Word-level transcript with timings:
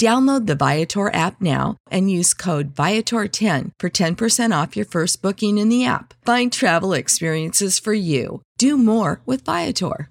Download 0.00 0.46
the 0.46 0.54
Viator 0.54 1.12
app 1.12 1.42
now 1.42 1.76
and 1.90 2.10
use 2.10 2.32
code 2.32 2.74
Viator10 2.74 3.72
for 3.78 3.90
10% 3.90 4.62
off 4.62 4.74
your 4.74 4.86
first 4.86 5.20
booking 5.20 5.58
in 5.58 5.68
the 5.68 5.84
app. 5.84 6.14
Find 6.24 6.50
travel 6.50 6.94
experiences 6.94 7.78
for 7.78 7.92
you. 7.92 8.40
Do 8.56 8.78
more 8.78 9.20
with 9.26 9.44
Viator. 9.44 10.08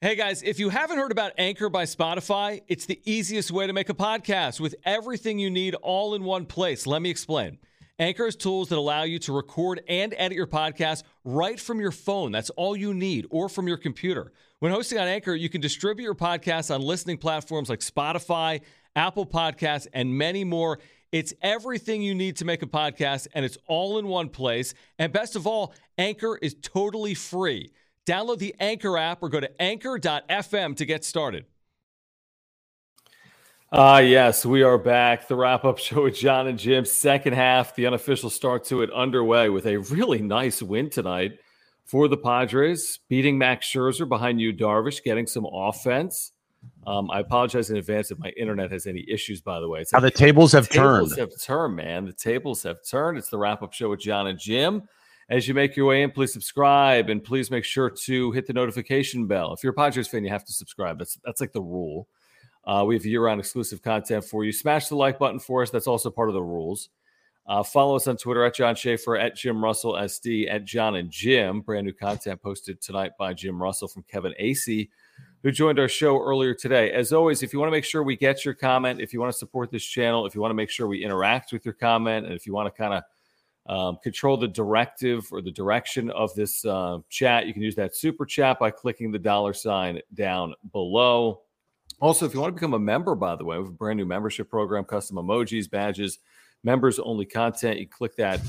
Hey 0.00 0.14
guys, 0.14 0.42
if 0.42 0.58
you 0.58 0.70
haven't 0.70 0.96
heard 0.96 1.12
about 1.12 1.32
Anchor 1.36 1.68
by 1.68 1.84
Spotify, 1.84 2.62
it's 2.66 2.86
the 2.86 2.98
easiest 3.04 3.50
way 3.50 3.66
to 3.66 3.74
make 3.74 3.90
a 3.90 3.94
podcast 3.94 4.58
with 4.58 4.74
everything 4.86 5.38
you 5.38 5.50
need 5.50 5.74
all 5.74 6.14
in 6.14 6.24
one 6.24 6.46
place. 6.46 6.86
Let 6.86 7.02
me 7.02 7.10
explain. 7.10 7.58
Anchor 8.00 8.26
has 8.26 8.36
tools 8.36 8.68
that 8.68 8.78
allow 8.78 9.02
you 9.02 9.18
to 9.18 9.32
record 9.32 9.82
and 9.88 10.14
edit 10.16 10.36
your 10.36 10.46
podcast 10.46 11.02
right 11.24 11.58
from 11.58 11.80
your 11.80 11.90
phone. 11.90 12.30
That's 12.30 12.50
all 12.50 12.76
you 12.76 12.94
need, 12.94 13.26
or 13.30 13.48
from 13.48 13.66
your 13.66 13.76
computer. 13.76 14.32
When 14.60 14.70
hosting 14.70 14.98
on 14.98 15.08
Anchor, 15.08 15.34
you 15.34 15.48
can 15.48 15.60
distribute 15.60 16.04
your 16.04 16.14
podcast 16.14 16.72
on 16.72 16.80
listening 16.80 17.18
platforms 17.18 17.68
like 17.68 17.80
Spotify, 17.80 18.60
Apple 18.94 19.26
Podcasts, 19.26 19.88
and 19.92 20.16
many 20.16 20.44
more. 20.44 20.78
It's 21.10 21.34
everything 21.42 22.00
you 22.00 22.14
need 22.14 22.36
to 22.36 22.44
make 22.44 22.62
a 22.62 22.66
podcast, 22.66 23.26
and 23.34 23.44
it's 23.44 23.58
all 23.66 23.98
in 23.98 24.06
one 24.06 24.28
place. 24.28 24.74
And 25.00 25.12
best 25.12 25.34
of 25.34 25.48
all, 25.48 25.74
Anchor 25.96 26.38
is 26.40 26.54
totally 26.62 27.14
free. 27.14 27.72
Download 28.06 28.38
the 28.38 28.54
Anchor 28.60 28.96
app 28.96 29.22
or 29.22 29.28
go 29.28 29.40
to 29.40 29.60
anchor.fm 29.60 30.76
to 30.76 30.84
get 30.86 31.04
started. 31.04 31.46
Ah, 33.70 33.96
uh, 33.96 33.98
yes, 33.98 34.46
we 34.46 34.62
are 34.62 34.78
back. 34.78 35.28
The 35.28 35.36
wrap 35.36 35.66
up 35.66 35.78
show 35.78 36.04
with 36.04 36.14
John 36.14 36.46
and 36.46 36.58
Jim. 36.58 36.86
Second 36.86 37.34
half, 37.34 37.74
the 37.74 37.86
unofficial 37.86 38.30
start 38.30 38.64
to 38.64 38.80
it 38.80 38.90
underway 38.92 39.50
with 39.50 39.66
a 39.66 39.76
really 39.76 40.22
nice 40.22 40.62
win 40.62 40.88
tonight 40.88 41.32
for 41.84 42.08
the 42.08 42.16
Padres, 42.16 43.00
beating 43.10 43.36
Max 43.36 43.66
Scherzer 43.66 44.08
behind 44.08 44.40
Yu, 44.40 44.54
Darvish, 44.54 45.02
getting 45.02 45.26
some 45.26 45.46
offense. 45.52 46.32
Um, 46.86 47.10
I 47.10 47.20
apologize 47.20 47.68
in 47.68 47.76
advance 47.76 48.10
if 48.10 48.18
my 48.18 48.30
internet 48.38 48.72
has 48.72 48.86
any 48.86 49.04
issues. 49.06 49.42
By 49.42 49.60
the 49.60 49.68
way, 49.68 49.80
it's 49.80 49.92
How 49.92 50.00
the 50.00 50.10
tables 50.10 50.52
have 50.52 50.66
the 50.68 50.74
turned. 50.74 51.10
Tables 51.10 51.18
have 51.18 51.42
turned, 51.42 51.76
man. 51.76 52.06
The 52.06 52.14
tables 52.14 52.62
have 52.62 52.78
turned. 52.88 53.18
It's 53.18 53.28
the 53.28 53.36
wrap 53.36 53.62
up 53.62 53.74
show 53.74 53.90
with 53.90 54.00
John 54.00 54.28
and 54.28 54.38
Jim. 54.38 54.82
As 55.28 55.46
you 55.46 55.52
make 55.52 55.76
your 55.76 55.84
way 55.84 56.02
in, 56.02 56.10
please 56.10 56.32
subscribe 56.32 57.10
and 57.10 57.22
please 57.22 57.50
make 57.50 57.64
sure 57.64 57.90
to 57.90 58.32
hit 58.32 58.46
the 58.46 58.54
notification 58.54 59.26
bell. 59.26 59.52
If 59.52 59.62
you're 59.62 59.72
a 59.72 59.76
Padres 59.76 60.08
fan, 60.08 60.24
you 60.24 60.30
have 60.30 60.46
to 60.46 60.54
subscribe. 60.54 60.98
That's 60.98 61.18
that's 61.22 61.42
like 61.42 61.52
the 61.52 61.60
rule. 61.60 62.08
Uh, 62.68 62.84
we 62.84 62.94
have 62.94 63.04
year-round 63.04 63.40
exclusive 63.40 63.82
content 63.82 64.24
for 64.24 64.44
you. 64.44 64.52
Smash 64.52 64.88
the 64.88 64.94
like 64.94 65.18
button 65.18 65.40
for 65.40 65.62
us. 65.62 65.70
That's 65.70 65.86
also 65.88 66.10
part 66.10 66.28
of 66.28 66.34
the 66.34 66.42
rules. 66.42 66.90
Uh, 67.46 67.62
follow 67.62 67.96
us 67.96 68.06
on 68.06 68.16
Twitter 68.16 68.44
at 68.44 68.54
John 68.54 68.76
Schaefer, 68.76 69.16
at 69.16 69.34
Jim 69.34 69.64
Russell 69.64 69.94
SD, 69.94 70.52
at 70.52 70.66
John 70.66 70.96
and 70.96 71.10
Jim. 71.10 71.62
Brand 71.62 71.86
new 71.86 71.94
content 71.94 72.42
posted 72.42 72.80
tonight 72.80 73.12
by 73.18 73.32
Jim 73.32 73.60
Russell 73.60 73.88
from 73.88 74.04
Kevin 74.04 74.34
Acee 74.38 74.90
who 75.42 75.52
joined 75.52 75.78
our 75.78 75.88
show 75.88 76.20
earlier 76.20 76.54
today. 76.54 76.90
As 76.92 77.12
always, 77.12 77.42
if 77.42 77.52
you 77.52 77.58
want 77.58 77.68
to 77.68 77.72
make 77.76 77.84
sure 77.84 78.02
we 78.02 78.16
get 78.16 78.44
your 78.44 78.54
comment, 78.54 79.00
if 79.00 79.12
you 79.12 79.20
want 79.20 79.32
to 79.32 79.38
support 79.38 79.70
this 79.70 79.84
channel, 79.84 80.26
if 80.26 80.34
you 80.34 80.40
want 80.40 80.50
to 80.50 80.56
make 80.56 80.70
sure 80.70 80.88
we 80.88 81.04
interact 81.04 81.52
with 81.52 81.64
your 81.64 81.74
comment, 81.74 82.26
and 82.26 82.34
if 82.34 82.46
you 82.46 82.52
want 82.52 82.72
to 82.72 82.76
kind 82.76 82.94
of 82.94 83.02
um, 83.72 83.98
control 84.02 84.36
the 84.36 84.48
directive 84.48 85.26
or 85.30 85.40
the 85.40 85.50
direction 85.50 86.10
of 86.10 86.34
this 86.34 86.64
uh, 86.64 86.98
chat, 87.08 87.46
you 87.46 87.52
can 87.52 87.62
use 87.62 87.76
that 87.76 87.94
super 87.94 88.26
chat 88.26 88.58
by 88.58 88.70
clicking 88.70 89.12
the 89.12 89.18
dollar 89.18 89.52
sign 89.52 90.00
down 90.14 90.54
below. 90.72 91.42
Also, 92.00 92.26
if 92.26 92.34
you 92.34 92.40
want 92.40 92.50
to 92.50 92.54
become 92.54 92.74
a 92.74 92.78
member, 92.78 93.14
by 93.14 93.34
the 93.34 93.44
way, 93.44 93.56
we 93.56 93.64
have 93.64 93.72
a 93.72 93.76
brand 93.76 93.96
new 93.96 94.06
membership 94.06 94.48
program, 94.48 94.84
custom 94.84 95.16
emojis, 95.16 95.68
badges, 95.68 96.18
members 96.62 96.98
only 96.98 97.24
content. 97.24 97.78
You 97.78 97.88
click 97.88 98.14
that 98.16 98.40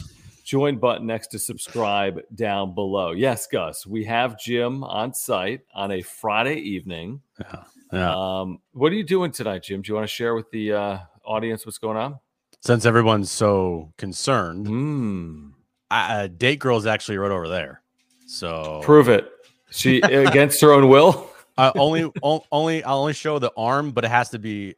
join 0.44 0.78
button 0.78 1.06
next 1.06 1.28
to 1.28 1.40
subscribe 1.40 2.22
down 2.36 2.74
below. 2.74 3.12
Yes, 3.12 3.48
Gus, 3.48 3.86
we 3.86 4.04
have 4.06 4.40
Jim 4.40 4.84
on 4.84 5.14
site 5.14 5.62
on 5.74 5.92
a 5.92 6.02
Friday 6.02 6.56
evening. 6.56 7.22
Yeah. 7.40 7.64
yeah. 7.94 8.16
Um, 8.16 8.60
what 8.72 8.92
are 8.92 8.96
you 8.96 9.04
doing 9.04 9.32
tonight, 9.32 9.64
Jim? 9.64 9.82
Do 9.82 9.90
you 9.92 9.96
want 9.96 10.08
to 10.08 10.14
share 10.14 10.36
with 10.36 10.50
the 10.52 10.74
uh, 10.74 10.98
audience 11.24 11.66
what's 11.66 11.78
going 11.78 11.98
on? 11.98 12.20
Since 12.62 12.86
everyone's 12.86 13.32
so 13.32 13.94
concerned, 13.98 14.66
mm. 14.66 15.52
uh, 15.92 16.28
Date 16.28 16.60
Girl's 16.60 16.86
actually 16.86 17.18
right 17.18 17.32
over 17.32 17.48
there. 17.48 17.82
So 18.28 18.82
prove 18.84 19.08
it. 19.08 19.32
She 19.72 20.02
against 20.02 20.62
her 20.62 20.72
own 20.72 20.90
will. 20.90 21.29
Uh, 21.60 21.72
only, 21.78 22.12
only, 22.24 22.84
I'll 22.84 23.00
only 23.00 23.14
show 23.14 23.40
the 23.40 23.52
arm, 23.56 23.92
but 23.92 24.06
it 24.06 24.10
has 24.10 24.30
to 24.30 24.40
be 24.40 24.76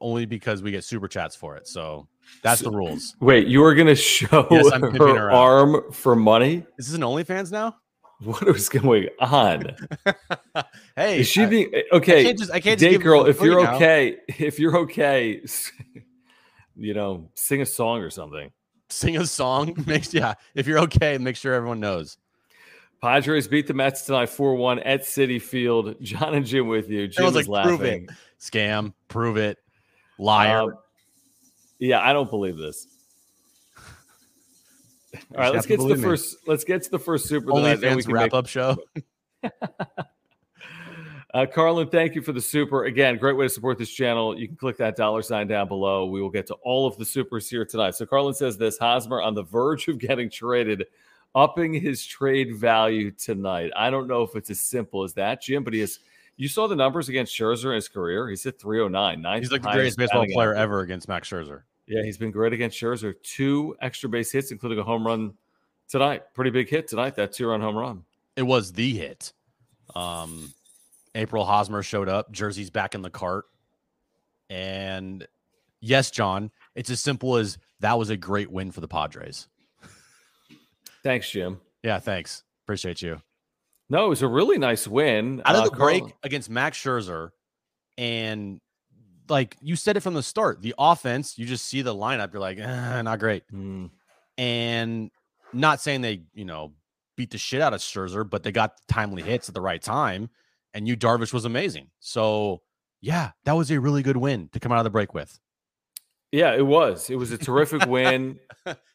only 0.00 0.26
because 0.26 0.62
we 0.62 0.70
get 0.70 0.84
super 0.84 1.08
chats 1.08 1.34
for 1.34 1.56
it. 1.56 1.66
So 1.66 2.08
that's 2.42 2.60
the 2.60 2.70
rules. 2.70 3.16
Wait, 3.20 3.46
you 3.46 3.64
are 3.64 3.74
gonna 3.74 3.94
show 3.94 4.46
yes, 4.50 4.70
her, 4.72 4.90
her 4.90 5.30
arm 5.30 5.92
for 5.92 6.14
money? 6.14 6.64
Is 6.78 6.88
this 6.88 6.94
an 6.94 7.02
OnlyFans 7.02 7.52
now? 7.52 7.76
What 8.20 8.48
is 8.48 8.68
going 8.68 9.08
on? 9.20 9.76
hey, 10.96 11.20
is 11.20 11.28
she 11.28 11.46
being 11.46 11.72
okay? 11.92 12.20
I 12.20 12.24
can't 12.24 12.38
just, 12.38 12.50
I 12.50 12.60
can't 12.60 12.80
date 12.80 13.00
girl. 13.00 13.26
If 13.26 13.40
you're 13.40 13.62
now. 13.62 13.76
okay, 13.76 14.16
if 14.28 14.58
you're 14.58 14.76
okay, 14.78 15.40
you 16.76 16.94
know, 16.94 17.30
sing 17.34 17.62
a 17.62 17.66
song 17.66 18.00
or 18.00 18.10
something. 18.10 18.50
Sing 18.90 19.16
a 19.18 19.26
song. 19.26 19.74
Makes 19.86 20.12
yeah. 20.14 20.34
If 20.54 20.66
you're 20.66 20.80
okay, 20.80 21.18
make 21.18 21.36
sure 21.36 21.54
everyone 21.54 21.78
knows. 21.78 22.18
Padres 23.00 23.46
beat 23.46 23.66
the 23.66 23.74
Mets 23.74 24.02
tonight 24.02 24.28
4 24.28 24.54
1 24.54 24.80
at 24.80 25.02
Citi 25.02 25.40
Field. 25.40 25.96
John 26.02 26.34
and 26.34 26.44
Jim 26.44 26.66
with 26.66 26.90
you. 26.90 27.08
Jim 27.08 27.24
was 27.26 27.34
like, 27.34 27.48
laughing. 27.48 27.76
prove 27.76 27.82
it. 27.82 28.10
Scam, 28.40 28.92
prove 29.08 29.36
it. 29.36 29.58
Liar. 30.18 30.62
Um, 30.62 30.74
yeah, 31.78 32.00
I 32.00 32.12
don't 32.12 32.28
believe 32.28 32.56
this. 32.56 32.88
All 35.34 35.40
right, 35.40 35.52
let's 35.52 35.66
get 35.66 35.78
to 35.80 35.86
the 35.86 35.96
me. 35.96 36.02
first. 36.02 36.36
Let's 36.46 36.64
get 36.64 36.82
to 36.82 36.90
the 36.90 36.98
first 36.98 37.26
super. 37.26 37.52
Only 37.52 37.76
fans 37.76 38.06
wrap 38.08 38.24
make... 38.24 38.34
up 38.34 38.48
show. 38.48 38.76
uh, 41.34 41.46
Carlin, 41.46 41.88
thank 41.88 42.16
you 42.16 42.22
for 42.22 42.32
the 42.32 42.40
super. 42.40 42.84
Again, 42.86 43.16
great 43.16 43.36
way 43.36 43.46
to 43.46 43.50
support 43.50 43.78
this 43.78 43.90
channel. 43.90 44.36
You 44.38 44.48
can 44.48 44.56
click 44.56 44.76
that 44.78 44.96
dollar 44.96 45.22
sign 45.22 45.46
down 45.46 45.68
below. 45.68 46.06
We 46.06 46.20
will 46.20 46.30
get 46.30 46.48
to 46.48 46.54
all 46.64 46.86
of 46.88 46.96
the 46.98 47.04
supers 47.04 47.48
here 47.48 47.64
tonight. 47.64 47.94
So 47.94 48.06
Carlin 48.06 48.34
says 48.34 48.58
this: 48.58 48.76
Hosmer 48.76 49.22
on 49.22 49.34
the 49.34 49.44
verge 49.44 49.86
of 49.86 49.98
getting 49.98 50.28
traded, 50.28 50.86
upping 51.34 51.72
his 51.74 52.04
trade 52.04 52.56
value 52.56 53.10
tonight. 53.10 53.70
I 53.76 53.90
don't 53.90 54.08
know 54.08 54.22
if 54.22 54.34
it's 54.36 54.50
as 54.50 54.60
simple 54.60 55.04
as 55.04 55.14
that, 55.14 55.42
Jim, 55.42 55.64
but 55.64 55.74
he 55.74 55.80
is. 55.80 56.00
You 56.36 56.48
saw 56.48 56.68
the 56.68 56.76
numbers 56.76 57.08
against 57.08 57.34
Scherzer 57.34 57.70
in 57.70 57.74
his 57.74 57.88
career. 57.88 58.28
He's 58.28 58.46
at 58.46 58.60
309. 58.60 59.40
He's 59.40 59.50
like 59.50 59.62
the 59.62 59.72
greatest 59.72 59.98
baseball 59.98 60.24
player 60.32 60.54
ever 60.54 60.80
against 60.80 61.08
Max 61.08 61.28
Scherzer. 61.28 61.62
Yeah, 61.88 62.02
he's 62.04 62.18
been 62.18 62.30
great 62.30 62.52
against 62.52 62.78
Scherzer. 62.80 63.14
Two 63.22 63.76
extra 63.80 64.08
base 64.08 64.30
hits, 64.30 64.52
including 64.52 64.78
a 64.78 64.84
home 64.84 65.04
run 65.06 65.34
tonight. 65.88 66.22
Pretty 66.34 66.50
big 66.50 66.68
hit 66.68 66.86
tonight. 66.86 67.16
That 67.16 67.32
two 67.32 67.48
run 67.48 67.60
home 67.60 67.76
run. 67.76 68.04
It 68.36 68.42
was 68.42 68.72
the 68.72 68.96
hit. 68.96 69.32
Um, 69.96 70.52
April 71.14 71.44
Hosmer 71.44 71.82
showed 71.82 72.08
up. 72.08 72.30
Jersey's 72.30 72.70
back 72.70 72.94
in 72.94 73.02
the 73.02 73.10
cart. 73.10 73.46
And 74.50 75.26
yes, 75.80 76.10
John, 76.10 76.50
it's 76.74 76.90
as 76.90 77.00
simple 77.00 77.36
as 77.36 77.58
that 77.80 77.98
was 77.98 78.10
a 78.10 78.16
great 78.16 78.50
win 78.50 78.70
for 78.70 78.80
the 78.80 78.88
Padres. 78.88 79.48
Thanks, 81.02 81.30
Jim. 81.30 81.60
Yeah, 81.82 81.98
thanks. 81.98 82.42
Appreciate 82.64 83.02
you. 83.02 83.20
No, 83.90 84.06
it 84.06 84.08
was 84.08 84.22
a 84.22 84.28
really 84.28 84.58
nice 84.58 84.86
win. 84.86 85.40
Out 85.44 85.56
of 85.56 85.62
Uh, 85.62 85.64
the 85.70 85.76
break 85.76 86.02
Carl- 86.02 86.12
against 86.22 86.50
Max 86.50 86.76
Scherzer, 86.78 87.30
and 87.96 88.60
like 89.28 89.56
you 89.62 89.76
said 89.76 89.96
it 89.96 90.00
from 90.00 90.14
the 90.14 90.22
start, 90.22 90.60
the 90.62 90.74
offense, 90.78 91.38
you 91.38 91.46
just 91.46 91.66
see 91.66 91.82
the 91.82 91.94
lineup, 91.94 92.32
you're 92.32 92.40
like, 92.40 92.58
eh, 92.58 93.02
not 93.02 93.18
great. 93.18 93.44
Mm. 93.52 93.90
And 94.36 95.10
not 95.52 95.80
saying 95.80 96.00
they, 96.02 96.22
you 96.34 96.44
know, 96.44 96.72
beat 97.16 97.30
the 97.30 97.38
shit 97.38 97.60
out 97.60 97.74
of 97.74 97.80
Scherzer, 97.80 98.28
but 98.28 98.42
they 98.42 98.52
got 98.52 98.74
timely 98.88 99.22
hits 99.22 99.48
at 99.48 99.54
the 99.54 99.60
right 99.60 99.82
time. 99.82 100.30
And 100.74 100.86
Yu 100.86 100.96
Darvish 100.96 101.32
was 101.32 101.44
amazing. 101.44 101.88
So 101.98 102.62
yeah, 103.00 103.32
that 103.44 103.52
was 103.52 103.70
a 103.70 103.80
really 103.80 104.02
good 104.02 104.16
win 104.16 104.48
to 104.52 104.60
come 104.60 104.70
out 104.72 104.78
of 104.78 104.84
the 104.84 104.90
break 104.90 105.14
with. 105.14 105.38
Yeah, 106.30 106.54
it 106.54 106.66
was. 106.66 107.08
It 107.10 107.16
was 107.16 107.30
a 107.32 107.38
terrific 107.38 107.86
win. 107.88 108.38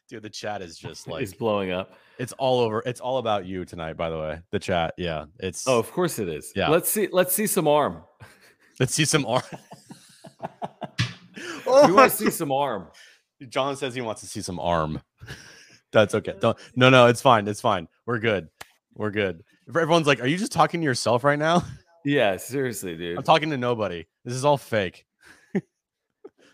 Dude, 0.08 0.22
the 0.22 0.30
chat 0.30 0.60
is 0.60 0.76
just 0.76 1.08
like 1.08 1.22
It's 1.22 1.32
blowing 1.32 1.70
up. 1.72 1.94
it's 2.18 2.32
all 2.34 2.60
over. 2.60 2.82
It's 2.84 3.00
all 3.00 3.18
about 3.18 3.46
you 3.46 3.64
tonight, 3.64 3.96
by 3.96 4.10
the 4.10 4.18
way. 4.18 4.40
The 4.50 4.58
chat. 4.58 4.94
Yeah. 4.98 5.24
Oh, 5.26 5.30
it's 5.40 5.66
Oh, 5.66 5.78
of 5.78 5.90
course 5.92 6.18
it 6.18 6.28
is. 6.28 6.52
Yeah. 6.54 6.68
Let's 6.68 6.88
see. 6.90 7.08
Let's 7.10 7.34
see 7.34 7.46
some 7.46 7.66
arm. 7.66 8.02
let's 8.80 8.94
see 8.94 9.04
some 9.06 9.24
arm. 9.26 9.42
We 11.66 11.92
want 11.92 12.10
to 12.10 12.16
see 12.16 12.30
some 12.30 12.52
arm. 12.52 12.88
John 13.48 13.76
says 13.76 13.94
he 13.94 14.00
wants 14.02 14.20
to 14.20 14.26
see 14.26 14.42
some 14.42 14.60
arm. 14.60 15.00
That's 15.92 16.14
okay. 16.14 16.34
Don't 16.40 16.58
no 16.76 16.90
no, 16.90 17.06
it's 17.06 17.22
fine. 17.22 17.46
It's 17.48 17.60
fine. 17.60 17.88
We're 18.04 18.18
good. 18.18 18.48
We're 18.94 19.10
good. 19.10 19.42
If 19.66 19.74
Everyone's 19.76 20.06
like, 20.06 20.20
are 20.20 20.26
you 20.26 20.36
just 20.36 20.52
talking 20.52 20.80
to 20.80 20.84
yourself 20.84 21.24
right 21.24 21.38
now? 21.38 21.64
Yeah, 22.04 22.36
seriously, 22.36 22.96
dude. 22.96 23.16
I'm 23.16 23.24
talking 23.24 23.48
to 23.50 23.56
nobody. 23.56 24.04
This 24.26 24.34
is 24.34 24.44
all 24.44 24.58
fake. 24.58 25.06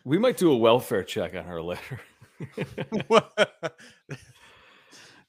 We 0.05 0.17
might 0.17 0.37
do 0.37 0.52
a 0.52 0.56
welfare 0.56 1.02
check 1.02 1.35
on 1.35 1.44
her 1.44 1.61
later. 1.61 2.00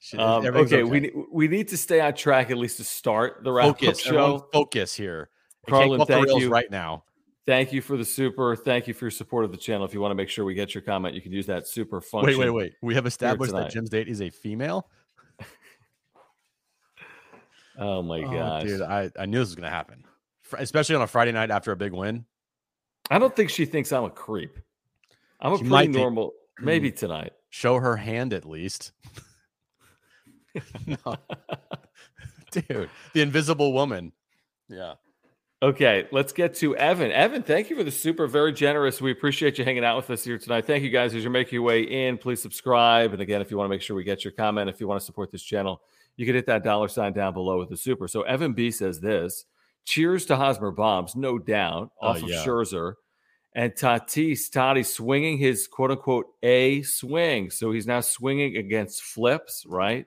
Shit, 0.00 0.18
Um, 0.18 0.44
everything's 0.44 0.72
okay, 0.72 0.82
we 0.82 1.12
we 1.30 1.46
need 1.48 1.68
to 1.68 1.76
stay 1.76 2.00
on 2.00 2.14
track 2.14 2.50
at 2.50 2.56
least 2.58 2.78
to 2.78 2.84
start 2.84 3.44
the 3.44 3.52
wrap 3.52 3.66
focus. 3.66 4.00
show. 4.00 4.48
Focus 4.52 4.94
here. 4.94 5.30
Carlin, 5.68 5.90
can't 5.90 5.98
go 5.98 6.02
off 6.02 6.08
the 6.24 6.26
thank 6.32 6.40
you. 6.42 6.50
right 6.50 6.70
now. 6.70 7.04
Thank 7.46 7.72
you 7.72 7.80
for 7.80 7.96
the 7.96 8.04
super. 8.04 8.56
Thank 8.56 8.88
you 8.88 8.94
for 8.94 9.04
your 9.04 9.10
support 9.12 9.44
of 9.44 9.52
the 9.52 9.56
channel. 9.58 9.84
If 9.84 9.94
you 9.94 10.00
want 10.00 10.10
to 10.10 10.16
make 10.16 10.28
sure 10.28 10.44
we 10.44 10.54
get 10.54 10.74
your 10.74 10.82
comment, 10.82 11.14
you 11.14 11.20
can 11.20 11.30
use 11.32 11.46
that 11.46 11.68
super 11.68 12.00
function. 12.00 12.36
Wait, 12.38 12.46
wait, 12.46 12.50
wait. 12.50 12.72
We 12.82 12.94
have 12.96 13.06
established 13.06 13.52
that. 13.52 13.70
Jim's 13.70 13.90
date 13.90 14.08
is 14.08 14.20
a 14.20 14.30
female. 14.30 14.88
Oh 17.78 18.02
my 18.02 18.18
Oh, 18.22 18.30
gosh, 18.30 18.64
dude, 18.64 18.82
I, 18.82 19.10
I 19.18 19.24
knew 19.24 19.38
this 19.38 19.48
was 19.48 19.54
gonna 19.54 19.70
happen, 19.70 20.04
especially 20.58 20.94
on 20.94 21.00
a 21.00 21.06
Friday 21.06 21.32
night 21.32 21.50
after 21.50 21.72
a 21.72 21.76
big 21.76 21.92
win. 21.92 22.26
I 23.10 23.18
don't 23.18 23.34
think 23.34 23.48
she 23.48 23.64
thinks 23.64 23.90
I'm 23.92 24.04
a 24.04 24.10
creep. 24.10 24.58
I'm 25.40 25.54
a 25.54 25.56
She 25.58 25.64
pretty 25.64 25.84
think- 25.86 25.96
normal. 25.96 26.32
Maybe 26.60 26.90
hmm. 26.90 26.96
tonight. 26.96 27.32
Show 27.50 27.78
her 27.78 27.96
hand 27.96 28.32
at 28.32 28.44
least. 28.44 28.92
no. 30.86 31.16
Dude, 32.52 32.90
the 33.14 33.22
invisible 33.22 33.72
woman. 33.72 34.12
Yeah. 34.68 34.94
Okay, 35.62 36.08
let's 36.10 36.32
get 36.32 36.56
to 36.56 36.76
Evan. 36.76 37.12
Evan, 37.12 37.44
thank 37.44 37.70
you 37.70 37.76
for 37.76 37.84
the 37.84 37.90
super, 37.90 38.26
very 38.26 38.52
generous. 38.52 39.00
We 39.00 39.12
appreciate 39.12 39.58
you 39.58 39.64
hanging 39.64 39.84
out 39.84 39.96
with 39.96 40.10
us 40.10 40.24
here 40.24 40.36
tonight. 40.36 40.66
Thank 40.66 40.82
you 40.82 40.90
guys 40.90 41.14
as 41.14 41.22
you're 41.22 41.30
making 41.30 41.54
your 41.54 41.62
way 41.62 41.82
in. 41.82 42.18
Please 42.18 42.42
subscribe. 42.42 43.12
And 43.12 43.22
again, 43.22 43.40
if 43.40 43.50
you 43.50 43.56
want 43.56 43.66
to 43.66 43.70
make 43.70 43.80
sure 43.80 43.94
we 43.94 44.02
get 44.02 44.24
your 44.24 44.32
comment, 44.32 44.68
if 44.68 44.80
you 44.80 44.88
want 44.88 45.00
to 45.00 45.06
support 45.06 45.30
this 45.30 45.42
channel, 45.42 45.80
you 46.16 46.26
can 46.26 46.34
hit 46.34 46.46
that 46.46 46.64
dollar 46.64 46.88
sign 46.88 47.12
down 47.12 47.32
below 47.32 47.60
with 47.60 47.68
the 47.68 47.76
super. 47.76 48.08
So 48.08 48.22
Evan 48.22 48.54
B 48.54 48.72
says 48.72 48.98
this 48.98 49.44
cheers 49.84 50.26
to 50.26 50.36
Hosmer 50.36 50.72
Bombs, 50.72 51.14
no 51.14 51.38
doubt, 51.38 51.92
Oh, 52.00 52.08
off 52.08 52.22
of 52.22 52.28
yeah. 52.28 52.44
Scherzer. 52.44 52.94
And 53.54 53.72
Tatis, 53.74 54.50
Toddy 54.50 54.82
swinging 54.82 55.36
his 55.38 55.66
quote 55.68 55.90
unquote 55.90 56.26
A 56.42 56.82
swing. 56.82 57.50
So 57.50 57.70
he's 57.72 57.86
now 57.86 58.00
swinging 58.00 58.56
against 58.56 59.02
flips, 59.02 59.64
right? 59.66 60.06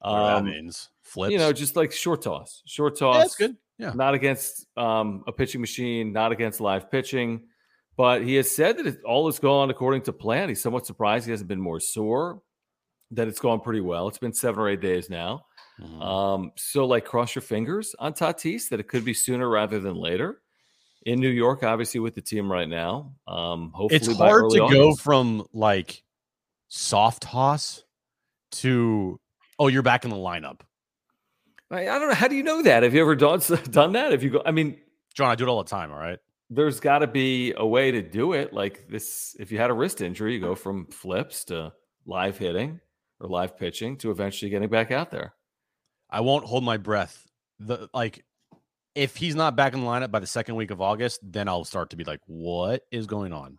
Whatever 0.00 0.26
that 0.26 0.36
Um, 0.36 0.44
means 0.46 0.90
flips. 1.02 1.32
you 1.32 1.38
know, 1.38 1.52
just 1.52 1.74
like 1.76 1.90
short 1.92 2.22
toss, 2.22 2.62
short 2.66 2.94
Yeah, 2.94 2.98
toss. 3.06 3.16
that's 3.24 3.34
good. 3.36 3.56
Yeah. 3.78 3.92
Not 3.94 4.14
against 4.14 4.66
um, 4.76 5.24
a 5.26 5.32
pitching 5.32 5.60
machine, 5.60 6.12
not 6.12 6.30
against 6.30 6.60
live 6.60 6.90
pitching. 6.90 7.48
But 7.96 8.22
he 8.22 8.36
has 8.36 8.50
said 8.50 8.78
that 8.78 8.86
it, 8.86 9.02
all 9.04 9.26
has 9.26 9.38
gone 9.38 9.70
according 9.70 10.02
to 10.02 10.12
plan. 10.12 10.48
He's 10.48 10.62
somewhat 10.62 10.86
surprised 10.86 11.24
he 11.26 11.30
hasn't 11.32 11.48
been 11.48 11.60
more 11.60 11.78
sore, 11.80 12.42
that 13.10 13.28
it's 13.28 13.40
gone 13.40 13.60
pretty 13.60 13.80
well. 13.80 14.08
It's 14.08 14.18
been 14.18 14.32
seven 14.32 14.60
or 14.62 14.68
eight 14.68 14.80
days 14.80 15.10
now. 15.10 15.44
Mhm. 15.80 16.02
Um, 16.02 16.52
so, 16.56 16.86
like, 16.86 17.04
cross 17.04 17.34
your 17.34 17.42
fingers 17.42 17.94
on 17.98 18.12
Tatis 18.14 18.68
that 18.70 18.80
it 18.80 18.88
could 18.88 19.04
be 19.04 19.12
sooner 19.14 19.48
rather 19.48 19.78
than 19.80 19.94
later. 19.96 20.42
In 21.04 21.20
New 21.20 21.28
York, 21.28 21.62
obviously, 21.62 22.00
with 22.00 22.14
the 22.14 22.20
team 22.20 22.50
right 22.50 22.68
now. 22.68 23.14
Um, 23.26 23.72
hopefully, 23.74 23.96
it's 23.96 24.16
hard 24.16 24.50
to 24.50 24.58
go 24.58 24.94
from 24.94 25.46
like 25.52 26.02
soft 26.68 27.22
toss 27.24 27.82
to 28.52 29.18
oh, 29.58 29.68
you're 29.68 29.82
back 29.82 30.04
in 30.04 30.10
the 30.10 30.16
lineup. 30.16 30.60
I, 31.70 31.88
I 31.88 31.98
don't 31.98 32.08
know. 32.08 32.14
How 32.14 32.28
do 32.28 32.36
you 32.36 32.42
know 32.42 32.62
that? 32.62 32.82
Have 32.82 32.94
you 32.94 33.00
ever 33.00 33.16
done 33.16 33.40
done 33.70 33.92
that? 33.92 34.12
If 34.12 34.22
you 34.22 34.30
go? 34.30 34.42
I 34.44 34.50
mean, 34.50 34.78
John, 35.14 35.30
I 35.30 35.34
do 35.34 35.44
it 35.44 35.48
all 35.48 35.62
the 35.62 35.70
time. 35.70 35.90
All 35.90 35.98
right. 35.98 36.18
there's 36.50 36.80
got 36.80 36.98
to 36.98 37.06
be 37.06 37.54
a 37.56 37.66
way 37.66 37.90
to 37.90 38.02
do 38.02 38.34
it. 38.34 38.52
Like 38.52 38.88
this, 38.88 39.34
if 39.40 39.50
you 39.50 39.58
had 39.58 39.70
a 39.70 39.74
wrist 39.74 40.00
injury, 40.02 40.34
you 40.34 40.40
go 40.40 40.54
from 40.54 40.86
flips 40.86 41.44
to 41.46 41.72
live 42.06 42.36
hitting 42.36 42.80
or 43.20 43.28
live 43.28 43.56
pitching 43.56 43.96
to 43.98 44.10
eventually 44.10 44.50
getting 44.50 44.68
back 44.68 44.90
out 44.90 45.10
there. 45.10 45.34
I 46.10 46.20
won't 46.20 46.44
hold 46.44 46.62
my 46.62 46.76
breath. 46.76 47.26
The 47.58 47.88
like 47.94 48.24
if 48.94 49.16
he's 49.16 49.34
not 49.34 49.56
back 49.56 49.72
in 49.74 49.80
the 49.80 49.86
lineup 49.86 50.10
by 50.10 50.18
the 50.20 50.26
second 50.26 50.54
week 50.56 50.70
of 50.70 50.80
August, 50.80 51.20
then 51.22 51.48
I'll 51.48 51.64
start 51.64 51.90
to 51.90 51.96
be 51.96 52.04
like, 52.04 52.20
what 52.26 52.82
is 52.90 53.06
going 53.06 53.32
on? 53.32 53.58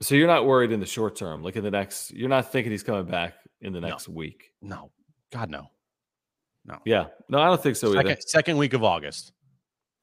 So 0.00 0.14
you're 0.14 0.26
not 0.26 0.46
worried 0.46 0.72
in 0.72 0.80
the 0.80 0.86
short 0.86 1.14
term, 1.16 1.42
like 1.42 1.56
in 1.56 1.62
the 1.64 1.70
next. 1.70 2.10
You're 2.12 2.28
not 2.28 2.50
thinking 2.50 2.72
he's 2.72 2.82
coming 2.82 3.04
back 3.04 3.34
in 3.60 3.72
the 3.72 3.80
No. 3.80 3.88
next 3.88 4.08
week. 4.08 4.50
No. 4.60 4.90
God 5.30 5.50
no. 5.50 5.68
No. 6.64 6.78
Yeah, 6.84 7.06
no, 7.28 7.40
I 7.40 7.46
don't 7.46 7.62
think 7.62 7.76
so 7.76 7.88
either. 7.88 7.96
second, 8.08 8.22
second 8.22 8.56
week 8.56 8.72
of 8.72 8.84
August. 8.84 9.32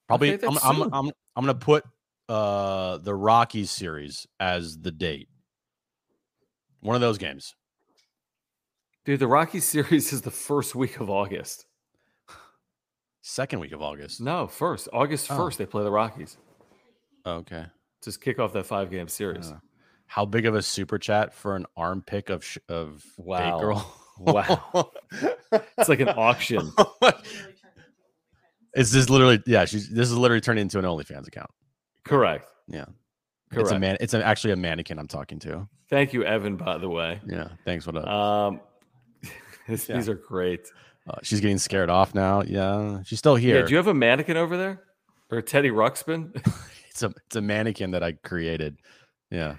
Probably 0.07 0.33
Okay, 0.33 0.45
I'm, 0.45 0.57
I'm. 0.63 0.93
I'm 0.93 1.11
I'm 1.35 1.45
gonna 1.45 1.53
put 1.55 1.83
uh 2.27 2.97
the 2.97 3.13
Rockies 3.15 3.71
series 3.71 4.25
as 4.39 4.77
the 4.77 4.91
date. 4.91 5.29
One 6.81 6.95
of 6.95 7.01
those 7.01 7.17
games. 7.17 7.55
Dude, 9.05 9.19
the 9.19 9.27
Rockies 9.27 9.65
series 9.69 10.11
is 10.11 10.21
the 10.21 10.31
first 10.31 10.75
week 10.75 10.99
of 10.99 11.09
August. 11.09 11.65
Second 13.29 13.59
week 13.59 13.73
of 13.73 13.81
August. 13.83 14.19
No, 14.21 14.47
first 14.47 14.89
August 14.91 15.31
Oh. 15.31 15.37
first 15.37 15.59
they 15.59 15.65
play 15.67 15.83
the 15.83 15.91
Rockies. 15.91 16.37
Okay. 17.27 17.63
Just 18.03 18.21
kick 18.21 18.39
off 18.39 18.53
that 18.53 18.65
five 18.65 18.89
game 18.89 19.07
series. 19.07 19.51
Uh, 19.51 19.59
how 20.07 20.25
big 20.25 20.47
of 20.47 20.55
a 20.55 20.63
super 20.63 20.97
chat 20.97 21.31
for 21.31 21.55
an 21.55 21.67
arm 21.77 22.01
pick 22.01 22.31
of 22.31 22.43
sh- 22.43 22.57
of 22.67 23.05
Wow. 23.17 23.59
girl? 23.61 23.95
Wow. 24.17 24.91
It's 25.77 25.89
like 25.89 25.99
an 25.99 26.09
auction. 26.09 26.71
Is 28.73 28.91
this 28.91 29.09
literally? 29.11 29.43
Yeah, 29.45 29.65
she's. 29.65 29.89
This 29.89 30.09
is 30.09 30.17
literally 30.17 30.41
turned 30.41 30.57
into 30.59 30.79
an 30.79 30.85
OnlyFans 30.85 31.27
account. 31.27 31.51
Correct. 32.05 32.47
Yeah, 32.67 32.85
Correct. 33.51 33.61
it's 33.67 33.71
a 33.71 33.79
man. 33.79 33.97
It's 33.99 34.13
a, 34.15 34.25
actually 34.25 34.53
a 34.53 34.55
mannequin 34.55 34.97
I'm 34.97 35.07
talking 35.07 35.37
to. 35.39 35.67
Thank 35.89 36.13
you, 36.13 36.23
Evan. 36.23 36.55
By 36.57 36.79
the 36.79 36.89
way, 36.89 37.19
Yeah, 37.27 37.49
thanks. 37.63 37.85
What 37.85 37.95
up? 37.97 38.07
um, 38.07 38.59
this- 39.67 39.87
Yeah. 39.89 39.97
these 39.97 40.09
are 40.09 40.15
great. 40.15 40.67
Uh, 41.09 41.19
she's 41.23 41.41
getting 41.41 41.57
scared 41.57 41.89
off 41.89 42.13
now. 42.13 42.43
Yeah, 42.43 43.01
she's 43.03 43.19
still 43.19 43.35
here. 43.35 43.59
Yeah, 43.59 43.65
do 43.65 43.71
you 43.71 43.77
have 43.77 43.87
a 43.87 43.93
mannequin 43.93 44.37
over 44.37 44.57
there 44.57 44.83
or 45.31 45.39
a 45.39 45.43
Teddy 45.43 45.71
Ruxpin? 45.71 46.35
it's 46.89 47.01
a 47.01 47.11
it's 47.25 47.35
a 47.35 47.41
mannequin 47.41 47.91
that 47.91 48.03
I 48.03 48.11
created. 48.11 48.77
Yeah, 49.31 49.55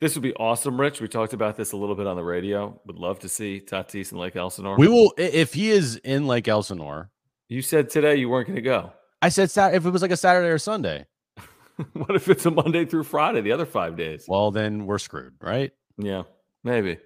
this 0.00 0.14
would 0.14 0.22
be 0.22 0.34
awesome, 0.34 0.78
Rich. 0.78 1.00
We 1.00 1.08
talked 1.08 1.32
about 1.32 1.56
this 1.56 1.72
a 1.72 1.76
little 1.76 1.94
bit 1.94 2.06
on 2.06 2.16
the 2.16 2.24
radio. 2.24 2.78
Would 2.86 2.98
love 2.98 3.20
to 3.20 3.28
see 3.28 3.62
Tatis 3.64 4.12
in 4.12 4.18
Lake 4.18 4.36
Elsinore. 4.36 4.76
we 4.76 4.88
will 4.88 5.14
if 5.16 5.54
he 5.54 5.70
is 5.70 5.96
in 5.96 6.26
Lake 6.26 6.48
Elsinore. 6.48 7.10
you 7.48 7.62
said 7.62 7.88
today 7.88 8.16
you 8.16 8.28
weren't 8.28 8.46
going 8.46 8.56
to 8.56 8.62
go. 8.62 8.92
I 9.22 9.30
said 9.30 9.50
Sat 9.50 9.74
if 9.74 9.86
it 9.86 9.90
was 9.90 10.02
like 10.02 10.10
a 10.10 10.16
Saturday 10.18 10.48
or 10.48 10.58
Sunday. 10.58 11.06
what 11.94 12.14
if 12.14 12.28
it's 12.28 12.44
a 12.44 12.50
Monday 12.50 12.84
through 12.84 13.04
Friday, 13.04 13.40
the 13.40 13.52
other 13.52 13.64
five 13.64 13.96
days? 13.96 14.26
Well, 14.28 14.50
then 14.50 14.84
we're 14.84 14.98
screwed, 14.98 15.34
right? 15.40 15.72
Yeah, 15.96 16.24
maybe. 16.62 16.98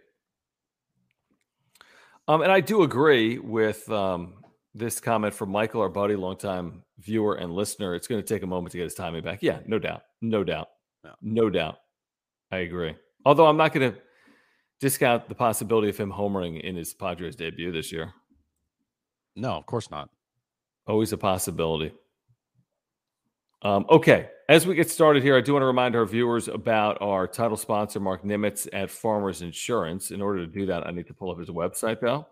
Um, 2.28 2.42
and 2.42 2.52
I 2.52 2.60
do 2.60 2.82
agree 2.82 3.38
with 3.38 3.90
um, 3.90 4.34
this 4.74 5.00
comment 5.00 5.32
from 5.32 5.50
Michael, 5.50 5.80
our 5.80 5.88
buddy, 5.88 6.14
longtime 6.14 6.82
viewer 6.98 7.36
and 7.36 7.52
listener. 7.54 7.94
It's 7.94 8.06
going 8.06 8.22
to 8.22 8.26
take 8.34 8.42
a 8.42 8.46
moment 8.46 8.72
to 8.72 8.76
get 8.78 8.84
his 8.84 8.94
timing 8.94 9.22
back. 9.22 9.38
Yeah, 9.40 9.60
no 9.66 9.78
doubt, 9.78 10.02
no 10.20 10.44
doubt, 10.44 10.68
Yeah. 11.04 11.12
no 11.22 11.48
doubt. 11.48 11.78
I 12.52 12.58
agree. 12.58 12.94
Although 13.24 13.46
I'm 13.46 13.56
not 13.56 13.72
going 13.72 13.92
to 13.92 13.98
discount 14.80 15.28
the 15.28 15.34
possibility 15.34 15.88
of 15.88 15.96
him 15.96 16.12
homering 16.12 16.60
in 16.60 16.76
his 16.76 16.94
Padres 16.94 17.34
debut 17.34 17.72
this 17.72 17.90
year. 17.92 18.12
No, 19.34 19.52
of 19.52 19.66
course 19.66 19.90
not. 19.90 20.10
Always 20.86 21.12
a 21.12 21.18
possibility. 21.18 21.92
Um, 23.62 23.86
okay, 23.90 24.30
as 24.48 24.66
we 24.66 24.74
get 24.74 24.90
started 24.90 25.22
here, 25.22 25.36
I 25.36 25.40
do 25.40 25.52
want 25.52 25.62
to 25.62 25.66
remind 25.66 25.96
our 25.96 26.06
viewers 26.06 26.48
about 26.48 26.96
our 27.00 27.26
title 27.26 27.56
sponsor, 27.56 27.98
Mark 28.00 28.22
Nimitz 28.22 28.68
at 28.72 28.90
Farmers 28.90 29.42
Insurance. 29.42 30.10
In 30.10 30.22
order 30.22 30.46
to 30.46 30.46
do 30.46 30.64
that, 30.66 30.86
I 30.86 30.90
need 30.90 31.06
to 31.08 31.14
pull 31.14 31.30
up 31.30 31.38
his 31.38 31.48
website, 31.48 32.00
though. 32.00 32.26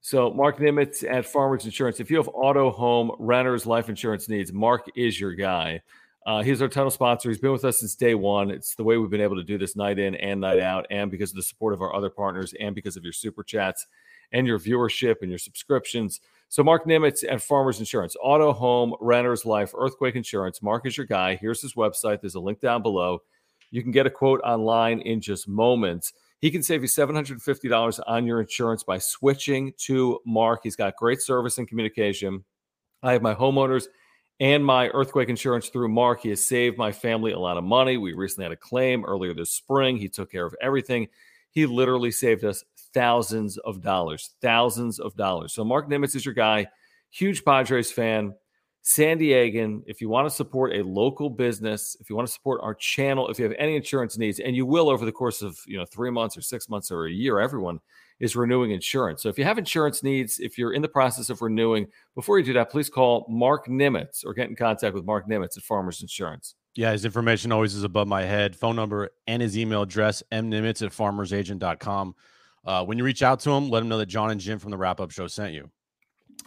So, 0.00 0.32
Mark 0.32 0.58
Nimitz 0.58 1.08
at 1.08 1.26
Farmers 1.26 1.64
Insurance. 1.64 2.00
If 2.00 2.10
you 2.10 2.16
have 2.16 2.28
auto, 2.32 2.70
home, 2.70 3.12
renters, 3.18 3.66
life 3.66 3.88
insurance 3.88 4.28
needs, 4.28 4.52
Mark 4.52 4.90
is 4.96 5.20
your 5.20 5.34
guy. 5.34 5.82
Uh, 6.26 6.42
he's 6.42 6.62
our 6.62 6.68
title 6.68 6.90
sponsor. 6.90 7.28
He's 7.28 7.38
been 7.38 7.52
with 7.52 7.64
us 7.64 7.80
since 7.80 7.94
day 7.94 8.14
one. 8.14 8.50
It's 8.50 8.74
the 8.74 8.84
way 8.84 8.96
we've 8.96 9.10
been 9.10 9.20
able 9.20 9.36
to 9.36 9.44
do 9.44 9.58
this 9.58 9.76
night 9.76 9.98
in 9.98 10.14
and 10.16 10.40
night 10.40 10.60
out, 10.60 10.86
and 10.90 11.10
because 11.10 11.30
of 11.30 11.36
the 11.36 11.42
support 11.42 11.74
of 11.74 11.82
our 11.82 11.94
other 11.94 12.10
partners, 12.10 12.54
and 12.58 12.74
because 12.74 12.96
of 12.96 13.04
your 13.04 13.12
super 13.12 13.42
chats 13.42 13.86
and 14.32 14.46
your 14.46 14.58
viewership 14.58 15.16
and 15.20 15.30
your 15.30 15.38
subscriptions. 15.38 16.20
So, 16.52 16.62
Mark 16.62 16.84
Nimitz 16.84 17.24
at 17.26 17.40
Farmers 17.40 17.78
Insurance, 17.78 18.14
auto, 18.22 18.52
home, 18.52 18.94
renters, 19.00 19.46
life, 19.46 19.72
earthquake 19.74 20.16
insurance. 20.16 20.60
Mark 20.60 20.84
is 20.84 20.98
your 20.98 21.06
guy. 21.06 21.34
Here's 21.36 21.62
his 21.62 21.72
website. 21.72 22.20
There's 22.20 22.34
a 22.34 22.40
link 22.40 22.60
down 22.60 22.82
below. 22.82 23.22
You 23.70 23.82
can 23.82 23.90
get 23.90 24.04
a 24.04 24.10
quote 24.10 24.38
online 24.44 25.00
in 25.00 25.22
just 25.22 25.48
moments. 25.48 26.12
He 26.40 26.50
can 26.50 26.62
save 26.62 26.82
you 26.82 26.88
$750 26.88 28.00
on 28.06 28.26
your 28.26 28.42
insurance 28.42 28.82
by 28.82 28.98
switching 28.98 29.72
to 29.78 30.20
Mark. 30.26 30.60
He's 30.62 30.76
got 30.76 30.94
great 30.96 31.22
service 31.22 31.56
and 31.56 31.66
communication. 31.66 32.44
I 33.02 33.12
have 33.14 33.22
my 33.22 33.34
homeowners 33.34 33.86
and 34.38 34.62
my 34.62 34.88
earthquake 34.88 35.30
insurance 35.30 35.70
through 35.70 35.88
Mark. 35.88 36.20
He 36.20 36.28
has 36.28 36.46
saved 36.46 36.76
my 36.76 36.92
family 36.92 37.32
a 37.32 37.38
lot 37.38 37.56
of 37.56 37.64
money. 37.64 37.96
We 37.96 38.12
recently 38.12 38.44
had 38.44 38.52
a 38.52 38.56
claim 38.56 39.06
earlier 39.06 39.32
this 39.32 39.54
spring. 39.54 39.96
He 39.96 40.10
took 40.10 40.30
care 40.30 40.44
of 40.44 40.54
everything. 40.60 41.08
He 41.50 41.64
literally 41.64 42.10
saved 42.10 42.44
us 42.44 42.62
thousands 42.94 43.58
of 43.58 43.80
dollars, 43.80 44.30
thousands 44.40 44.98
of 44.98 45.14
dollars. 45.14 45.52
So 45.52 45.64
Mark 45.64 45.88
Nimitz 45.88 46.16
is 46.16 46.24
your 46.24 46.34
guy, 46.34 46.66
huge 47.10 47.44
Padres 47.44 47.92
fan. 47.92 48.34
San 48.84 49.18
Diegan, 49.18 49.82
if 49.86 50.00
you 50.00 50.08
want 50.08 50.28
to 50.28 50.34
support 50.34 50.74
a 50.74 50.82
local 50.82 51.30
business, 51.30 51.96
if 52.00 52.10
you 52.10 52.16
want 52.16 52.26
to 52.26 52.32
support 52.32 52.60
our 52.64 52.74
channel, 52.74 53.28
if 53.28 53.38
you 53.38 53.44
have 53.44 53.54
any 53.56 53.76
insurance 53.76 54.18
needs, 54.18 54.40
and 54.40 54.56
you 54.56 54.66
will 54.66 54.90
over 54.90 55.04
the 55.04 55.12
course 55.12 55.40
of 55.40 55.56
you 55.66 55.78
know 55.78 55.84
three 55.84 56.10
months 56.10 56.36
or 56.36 56.42
six 56.42 56.68
months 56.68 56.90
or 56.90 57.06
a 57.06 57.10
year, 57.10 57.38
everyone 57.38 57.78
is 58.18 58.34
renewing 58.34 58.72
insurance. 58.72 59.22
So 59.22 59.28
if 59.28 59.38
you 59.38 59.44
have 59.44 59.56
insurance 59.56 60.02
needs, 60.02 60.40
if 60.40 60.58
you're 60.58 60.72
in 60.72 60.82
the 60.82 60.88
process 60.88 61.30
of 61.30 61.42
renewing, 61.42 61.86
before 62.16 62.38
you 62.38 62.44
do 62.44 62.52
that, 62.54 62.70
please 62.70 62.90
call 62.90 63.24
Mark 63.28 63.66
Nimitz 63.66 64.24
or 64.24 64.34
get 64.34 64.48
in 64.48 64.56
contact 64.56 64.94
with 64.94 65.04
Mark 65.04 65.28
Nimitz 65.28 65.56
at 65.56 65.62
Farmers 65.62 66.02
Insurance. 66.02 66.56
Yeah, 66.74 66.92
his 66.92 67.04
information 67.04 67.52
always 67.52 67.74
is 67.74 67.84
above 67.84 68.08
my 68.08 68.22
head. 68.22 68.56
Phone 68.56 68.76
number 68.76 69.10
and 69.26 69.42
his 69.42 69.58
email 69.58 69.82
address, 69.82 70.22
mnimitz 70.32 70.84
at 70.84 70.92
farmersagent.com. 70.92 72.14
Uh, 72.64 72.84
when 72.84 72.98
you 72.98 73.04
reach 73.04 73.22
out 73.22 73.40
to 73.40 73.50
them, 73.50 73.70
let 73.70 73.80
them 73.80 73.88
know 73.88 73.98
that 73.98 74.06
John 74.06 74.30
and 74.30 74.40
Jim 74.40 74.58
from 74.58 74.70
the 74.70 74.76
wrap 74.76 75.00
up 75.00 75.10
show 75.10 75.26
sent 75.26 75.52
you. 75.52 75.70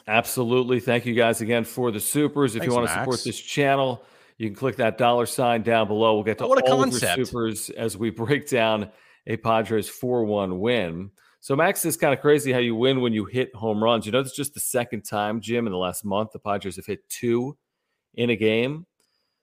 Absolutely. 0.07 0.79
Thank 0.79 1.05
you 1.05 1.13
guys 1.13 1.41
again 1.41 1.63
for 1.63 1.91
the 1.91 1.99
supers. 1.99 2.55
If 2.55 2.61
Thanks, 2.61 2.71
you 2.71 2.75
want 2.75 2.87
to 2.87 2.93
support 2.93 3.23
this 3.23 3.39
channel, 3.39 4.03
you 4.37 4.47
can 4.47 4.55
click 4.55 4.75
that 4.77 4.97
dollar 4.97 5.25
sign 5.25 5.63
down 5.63 5.87
below. 5.87 6.15
We'll 6.15 6.23
get 6.23 6.37
to 6.39 6.45
oh, 6.45 6.59
all 6.65 6.83
of 6.83 7.01
your 7.01 7.25
supers 7.25 7.69
as 7.71 7.97
we 7.97 8.09
break 8.11 8.49
down 8.49 8.91
a 9.27 9.37
Padres 9.37 9.89
4 9.89 10.25
1 10.25 10.59
win. 10.59 11.11
So, 11.39 11.55
Max, 11.55 11.85
is 11.85 11.95
kind 11.95 12.13
of 12.13 12.21
crazy 12.21 12.51
how 12.51 12.59
you 12.59 12.75
win 12.75 13.01
when 13.01 13.13
you 13.13 13.25
hit 13.25 13.53
home 13.53 13.83
runs. 13.83 14.05
You 14.05 14.11
know, 14.11 14.19
it's 14.19 14.35
just 14.35 14.53
the 14.53 14.59
second 14.59 15.03
time, 15.03 15.41
Jim, 15.41 15.67
in 15.67 15.71
the 15.71 15.77
last 15.77 16.03
month, 16.03 16.31
the 16.31 16.39
Padres 16.39 16.75
have 16.77 16.87
hit 16.87 17.07
two 17.07 17.55
in 18.15 18.31
a 18.31 18.35
game. 18.35 18.85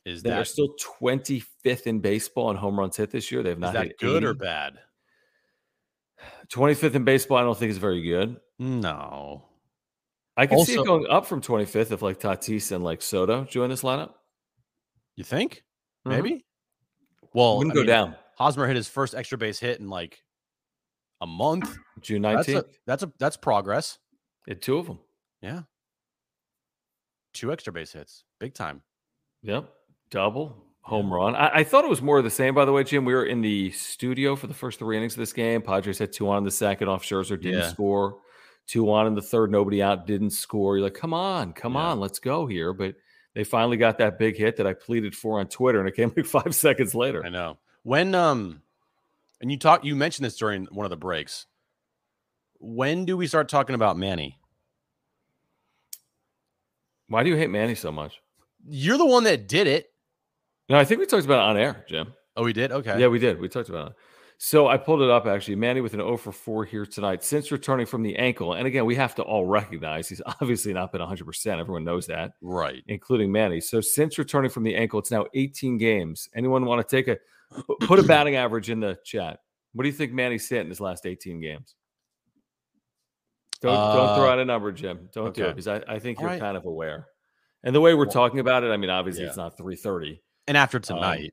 Is 0.05 0.23
that 0.23 0.31
they're 0.31 0.45
still 0.45 0.75
25th 1.01 1.87
in 1.87 2.01
baseball 2.01 2.49
on 2.49 2.57
home 2.57 2.79
runs 2.79 2.97
hit 2.97 3.11
this 3.13 3.31
year? 3.31 3.45
They've 3.45 3.59
not 3.59 3.77
hit 3.77 3.99
good 3.99 4.25
80. 4.25 4.27
or 4.27 4.35
bad? 4.35 4.79
25th 6.49 6.95
in 6.95 7.05
baseball, 7.05 7.39
I 7.39 7.43
don't 7.43 7.59
think 7.59 7.71
is 7.71 7.79
very 7.79 8.03
good. 8.03 8.39
No. 8.59 9.45
I 10.37 10.47
can 10.47 10.59
also, 10.59 10.73
see 10.73 10.79
it 10.79 10.87
going 10.87 11.07
up 11.09 11.27
from 11.27 11.41
25th 11.41 11.93
if 11.93 12.03
like 12.03 12.19
Tatis 12.19 12.73
and 12.73 12.83
like 12.83 13.03
Soto 13.03 13.45
join 13.45 13.71
this 13.71 13.83
lineup. 13.83 14.13
You 15.17 15.25
think? 15.25 15.65
Mm-hmm. 16.07 16.17
Maybe. 16.17 16.31
Mm-hmm. 16.31 17.39
Well, 17.39 17.59
wouldn't 17.59 17.73
I 17.73 17.75
go 17.75 17.81
mean, 17.81 17.89
down. 17.89 18.17
Hosmer 18.37 18.67
hit 18.67 18.77
his 18.77 18.89
first 18.89 19.15
extra 19.15 19.39
base 19.39 19.59
hit 19.59 19.81
in 19.81 19.89
like 19.89 20.23
a 21.21 21.27
month. 21.27 21.77
June 22.01 22.23
19th. 22.23 22.35
That's 22.35 22.49
a, 22.49 22.65
that's 22.87 23.03
a 23.03 23.13
that's 23.19 23.37
progress. 23.37 23.99
Hit 24.47 24.63
two 24.63 24.79
of 24.79 24.87
them. 24.87 24.99
Yeah. 25.41 25.63
Two 27.35 27.53
extra 27.53 27.73
base 27.73 27.93
hits. 27.93 28.25
Big 28.41 28.55
time. 28.55 28.83
Yep. 29.43 29.71
Double 30.11 30.57
home 30.83 31.13
run. 31.13 31.35
I, 31.35 31.59
I, 31.59 31.65
thought 31.65 31.85
it 31.85 31.91
was 31.91 32.03
more 32.03 32.19
of 32.19 32.25
the 32.25 32.31
same, 32.31 32.55
by 32.55 32.65
the 32.65 32.73
way, 32.73 32.85
Jim. 32.85 33.05
We 33.05 33.15
were 33.15 33.25
in 33.25 33.41
the 33.41 33.71
studio 33.71 34.37
for 34.37 34.49
the 34.49 34.55
first 34.55 34.79
three 34.79 34.97
innings 34.97 35.15
of 35.15 35.21
this 35.21 35.33
game. 35.33 35.63
Padres 35.63 35.99
had 35.99 36.13
two 36.13 36.29
on 36.29 36.39
in 36.39 36.45
the 36.45 36.51
second 36.51 36.89
off 36.89 37.05
Scherzer, 37.05 37.41
didn't 37.41 37.61
yeah. 37.61 37.69
score. 37.69 38.19
Two 38.67 38.93
on 38.93 39.07
in 39.07 39.15
the 39.15 39.23
third, 39.23 39.51
nobody 39.51 39.83
out, 39.83 40.07
didn't 40.07 40.31
score. 40.31 40.77
You're 40.77 40.85
like, 40.85 40.95
come 40.95 41.15
on, 41.15 41.53
come 41.53 41.75
yeah. 41.75 41.81
on, 41.81 42.01
let's 42.01 42.19
go 42.19 42.47
here. 42.47 42.73
But 42.73 42.95
they 43.35 43.45
finally 43.45 43.77
got 43.77 43.99
that 43.99 44.19
big 44.19 44.37
hit 44.37 44.57
that 44.57 44.67
I 44.67 44.75
pleaded 44.75 45.15
for 45.15 45.41
on 45.41 45.47
Twitter, 45.47 45.81
and 45.81 45.89
it 45.89 45.97
came 45.97 46.13
like 46.17 46.27
five 46.45 46.55
seconds 46.55 46.95
later. 46.95 47.25
I 47.25 47.29
know. 47.29 47.59
When 47.83 48.15
um 48.15 48.63
and 49.41 49.51
you 49.51 49.59
talk 49.59 49.85
you 49.85 49.97
mentioned 49.97 50.25
this 50.25 50.37
during 50.37 50.67
one 50.67 50.87
of 50.87 50.91
the 50.91 50.97
breaks. 50.97 51.47
When 52.59 53.05
do 53.05 53.17
we 53.17 53.27
start 53.27 53.49
talking 53.49 53.75
about 53.75 53.97
Manny? 53.97 54.39
Why 57.09 57.25
do 57.25 57.31
you 57.31 57.37
hate 57.37 57.51
Manny 57.51 57.75
so 57.75 57.91
much? 57.91 58.23
You're 58.65 58.99
the 58.99 59.05
one 59.05 59.25
that 59.25 59.49
did 59.49 59.67
it. 59.67 59.92
No, 60.69 60.79
I 60.79 60.85
think 60.85 61.01
we 61.01 61.07
talked 61.07 61.25
about 61.25 61.41
it 61.41 61.51
on 61.51 61.57
air, 61.57 61.85
Jim. 61.89 62.15
Oh, 62.37 62.45
we 62.45 62.53
did? 62.53 62.73
Okay. 62.73 62.99
Yeah, 62.99 63.09
we 63.09 63.19
did. 63.19 63.39
We 63.39 63.49
talked 63.49 63.69
about 63.69 63.91
it. 63.91 63.97
So 64.45 64.67
I 64.67 64.77
pulled 64.77 65.03
it 65.03 65.11
up 65.11 65.27
actually. 65.27 65.55
Manny 65.55 65.81
with 65.81 65.95
an 65.95 66.01
0 66.01 66.17
for 66.17 66.33
4 66.33 66.65
here 66.65 66.85
tonight 66.85 67.23
since 67.23 67.53
returning 67.53 67.87
from 67.87 68.03
the 68.03 68.17
ankle. 68.17 68.55
And 68.55 68.67
again, 68.67 68.85
we 68.85 68.97
have 68.97 69.15
to 69.15 69.23
all 69.23 69.47
recognize 69.47 70.09
he's 70.09 70.21
obviously 70.41 70.73
not 70.73 70.91
been 70.91 71.01
100%. 71.01 71.61
Everyone 71.61 71.85
knows 71.85 72.09
that. 72.09 72.33
Right. 72.41 72.83
Including 72.89 73.31
Manny. 73.31 73.61
So 73.61 73.81
since 73.81 74.19
returning 74.19 74.51
from 74.51 74.65
the 74.65 74.75
ankle, 74.75 74.99
it's 74.99 75.13
now 75.13 75.27
18 75.35 75.79
games. 75.79 76.29
Anyone 76.35 76.65
want 76.65 76.87
to 76.87 76.97
take 76.97 77.07
a 77.07 77.19
put 77.83 78.01
a 78.01 78.03
batting 78.03 78.35
average 78.35 78.69
in 78.69 78.81
the 78.81 78.99
chat? 79.05 79.39
What 79.75 79.85
do 79.85 79.89
you 79.89 79.95
think 79.95 80.13
Manny's 80.13 80.49
hit 80.49 80.63
in 80.63 80.69
his 80.69 80.81
last 80.81 81.07
18 81.07 81.41
games? 81.41 81.77
Don't, 83.61 83.77
uh, 83.77 83.95
don't 83.95 84.17
throw 84.17 84.29
uh, 84.29 84.33
out 84.33 84.39
a 84.41 84.45
number, 84.45 84.73
Jim. 84.73 85.09
Don't 85.15 85.29
okay. 85.29 85.43
do 85.43 85.49
it 85.49 85.57
because 85.57 85.69
I, 85.69 85.83
I 85.87 85.99
think 86.01 86.19
you're 86.19 86.29
right. 86.29 86.41
kind 86.41 86.57
of 86.57 86.65
aware. 86.65 87.07
And 87.63 87.73
the 87.73 87.81
way 87.81 87.95
we're 87.95 88.07
talking 88.07 88.41
about 88.41 88.65
it, 88.65 88.73
I 88.73 88.77
mean, 88.77 88.91
obviously 88.91 89.23
yeah. 89.23 89.29
it's 89.29 89.37
not 89.37 89.57
330 89.57 90.21
and 90.47 90.57
after 90.57 90.79
tonight. 90.81 91.25
Um, 91.25 91.31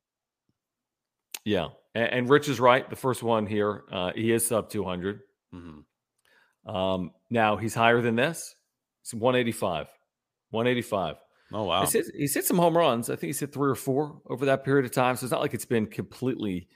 yeah. 1.45 1.67
And, 1.95 2.13
and, 2.13 2.29
Rich 2.29 2.49
is 2.49 2.59
right. 2.59 2.89
The 2.89 2.95
first 2.95 3.23
one 3.23 3.45
here, 3.45 3.83
uh, 3.91 4.11
he 4.13 4.31
is 4.31 4.45
sub 4.45 4.69
200. 4.69 5.21
Mm-hmm. 5.53 6.75
Um, 6.75 7.11
now 7.29 7.57
he's 7.57 7.73
higher 7.73 8.01
than 8.01 8.15
this. 8.15 8.55
It's 9.01 9.13
185. 9.13 9.87
185. 10.51 11.15
Oh, 11.51 11.63
wow. 11.63 11.81
He's 11.81 11.93
hit, 11.93 12.05
he's 12.15 12.33
hit 12.33 12.45
some 12.45 12.57
home 12.57 12.77
runs. 12.77 13.09
I 13.09 13.13
think 13.13 13.29
he's 13.29 13.39
hit 13.39 13.53
three 13.53 13.69
or 13.69 13.75
four 13.75 14.21
over 14.29 14.45
that 14.45 14.63
period 14.63 14.85
of 14.85 14.91
time. 14.91 15.15
So 15.15 15.25
it's 15.25 15.31
not 15.31 15.41
like 15.41 15.53
it's 15.53 15.65
been 15.65 15.87
completely, 15.87 16.67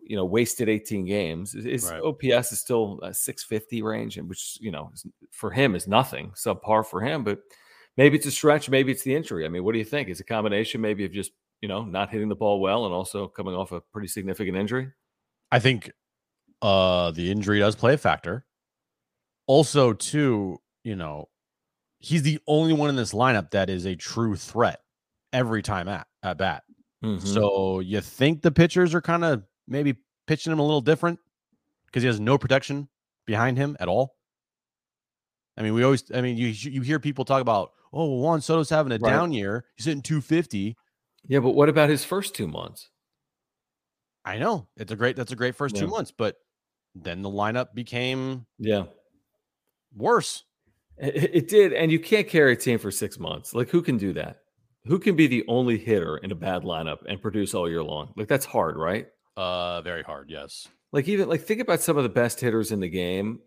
you 0.00 0.16
know, 0.16 0.24
wasted 0.24 0.68
18 0.68 1.04
games. 1.06 1.52
His 1.52 1.90
right. 1.90 2.00
OPS 2.00 2.52
is 2.52 2.60
still 2.60 3.00
a 3.02 3.12
650 3.12 3.82
range, 3.82 4.18
and 4.18 4.28
which, 4.28 4.58
you 4.60 4.70
know, 4.70 4.92
for 5.32 5.50
him 5.50 5.74
is 5.74 5.88
nothing, 5.88 6.32
subpar 6.36 6.86
for 6.86 7.00
him. 7.00 7.24
But 7.24 7.40
maybe 7.96 8.16
it's 8.16 8.26
a 8.26 8.30
stretch. 8.30 8.70
Maybe 8.70 8.92
it's 8.92 9.02
the 9.02 9.14
injury. 9.14 9.44
I 9.44 9.48
mean, 9.48 9.64
what 9.64 9.72
do 9.72 9.78
you 9.78 9.84
think? 9.84 10.08
Is 10.08 10.20
a 10.20 10.24
combination 10.24 10.80
maybe 10.80 11.04
of 11.04 11.12
just 11.12 11.32
you 11.62 11.68
know, 11.68 11.84
not 11.84 12.10
hitting 12.10 12.28
the 12.28 12.36
ball 12.36 12.60
well 12.60 12.84
and 12.84 12.94
also 12.94 13.28
coming 13.28 13.54
off 13.54 13.72
a 13.72 13.80
pretty 13.80 14.08
significant 14.08 14.56
injury? 14.56 14.92
I 15.50 15.58
think 15.58 15.90
uh 16.60 17.10
the 17.12 17.30
injury 17.30 17.60
does 17.60 17.76
play 17.76 17.94
a 17.94 17.98
factor. 17.98 18.44
Also, 19.46 19.92
too, 19.92 20.58
you 20.84 20.96
know, 20.96 21.28
he's 21.98 22.22
the 22.22 22.38
only 22.46 22.72
one 22.72 22.90
in 22.90 22.96
this 22.96 23.12
lineup 23.12 23.52
that 23.52 23.70
is 23.70 23.86
a 23.86 23.96
true 23.96 24.36
threat 24.36 24.80
every 25.32 25.62
time 25.62 25.88
at, 25.88 26.06
at 26.22 26.36
bat. 26.36 26.64
Mm-hmm. 27.04 27.26
So 27.26 27.80
you 27.80 28.00
think 28.00 28.42
the 28.42 28.52
pitchers 28.52 28.94
are 28.94 29.00
kind 29.00 29.24
of 29.24 29.42
maybe 29.66 29.96
pitching 30.26 30.52
him 30.52 30.58
a 30.58 30.62
little 30.62 30.80
different 30.80 31.18
because 31.86 32.02
he 32.02 32.06
has 32.06 32.20
no 32.20 32.38
protection 32.38 32.88
behind 33.26 33.56
him 33.56 33.76
at 33.80 33.88
all. 33.88 34.16
I 35.56 35.62
mean, 35.62 35.74
we 35.74 35.84
always, 35.84 36.04
I 36.14 36.20
mean, 36.20 36.36
you 36.36 36.48
you 36.48 36.80
hear 36.80 36.98
people 36.98 37.24
talk 37.24 37.42
about, 37.42 37.72
oh, 37.92 38.20
Juan 38.20 38.40
Soto's 38.40 38.70
having 38.70 38.92
a 38.92 38.98
right. 38.98 39.10
down 39.10 39.32
year. 39.32 39.64
He's 39.76 39.86
hitting 39.86 40.02
250. 40.02 40.76
Yeah, 41.26 41.40
but 41.40 41.50
what 41.50 41.68
about 41.68 41.88
his 41.88 42.04
first 42.04 42.34
two 42.34 42.48
months? 42.48 42.90
I 44.24 44.38
know 44.38 44.68
it's 44.76 44.92
a 44.92 44.96
great 44.96 45.16
that's 45.16 45.32
a 45.32 45.36
great 45.36 45.56
first 45.56 45.74
yeah. 45.74 45.82
two 45.82 45.88
months, 45.88 46.12
but 46.16 46.36
then 46.94 47.22
the 47.22 47.30
lineup 47.30 47.74
became 47.74 48.46
yeah 48.58 48.84
worse. 49.94 50.44
It, 50.98 51.34
it, 51.34 51.48
did, 51.48 51.72
and 51.72 51.90
you 51.90 51.98
can't 51.98 52.28
carry 52.28 52.52
a 52.52 52.56
team 52.56 52.78
for 52.78 52.90
six 52.90 53.18
months. 53.18 53.54
Like 53.54 53.70
who 53.70 53.82
can 53.82 53.96
do 53.96 54.12
that? 54.12 54.38
Who 54.84 54.98
can 54.98 55.16
be 55.16 55.26
the 55.26 55.44
only 55.48 55.78
hitter 55.78 56.16
in 56.18 56.30
a 56.32 56.34
bad 56.34 56.62
lineup 56.62 56.98
and 57.08 57.20
produce 57.20 57.54
all 57.54 57.68
year 57.68 57.82
long? 57.82 58.12
Like 58.16 58.28
that's 58.28 58.44
hard, 58.44 58.76
right? 58.76 59.06
Uh, 59.36 59.80
very 59.82 60.02
hard. 60.02 60.28
Yes. 60.28 60.68
Like 60.92 61.08
even 61.08 61.28
like 61.28 61.42
think 61.42 61.60
about 61.60 61.80
some 61.80 61.96
of 61.96 62.02
the 62.02 62.08
best 62.08 62.40
hitters 62.40 62.70
in 62.70 62.80
the 62.80 62.88
game. 62.88 63.40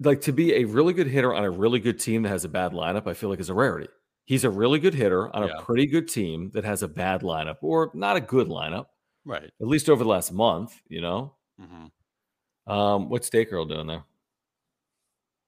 Like 0.00 0.22
to 0.22 0.32
be 0.32 0.54
a 0.54 0.64
really 0.64 0.92
good 0.92 1.06
hitter 1.06 1.34
on 1.34 1.44
a 1.44 1.50
really 1.50 1.78
good 1.78 2.00
team 2.00 2.22
that 2.22 2.30
has 2.30 2.44
a 2.44 2.48
bad 2.48 2.72
lineup, 2.72 3.06
I 3.06 3.14
feel 3.14 3.28
like 3.28 3.40
is 3.40 3.50
a 3.50 3.54
rarity. 3.54 3.88
He's 4.24 4.44
a 4.44 4.50
really 4.50 4.78
good 4.78 4.94
hitter 4.94 5.34
on 5.34 5.46
yeah. 5.46 5.58
a 5.58 5.62
pretty 5.62 5.86
good 5.86 6.08
team 6.08 6.50
that 6.54 6.64
has 6.64 6.82
a 6.82 6.88
bad 6.88 7.20
lineup 7.20 7.56
or 7.60 7.90
not 7.94 8.16
a 8.16 8.20
good 8.20 8.48
lineup. 8.48 8.86
Right. 9.24 9.50
At 9.60 9.66
least 9.66 9.88
over 9.88 10.02
the 10.02 10.10
last 10.10 10.32
month, 10.32 10.80
you 10.88 11.00
know. 11.00 11.34
Mm-hmm. 11.60 12.72
Um, 12.72 13.08
what's 13.10 13.28
Day 13.28 13.44
Girl 13.44 13.64
doing 13.64 13.86
there? 13.86 14.04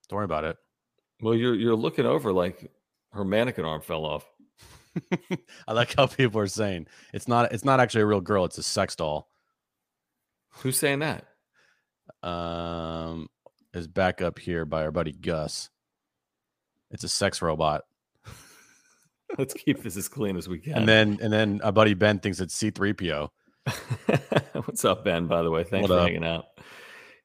Don't 0.09 0.16
worry 0.16 0.25
about 0.25 0.45
it. 0.45 0.56
Well, 1.21 1.35
you're 1.35 1.54
you're 1.54 1.76
looking 1.76 2.06
over 2.06 2.33
like 2.33 2.71
her 3.12 3.25
mannequin 3.25 3.64
arm 3.64 3.80
fell 3.80 4.04
off. 4.04 4.26
I 5.68 5.73
like 5.73 5.95
how 5.95 6.06
people 6.06 6.40
are 6.40 6.47
saying 6.47 6.87
it's 7.12 7.28
not 7.28 7.52
it's 7.52 7.64
not 7.64 7.80
actually 7.80 8.02
a 8.02 8.06
real 8.06 8.21
girl, 8.21 8.45
it's 8.45 8.59
a 8.59 8.62
sex 8.62 8.95
doll. 8.97 9.28
Who's 10.50 10.78
saying 10.78 11.00
that? 11.00 11.26
Um 12.23 13.28
is 13.75 13.88
back 13.88 14.23
up 14.23 14.38
here 14.38 14.64
by 14.64 14.83
our 14.85 14.92
buddy 14.92 15.12
Gus. 15.12 15.71
It's 16.90 17.04
a 17.04 17.09
sex 17.09 17.42
robot. 17.42 17.83
Let's 19.38 19.55
keep 19.55 19.83
this 19.83 19.97
as 19.97 20.09
clean 20.09 20.37
as 20.37 20.49
we 20.49 20.59
can. 20.59 20.75
And 20.75 20.88
then 20.88 21.19
and 21.23 21.33
then 21.33 21.61
our 21.62 21.73
buddy 21.73 21.95
Ben 21.95 22.19
thinks 22.19 22.40
it's 22.40 22.61
C3PO. 22.61 23.28
What's 24.66 24.85
up, 24.85 25.05
Ben? 25.05 25.26
By 25.26 25.43
the 25.43 25.50
way, 25.50 25.64
thanks 25.64 25.88
What 25.88 25.97
for 25.97 26.00
up? 26.00 26.07
hanging 26.07 26.25
out 26.25 26.47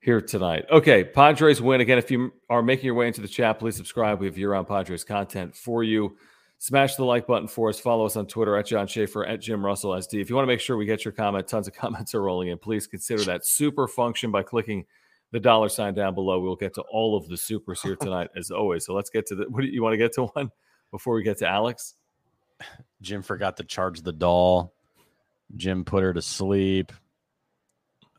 here 0.02 0.20
tonight. 0.20 0.66
Okay, 0.72 1.04
Padres 1.04 1.62
win 1.62 1.82
again. 1.82 1.98
If 1.98 2.10
you 2.10 2.34
are 2.50 2.64
making 2.64 2.86
your 2.86 2.96
way 2.96 3.08
into 3.08 3.22
the 3.22 3.28
chat, 3.28 3.60
please 3.60 3.76
subscribe. 3.76 4.20
We 4.20 4.26
have 4.26 4.38
year-round 4.38 4.68
Padres 4.68 5.04
content 5.04 5.56
for 5.56 5.84
you. 5.84 6.18
Smash 6.58 6.96
the 6.96 7.06
like 7.06 7.26
button 7.28 7.48
for 7.48 7.70
us. 7.70 7.80
Follow 7.80 8.06
us 8.06 8.16
on 8.16 8.28
Twitter 8.28 8.56
at 8.58 8.68
John 8.68 8.88
Schaefer 8.88 9.26
at 9.26 9.42
Jim 9.42 9.66
Russell 9.66 9.92
SD. 9.92 10.22
If 10.22 10.30
you 10.30 10.36
want 10.36 10.46
to 10.46 10.48
make 10.48 10.60
sure 10.60 10.78
we 10.78 10.86
get 10.86 11.06
your 11.06 11.12
comment, 11.12 11.48
tons 11.48 11.68
of 11.68 11.74
comments 11.76 12.14
are 12.16 12.22
rolling 12.22 12.50
in. 12.50 12.58
Please 12.58 12.88
consider 12.88 13.24
that 13.26 13.46
super 13.46 13.88
function 13.88 14.32
by 14.32 14.44
clicking 14.44 14.86
the 15.32 15.40
dollar 15.40 15.70
sign 15.70 15.94
down 15.94 16.14
below. 16.14 16.40
We'll 16.40 16.56
get 16.56 16.74
to 16.76 16.82
all 16.92 17.16
of 17.16 17.28
the 17.28 17.38
supers 17.38 17.82
here 17.82 17.96
tonight, 18.02 18.30
as 18.36 18.52
always. 18.52 18.86
So 18.86 18.94
let's 18.94 19.10
get 19.10 19.28
to 19.28 19.36
the. 19.36 19.46
What 19.50 19.62
do 19.62 19.68
you, 19.68 19.74
you 19.74 19.84
want 19.84 19.94
to 19.94 19.98
get 19.98 20.14
to 20.14 20.26
one 20.26 20.52
before 20.92 21.16
we 21.16 21.24
get 21.24 21.38
to 21.40 21.48
Alex? 21.48 21.96
Jim 23.02 23.22
forgot 23.22 23.58
to 23.58 23.64
charge 23.64 24.02
the 24.02 24.14
doll. 24.14 24.74
Jim 25.56 25.84
put 25.84 26.04
her 26.04 26.14
to 26.14 26.22
sleep. 26.22 26.92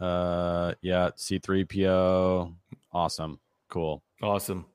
Uh 0.00 0.75
yeah, 0.82 1.11
C3PO. 1.16 2.54
Awesome. 2.92 3.38
Cool. 3.68 4.02
Awesome, 4.22 4.66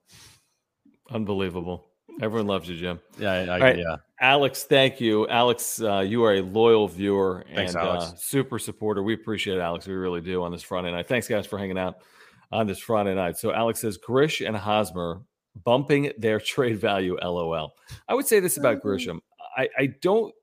unbelievable. 1.11 1.85
Everyone 2.21 2.47
loves 2.47 2.67
you, 2.67 2.77
Jim. 2.77 2.99
Yeah, 3.19 3.31
I, 3.31 3.37
I, 3.45 3.59
right. 3.59 3.77
yeah. 3.77 3.97
Alex, 4.19 4.63
thank 4.63 4.99
you. 4.99 5.27
Alex, 5.27 5.79
uh, 5.81 5.99
you 5.99 6.23
are 6.23 6.33
a 6.33 6.41
loyal 6.41 6.87
viewer 6.87 7.45
Thanks, 7.53 7.75
and 7.75 7.87
Uh, 7.87 7.99
super 8.15 8.57
supporter. 8.57 9.03
We 9.03 9.13
appreciate 9.13 9.57
it, 9.57 9.61
Alex. 9.61 9.85
We 9.85 9.93
really 9.93 10.21
do 10.21 10.41
on 10.41 10.51
this 10.51 10.63
Friday 10.63 10.91
night. 10.91 11.07
Thanks, 11.07 11.27
guys, 11.27 11.45
for 11.45 11.59
hanging 11.59 11.77
out 11.77 11.99
on 12.51 12.65
this 12.65 12.79
Friday 12.79 13.13
night. 13.13 13.37
So, 13.37 13.53
Alex 13.53 13.79
says 13.81 13.97
Grish 13.97 14.41
and 14.41 14.57
Hosmer 14.57 15.21
bumping 15.63 16.11
their 16.17 16.39
trade 16.53 16.79
value. 16.79 17.17
LOL. 17.21 17.75
I 18.07 18.15
would 18.15 18.25
say 18.25 18.39
this 18.39 18.57
about 18.57 18.81
Grisham. 18.81 19.19
I, 19.57 19.69
I 19.77 19.85
don't 20.01 20.33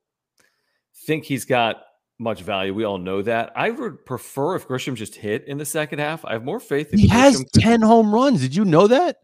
think 1.06 1.24
he's 1.24 1.44
got 1.44 1.82
much 2.18 2.42
value. 2.42 2.74
We 2.74 2.84
all 2.84 2.98
know 2.98 3.22
that. 3.22 3.52
I 3.56 3.70
would 3.70 4.04
prefer 4.04 4.56
if 4.56 4.68
Grisham 4.68 4.94
just 4.94 5.14
hit 5.14 5.46
in 5.46 5.58
the 5.58 5.64
second 5.64 5.98
half. 6.00 6.24
I 6.24 6.32
have 6.32 6.44
more 6.44 6.60
faith 6.60 6.92
in 6.92 6.98
He 6.98 7.08
has 7.08 7.42
Grisham. 7.42 7.62
10 7.62 7.82
home 7.82 8.14
runs. 8.14 8.40
Did 8.40 8.54
you 8.54 8.64
know 8.64 8.86
that? 8.86 9.16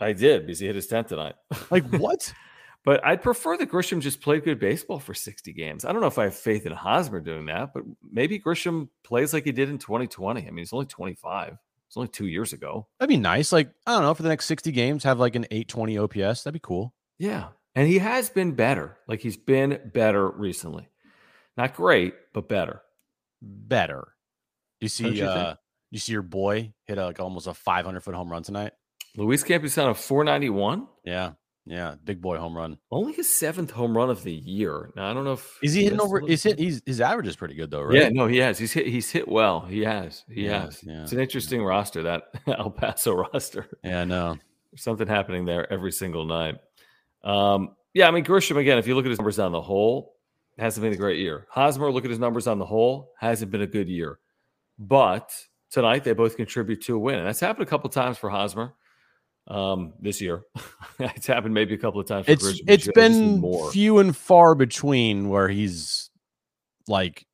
I 0.00 0.12
did 0.12 0.46
because 0.46 0.58
he 0.58 0.66
hit 0.66 0.74
his 0.76 0.88
10th 0.88 1.08
tonight. 1.08 1.34
Like 1.70 1.86
what? 1.90 2.32
But 2.84 3.04
I'd 3.04 3.20
prefer 3.20 3.56
that 3.56 3.68
Grisham 3.68 4.00
just 4.00 4.20
played 4.20 4.44
good 4.44 4.60
baseball 4.60 5.00
for 5.00 5.12
60 5.12 5.52
games. 5.52 5.84
I 5.84 5.90
don't 5.90 6.00
know 6.00 6.06
if 6.06 6.18
I 6.18 6.24
have 6.24 6.36
faith 6.36 6.66
in 6.66 6.72
Hosmer 6.72 7.18
doing 7.20 7.46
that, 7.46 7.74
but 7.74 7.82
maybe 8.08 8.38
Grisham 8.38 8.88
plays 9.02 9.32
like 9.32 9.44
he 9.44 9.50
did 9.50 9.68
in 9.68 9.78
2020. 9.78 10.42
I 10.42 10.44
mean, 10.44 10.58
he's 10.58 10.72
only 10.72 10.86
25. 10.86 11.56
It's 11.88 11.96
only 11.96 12.08
two 12.08 12.26
years 12.26 12.52
ago. 12.52 12.86
That'd 13.00 13.08
be 13.08 13.16
nice. 13.16 13.52
Like, 13.52 13.70
I 13.86 13.92
don't 13.92 14.02
know, 14.02 14.14
for 14.14 14.22
the 14.22 14.28
next 14.28 14.46
60 14.46 14.70
games, 14.70 15.02
have 15.02 15.18
like 15.18 15.34
an 15.34 15.46
820 15.50 15.98
OPS. 15.98 16.44
That'd 16.44 16.52
be 16.54 16.60
cool. 16.62 16.94
Yeah. 17.18 17.48
And 17.76 17.86
he 17.86 17.98
has 17.98 18.28
been 18.30 18.52
better. 18.52 18.96
Like 19.06 19.20
he's 19.20 19.36
been 19.36 19.78
better 19.92 20.28
recently. 20.28 20.88
Not 21.56 21.74
great, 21.74 22.14
but 22.34 22.48
better. 22.48 22.82
Better. 23.40 24.08
You 24.80 24.88
see, 24.88 25.08
you 25.10 25.24
uh, 25.26 25.54
you 25.90 25.98
see 25.98 26.12
your 26.12 26.22
boy 26.22 26.72
hit 26.86 26.98
a, 26.98 27.04
like 27.06 27.20
almost 27.20 27.46
a 27.46 27.54
500 27.54 28.00
foot 28.02 28.14
home 28.14 28.30
run 28.30 28.42
tonight. 28.42 28.72
Luis 29.16 29.44
Campusano, 29.44 29.94
491. 29.96 30.86
Yeah. 31.04 31.32
Yeah. 31.64 31.94
Big 32.04 32.20
boy 32.20 32.38
home 32.38 32.56
run. 32.56 32.78
Only 32.90 33.12
his 33.12 33.28
seventh 33.34 33.70
home 33.70 33.96
run 33.96 34.08
of 34.10 34.22
the 34.22 34.32
year. 34.32 34.90
Now, 34.96 35.10
I 35.10 35.14
don't 35.14 35.24
know 35.24 35.32
if 35.32 35.58
Is 35.62 35.72
he 35.74 35.84
hitting 35.84 36.00
over? 36.00 36.26
Is 36.28 36.42
hit? 36.42 36.58
He's 36.58 36.80
his 36.86 37.00
average 37.00 37.26
is 37.26 37.36
pretty 37.36 37.54
good 37.54 37.70
though, 37.70 37.82
right? 37.82 37.94
Yeah, 37.94 38.08
no, 38.10 38.26
he 38.26 38.38
has. 38.38 38.58
He's 38.58 38.72
hit. 38.72 38.86
He's 38.86 39.10
hit 39.10 39.26
well. 39.28 39.60
He 39.62 39.80
has. 39.82 40.24
He 40.30 40.46
Yeah, 40.46 40.64
has. 40.66 40.82
yeah, 40.84 41.02
It's 41.02 41.12
an 41.12 41.20
interesting 41.20 41.62
roster 41.62 42.02
that 42.04 42.24
El 42.46 42.70
Paso 42.70 43.14
roster. 43.14 43.66
Yeah. 43.82 44.04
No. 44.04 44.36
There's 44.70 44.82
something 44.82 45.06
happening 45.08 45.44
there 45.44 45.70
every 45.72 45.92
single 45.92 46.24
night. 46.26 46.56
Um, 47.26 47.70
yeah, 47.92 48.08
I 48.08 48.10
mean 48.12 48.24
Grisham 48.24 48.56
again. 48.56 48.78
If 48.78 48.86
you 48.86 48.94
look 48.94 49.04
at 49.04 49.10
his 49.10 49.18
numbers 49.18 49.38
on 49.38 49.52
the 49.52 49.60
whole, 49.60 50.14
hasn't 50.58 50.82
been 50.82 50.92
a 50.92 50.96
great 50.96 51.18
year. 51.18 51.46
Hosmer, 51.50 51.90
look 51.90 52.04
at 52.04 52.10
his 52.10 52.18
numbers 52.18 52.46
on 52.46 52.58
the 52.58 52.64
whole, 52.64 53.12
hasn't 53.18 53.50
been 53.50 53.62
a 53.62 53.66
good 53.66 53.88
year. 53.88 54.18
But 54.78 55.34
tonight 55.70 56.04
they 56.04 56.12
both 56.12 56.36
contribute 56.36 56.82
to 56.82 56.94
a 56.94 56.98
win, 56.98 57.16
and 57.16 57.26
that's 57.26 57.40
happened 57.40 57.66
a 57.66 57.70
couple 57.70 57.90
times 57.90 58.16
for 58.16 58.30
Hosmer 58.30 58.74
um, 59.48 59.94
this 60.00 60.20
year. 60.20 60.42
it's 60.98 61.26
happened 61.26 61.54
maybe 61.54 61.74
a 61.74 61.78
couple 61.78 62.00
of 62.00 62.06
times. 62.06 62.26
For 62.26 62.32
It's 62.32 62.44
Grisham 62.44 62.64
it's 62.68 62.86
year. 62.86 62.92
I 62.96 63.08
just 63.08 63.18
need 63.18 63.32
been 63.32 63.40
more. 63.40 63.70
few 63.72 63.98
and 63.98 64.16
far 64.16 64.54
between 64.54 65.28
where 65.28 65.48
he's 65.48 66.10
like 66.86 67.26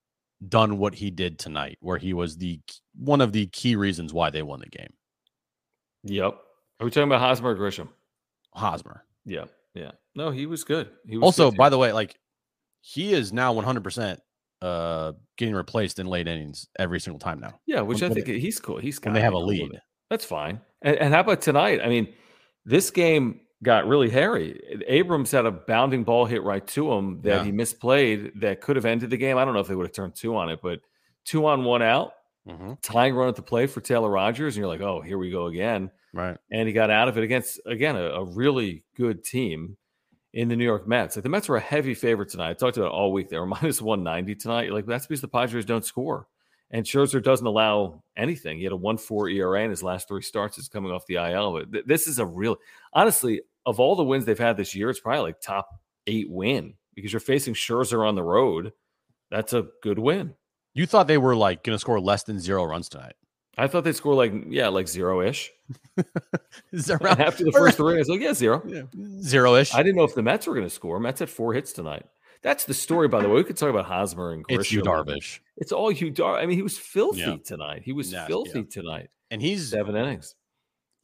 done 0.48 0.78
what 0.78 0.94
he 0.94 1.11
did 1.11 1.38
tonight, 1.38 1.78
where 1.81 1.98
he 1.98 2.14
was 2.14 2.38
the 2.38 2.61
one 2.96 3.20
of 3.20 3.33
the 3.33 3.46
key 3.46 3.76
reasons 3.76 4.12
why 4.12 4.31
they 4.31 4.42
won 4.42 4.61
the 4.61 4.66
game. 4.66 4.92
Yep. 6.05 6.38
Are 6.81 6.85
we 6.85 6.90
talking 6.90 7.05
about 7.05 7.20
Hosmer 7.20 7.50
or 7.50 7.57
Grisham? 7.57 7.88
Hosmer. 8.55 9.05
Yeah, 9.24 9.44
yeah. 9.74 9.92
No, 10.14 10.30
he 10.30 10.46
was 10.46 10.64
good. 10.64 10.90
He 11.06 11.16
was 11.16 11.24
Also, 11.24 11.50
good, 11.50 11.56
by 11.58 11.68
the 11.68 11.78
way, 11.78 11.92
like 11.92 12.18
he 12.80 13.12
is 13.12 13.32
now 13.32 13.54
100% 13.54 14.18
uh 14.61 15.12
getting 15.37 15.54
replaced 15.54 15.98
in 15.98 16.06
late 16.06 16.28
innings 16.28 16.68
every 16.78 17.00
single 17.00 17.18
time 17.18 17.40
now. 17.40 17.58
yeah, 17.66 17.80
which 17.80 18.00
when 18.00 18.11
I 18.11 18.14
think 18.14 18.26
he's 18.28 18.61
cool. 18.61 18.76
He's 18.78 19.00
When 19.02 19.14
they 19.14 19.20
have 19.20 19.32
a 19.32 19.38
lead. 19.38 19.70
That's 20.11 20.24
fine. 20.24 20.61
And, 20.82 20.96
and 20.96 21.14
how 21.14 21.20
about 21.20 21.40
tonight? 21.40 21.80
I 21.82 21.88
mean, 21.88 22.12
this 22.64 22.90
game 22.90 23.40
got 23.62 23.87
really 23.87 24.11
hairy. 24.11 24.61
Abrams 24.88 25.30
had 25.30 25.46
a 25.46 25.50
bounding 25.52 26.04
ball 26.04 26.26
hit 26.26 26.42
right 26.42 26.66
to 26.68 26.92
him 26.92 27.22
that 27.22 27.38
Yeah. 27.38 27.44
he 27.44 27.52
misplayed 27.52 28.38
that 28.40 28.61
could 28.61 28.76
have 28.76 28.85
ended 28.85 29.11
the 29.11 29.16
game. 29.16 29.38
I 29.38 29.44
don't 29.44 29.54
know 29.54 29.61
if 29.61 29.68
they 29.68 29.74
would 29.74 29.87
have 29.87 29.92
turned 29.94 30.14
two 30.14 30.37
on 30.37 30.48
it, 30.50 30.61
but 30.62 30.80
two 31.24 31.46
on 31.46 31.64
one 31.64 31.80
out, 31.82 32.12
Mhm. 32.48 32.76
tying 32.82 33.14
run 33.14 33.28
at 33.28 33.37
the 33.37 33.42
plate 33.42 33.70
for 33.70 33.80
Taylor 33.80 34.11
Rogers, 34.11 34.56
and 34.56 34.61
you're 34.61 34.68
like, 34.68 34.80
oh, 34.80 35.00
here 35.00 35.16
we 35.18 35.30
go 35.30 35.46
again. 35.46 35.90
Right. 36.12 36.37
And 36.51 36.68
he 36.68 36.75
got 36.75 36.90
out 36.90 37.09
of 37.09 37.16
it 37.16 37.25
against 37.25 37.61
again 37.66 37.96
a, 37.96 38.05
a 38.05 38.25
really 38.25 38.85
good 38.96 39.25
team 39.25 39.77
in 40.35 40.48
the 40.48 40.57
New 40.57 40.64
York 40.64 40.87
Mets. 40.87 41.16
Like 41.16 41.22
the 41.22 41.29
Mets 41.29 41.48
were 41.48 41.57
a 41.57 41.61
heavy 41.61 41.94
favorite 41.94 42.31
tonight. 42.31 42.51
I 42.51 42.55
talked 42.55 42.77
about 42.77 42.88
it 42.88 42.92
all 42.92 43.12
week. 43.12 43.29
They 43.29 43.38
were 43.38 43.46
minus 43.62 43.81
190 43.81 44.35
tonight. 44.37 44.66
You're 44.66 44.75
like 44.75 44.87
that's 44.87 45.07
because 45.07 45.20
the 45.20 45.29
Padres 45.29 45.64
don't 45.64 45.85
score. 45.85 46.27
And 46.70 46.87
Scherzer 46.87 47.22
doesn't 47.22 47.46
allow 47.46 48.03
anything. 48.16 48.57
He 48.57 48.64
had 48.64 48.72
a 48.72 48.79
1-4 48.79 49.35
ERA 49.35 49.62
in 49.62 49.68
his 49.68 49.83
last 49.83 50.09
three 50.09 50.22
starts. 50.22 50.57
Is 50.57 50.68
coming 50.68 50.90
off 50.90 51.07
the 51.07 51.16
IL. 51.16 51.53
But 51.53 51.72
th- 51.72 51.85
this 51.87 52.07
is 52.07 52.18
a 52.18 52.25
real, 52.25 52.57
honestly, 52.94 53.42
of 53.66 53.79
all 53.79 53.94
the 53.94 54.05
wins 54.05 54.25
they've 54.25 54.38
had 54.38 54.57
this 54.57 54.75
year, 54.75 54.88
it's 54.88 55.01
probably 55.01 55.20
like 55.20 55.40
top 55.40 55.68
eight 56.07 56.31
win 56.31 56.75
because 56.94 57.12
you're 57.12 57.20
facing 57.20 57.53
Scherzer 57.53 58.07
on 58.07 58.14
the 58.14 58.22
road. 58.22 58.72
That's 59.31 59.53
a 59.53 59.66
good 59.83 59.98
win. 59.98 60.35
You 60.75 60.87
thought 60.87 61.09
they 61.09 61.18
were 61.18 61.37
like 61.37 61.62
going 61.62 61.75
to 61.75 61.79
score 61.79 62.01
less 62.01 62.22
than 62.22 62.40
zero 62.40 62.64
runs 62.64 62.88
tonight. 62.88 63.14
I 63.58 63.66
thought 63.66 63.84
they'd 63.84 63.94
score 63.94 64.14
like 64.14 64.32
yeah, 64.48 64.68
like 64.68 64.88
zero 64.98 65.20
ish. 65.20 65.50
Is 66.72 66.86
that 66.86 67.00
And 67.02 67.20
after 67.20 67.44
the 67.44 67.52
first 67.52 67.76
three, 67.78 67.96
I 67.96 67.98
was 67.98 68.08
like, 68.08 68.20
yeah, 68.20 68.32
zero. 68.34 68.62
Zero 69.20 69.54
ish. 69.56 69.74
I 69.74 69.82
didn't 69.82 69.96
know 69.96 70.04
if 70.04 70.14
the 70.14 70.22
Mets 70.22 70.46
were 70.46 70.54
going 70.54 70.66
to 70.66 70.70
score. 70.70 70.98
Mets 71.00 71.20
had 71.20 71.28
four 71.30 71.52
hits 71.54 71.72
tonight. 71.72 72.06
That's 72.42 72.64
the 72.64 72.74
story, 72.74 73.06
by 73.08 73.22
the 73.22 73.28
way. 73.28 73.34
We 73.36 73.44
could 73.44 73.56
talk 73.56 73.70
about 73.70 73.84
Hosmer 73.84 74.32
and 74.32 74.44
Grisham. 74.46 74.60
It's 74.60 74.72
Yu, 74.72 74.82
Darvish. 74.82 75.38
It's 75.58 75.70
all 75.70 75.92
you, 75.92 76.10
Dar. 76.10 76.36
I 76.38 76.46
mean, 76.46 76.56
he 76.56 76.62
was 76.62 76.76
filthy 76.76 77.20
Yeah. 77.20 77.36
tonight. 77.44 77.82
He 77.84 77.92
was 77.92 78.10
Yeah, 78.12 78.26
filthy 78.26 78.60
yeah. 78.60 78.64
tonight. 78.68 79.10
And 79.30 79.40
he's 79.40 79.68
Seven 79.70 79.94
innings. 79.94 80.34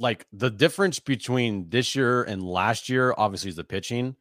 like 0.01 0.27
the 0.33 0.51
difference 0.51 0.99
between 0.99 1.69
this 1.69 1.95
year 1.95 2.25
and 2.25 2.43
last 2.43 2.89
year, 2.89 3.15
obviously, 3.17 3.51
is 3.51 3.57
the 3.57 3.63
pitching. 3.65 4.17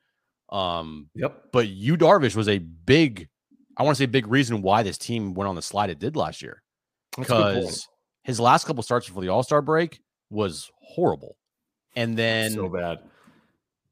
Um, 0.50 1.10
Yep. 1.16 1.48
but 1.52 1.68
Yu 1.70 1.98
Darvish 1.98 2.36
was 2.36 2.48
a 2.48 2.60
big, 2.60 3.30
I 3.78 3.84
want 3.84 3.98
to 3.98 4.04
say, 4.04 4.06
big 4.06 4.28
reason 4.28 4.62
why 4.62 4.84
this 4.84 4.98
team 5.00 5.34
went 5.34 5.48
on 5.50 5.56
the 5.56 5.62
slide 5.64 5.90
it 5.90 5.98
did 6.00 6.16
last 6.16 6.42
year. 6.44 6.62
That's 7.18 7.30
a 7.30 7.34
good 7.34 7.44
point. 7.44 7.56
Because 7.66 7.88
his 8.28 8.42
last 8.42 8.66
couple 8.66 8.84
starts 8.84 9.08
before 9.08 9.24
the 9.24 9.30
All 9.30 9.42
Star 9.42 9.62
break 9.62 10.02
was 10.30 10.70
horrible, 10.82 11.38
and 11.96 12.18
then 12.18 12.52
so 12.52 12.68
bad. 12.68 13.00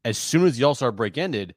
as 0.03 0.17
soon 0.17 0.45
as 0.45 0.57
the 0.57 0.65
All 0.65 0.75
Star 0.75 0.91
break 0.91 1.17
ended, 1.17 1.55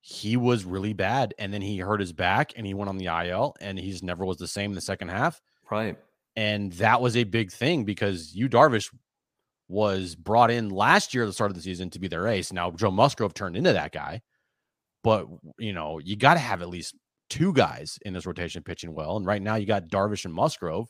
he 0.00 0.36
was 0.36 0.64
really 0.64 0.92
bad, 0.92 1.34
and 1.40 1.52
then 1.52 1.60
he 1.60 1.78
hurt 1.78 1.98
his 1.98 2.12
back 2.12 2.52
and 2.56 2.64
he 2.64 2.72
went 2.72 2.88
on 2.88 2.98
the 2.98 3.06
IL, 3.06 3.56
and 3.60 3.76
he's 3.76 4.02
never 4.02 4.24
was 4.24 4.38
the 4.38 4.46
same 4.46 4.70
in 4.70 4.76
the 4.76 4.80
second 4.80 5.08
half. 5.08 5.42
Right. 5.70 5.98
And 6.36 6.72
that 6.74 7.00
was 7.00 7.16
a 7.16 7.24
big 7.24 7.50
thing 7.50 7.84
because 7.84 8.32
Yu 8.32 8.48
Darvish 8.48 8.94
was 9.66 10.14
brought 10.14 10.52
in 10.52 10.70
last 10.70 11.12
year 11.12 11.24
at 11.24 11.26
the 11.26 11.32
start 11.32 11.50
of 11.50 11.56
the 11.56 11.62
season 11.62 11.90
to 11.90 11.98
be 11.98 12.06
their 12.06 12.28
ace. 12.28 12.52
Now 12.52 12.70
Joe 12.70 12.92
Musgrove 12.92 13.34
turned 13.34 13.56
into 13.56 13.72
that 13.72 13.90
guy, 13.90 14.22
but 15.02 15.26
you 15.58 15.72
know 15.72 15.98
you 15.98 16.14
got 16.14 16.34
to 16.34 16.40
have 16.40 16.62
at 16.62 16.68
least 16.68 16.94
two 17.28 17.52
guys 17.52 17.98
in 18.02 18.12
this 18.12 18.24
rotation 18.24 18.62
pitching 18.62 18.94
well. 18.94 19.16
And 19.16 19.26
right 19.26 19.42
now 19.42 19.56
you 19.56 19.66
got 19.66 19.88
Darvish 19.88 20.24
and 20.24 20.34
Musgrove, 20.34 20.88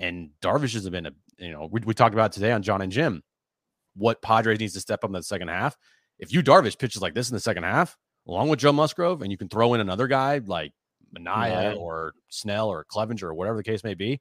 and 0.00 0.30
Darvish 0.42 0.74
has 0.74 0.88
been 0.88 1.06
a 1.06 1.12
you 1.38 1.50
know 1.50 1.68
we, 1.70 1.80
we 1.84 1.94
talked 1.94 2.14
about 2.14 2.32
today 2.32 2.52
on 2.52 2.62
John 2.62 2.80
and 2.80 2.92
Jim 2.92 3.22
what 3.96 4.22
Padres 4.22 4.58
needs 4.60 4.74
to 4.74 4.80
step 4.80 5.04
up 5.04 5.10
in 5.10 5.14
the 5.14 5.22
second 5.22 5.48
half. 5.48 5.76
If 6.18 6.32
Yu 6.32 6.42
Darvish 6.42 6.78
pitches 6.78 7.00
like 7.02 7.14
this 7.14 7.30
in 7.30 7.34
the 7.34 7.40
second 7.40 7.62
half, 7.62 7.96
along 8.26 8.48
with 8.48 8.58
Joe 8.58 8.72
Musgrove, 8.72 9.22
and 9.22 9.30
you 9.30 9.38
can 9.38 9.48
throw 9.48 9.74
in 9.74 9.80
another 9.80 10.06
guy 10.06 10.40
like 10.44 10.72
Manaea 11.16 11.68
Right. 11.68 11.76
or 11.76 12.14
Snell 12.28 12.68
or 12.68 12.84
Clevenger 12.84 13.28
or 13.28 13.34
whatever 13.34 13.56
the 13.56 13.62
case 13.62 13.84
may 13.84 13.94
be, 13.94 14.20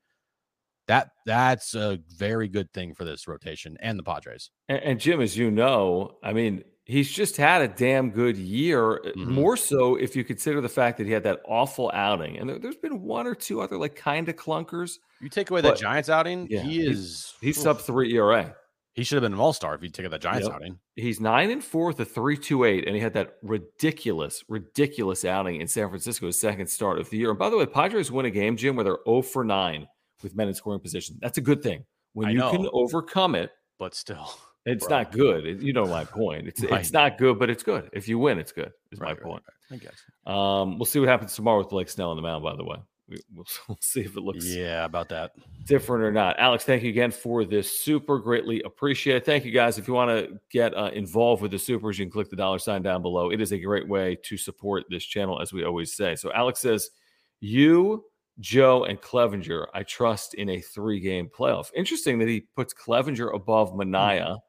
that 0.87 1.09
that's 1.25 1.75
a 1.75 1.99
very 2.17 2.47
good 2.47 2.71
thing 2.73 2.93
for 2.93 3.05
this 3.05 3.27
rotation 3.27 3.77
and 3.79 3.97
the 3.97 4.03
Padres. 4.03 4.51
And, 4.69 4.79
and 4.79 4.99
Jim, 4.99 5.21
as 5.21 5.37
you 5.37 5.49
know, 5.49 6.17
I 6.23 6.33
mean, 6.33 6.63
he's 6.85 7.11
just 7.11 7.37
had 7.37 7.61
a 7.61 7.67
damn 7.67 8.09
good 8.11 8.37
year. 8.37 9.01
Mhm. 9.15 9.27
More 9.27 9.55
so 9.57 9.95
if 9.95 10.15
you 10.15 10.23
consider 10.23 10.59
the 10.61 10.69
fact 10.69 10.97
that 10.97 11.07
he 11.07 11.13
had 11.13 11.23
that 11.23 11.41
awful 11.47 11.89
outing, 11.93 12.37
and 12.37 12.49
there, 12.49 12.59
has 12.61 12.75
been 12.75 13.01
one 13.01 13.25
or 13.27 13.35
two 13.35 13.61
other 13.61 13.77
like 13.77 13.95
kind 13.95 14.27
of 14.29 14.35
clunkers. 14.35 14.99
You 15.21 15.29
take 15.29 15.49
away 15.49 15.61
that 15.61 15.77
Giants 15.77 16.09
outing, 16.09 16.47
yeah, 16.49 16.61
he 16.61 16.81
he's- 16.81 16.95
is 16.97 17.33
He's 17.41 17.57
oof. 17.57 17.63
sub 17.63 17.79
three 17.79 18.13
ERA. 18.13 18.55
He 18.95 19.03
should 19.03 19.15
have 19.15 19.23
been 19.23 19.33
an 19.33 19.39
all 19.39 19.53
star 19.53 19.73
if 19.73 19.81
you 19.81 19.89
take 19.89 20.05
out 20.05 20.11
that 20.11 20.21
Giants 20.21 20.45
Yep. 20.45 20.55
outing. 20.55 20.79
He's 20.95 21.19
nine 21.19 21.49
and 21.49 21.63
four 21.63 21.87
with 21.87 21.99
a 21.99 22.05
three 22.05 22.37
two 22.37 22.63
eight, 22.63 22.85
and 22.85 22.95
he 22.95 23.01
had 23.01 23.13
that 23.13 23.37
ridiculous, 23.41 24.43
ridiculous 24.47 25.25
outing 25.25 25.61
in 25.61 25.67
San 25.67 25.89
Francisco's 25.89 26.39
second 26.39 26.67
start 26.67 26.99
of 26.99 27.09
the 27.09 27.17
year. 27.17 27.31
And 27.31 27.39
by 27.39 27.49
the 27.49 27.57
way, 27.57 27.65
Padres 27.65 28.11
win 28.11 28.25
a 28.27 28.29
game, 28.29 28.55
Jim, 28.55 28.75
where 28.75 28.83
they're 28.83 28.99
0 29.05 29.21
for 29.23 29.43
nine 29.43 29.87
with 30.21 30.35
men 30.35 30.47
in 30.47 30.53
scoring 30.53 30.79
position. 30.79 31.17
That's 31.21 31.39
a 31.39 31.41
good 31.41 31.63
thing. 31.63 31.85
When 32.13 32.27
I 32.27 32.31
you 32.31 32.41
can 32.51 32.69
overcome 32.71 33.33
it, 33.33 33.49
But 33.79 33.95
still, 33.95 34.29
it's 34.65 34.87
Bro. 34.87 34.97
not 34.97 35.11
good. 35.11 35.45
It- 35.45 35.61
you 35.61 35.73
know 35.73 35.85
my 35.85 36.05
point. 36.05 36.47
It's 36.47 36.63
Right. 36.63 36.79
it's 36.81 36.91
not 36.93 37.17
good, 37.17 37.37
but 37.39 37.49
it's 37.49 37.63
good. 37.63 37.89
If 37.93 38.07
you 38.07 38.17
win, 38.19 38.39
it's 38.39 38.51
good. 38.51 38.71
Is 38.91 38.99
my 38.99 39.07
Right, 39.07 39.17
right, 39.17 39.23
point. 39.23 39.43
right. 39.71 39.79
I 39.79 39.83
guess. 39.83 40.03
Um, 40.25 40.77
we'll 40.77 40.85
see 40.85 40.99
what 40.99 41.09
happens 41.09 41.35
tomorrow 41.35 41.57
with 41.59 41.69
Blake 41.69 41.89
Snell 41.89 42.09
on 42.11 42.15
the 42.15 42.21
mound. 42.21 42.43
By 42.43 42.55
the 42.55 42.63
way, 42.63 42.77
we, 43.09 43.17
we'll, 43.33 43.45
we'll 43.67 43.77
see 43.81 44.01
if 44.01 44.15
it 44.15 44.21
looks 44.21 44.45
Yeah, 44.45 44.85
about 44.85 45.09
that. 45.09 45.31
different 45.65 46.03
or 46.03 46.11
not. 46.11 46.37
Alex, 46.39 46.63
thank 46.63 46.83
you 46.83 46.89
again 46.89 47.09
for 47.11 47.43
this. 47.43 47.79
Super 47.79 48.19
greatly 48.19 48.61
appreciate 48.63 49.15
it. 49.17 49.25
Thank 49.25 49.45
you 49.45 49.51
guys. 49.51 49.77
If 49.77 49.87
you 49.87 49.93
want 49.95 50.11
to 50.11 50.39
get 50.51 50.73
uh, 50.77 50.91
involved 50.93 51.41
with 51.41 51.51
the 51.51 51.59
supers, 51.59 51.97
you 51.97 52.05
can 52.05 52.11
click 52.11 52.29
the 52.29 52.35
dollar 52.35 52.59
sign 52.59 52.83
down 52.83 53.01
below. 53.01 53.31
It 53.31 53.41
is 53.41 53.51
a 53.51 53.57
great 53.57 53.87
way 53.87 54.15
to 54.23 54.37
support 54.37 54.83
this 54.89 55.03
channel, 55.03 55.41
as 55.41 55.51
we 55.51 55.63
always 55.63 55.93
say. 55.95 56.15
So 56.15 56.31
Alex 56.33 56.59
says, 56.59 56.91
"You, 57.39 58.05
Joe, 58.39 58.83
and 58.85 59.01
Clevenger, 59.01 59.67
I 59.73 59.83
trust 59.83 60.35
in 60.35 60.49
a 60.49 60.61
three-game 60.61 61.29
playoff." 61.35 61.71
Interesting 61.75 62.19
that 62.19 62.27
he 62.27 62.41
puts 62.55 62.73
Clevenger 62.73 63.29
above 63.31 63.73
Manaea. 63.73 64.39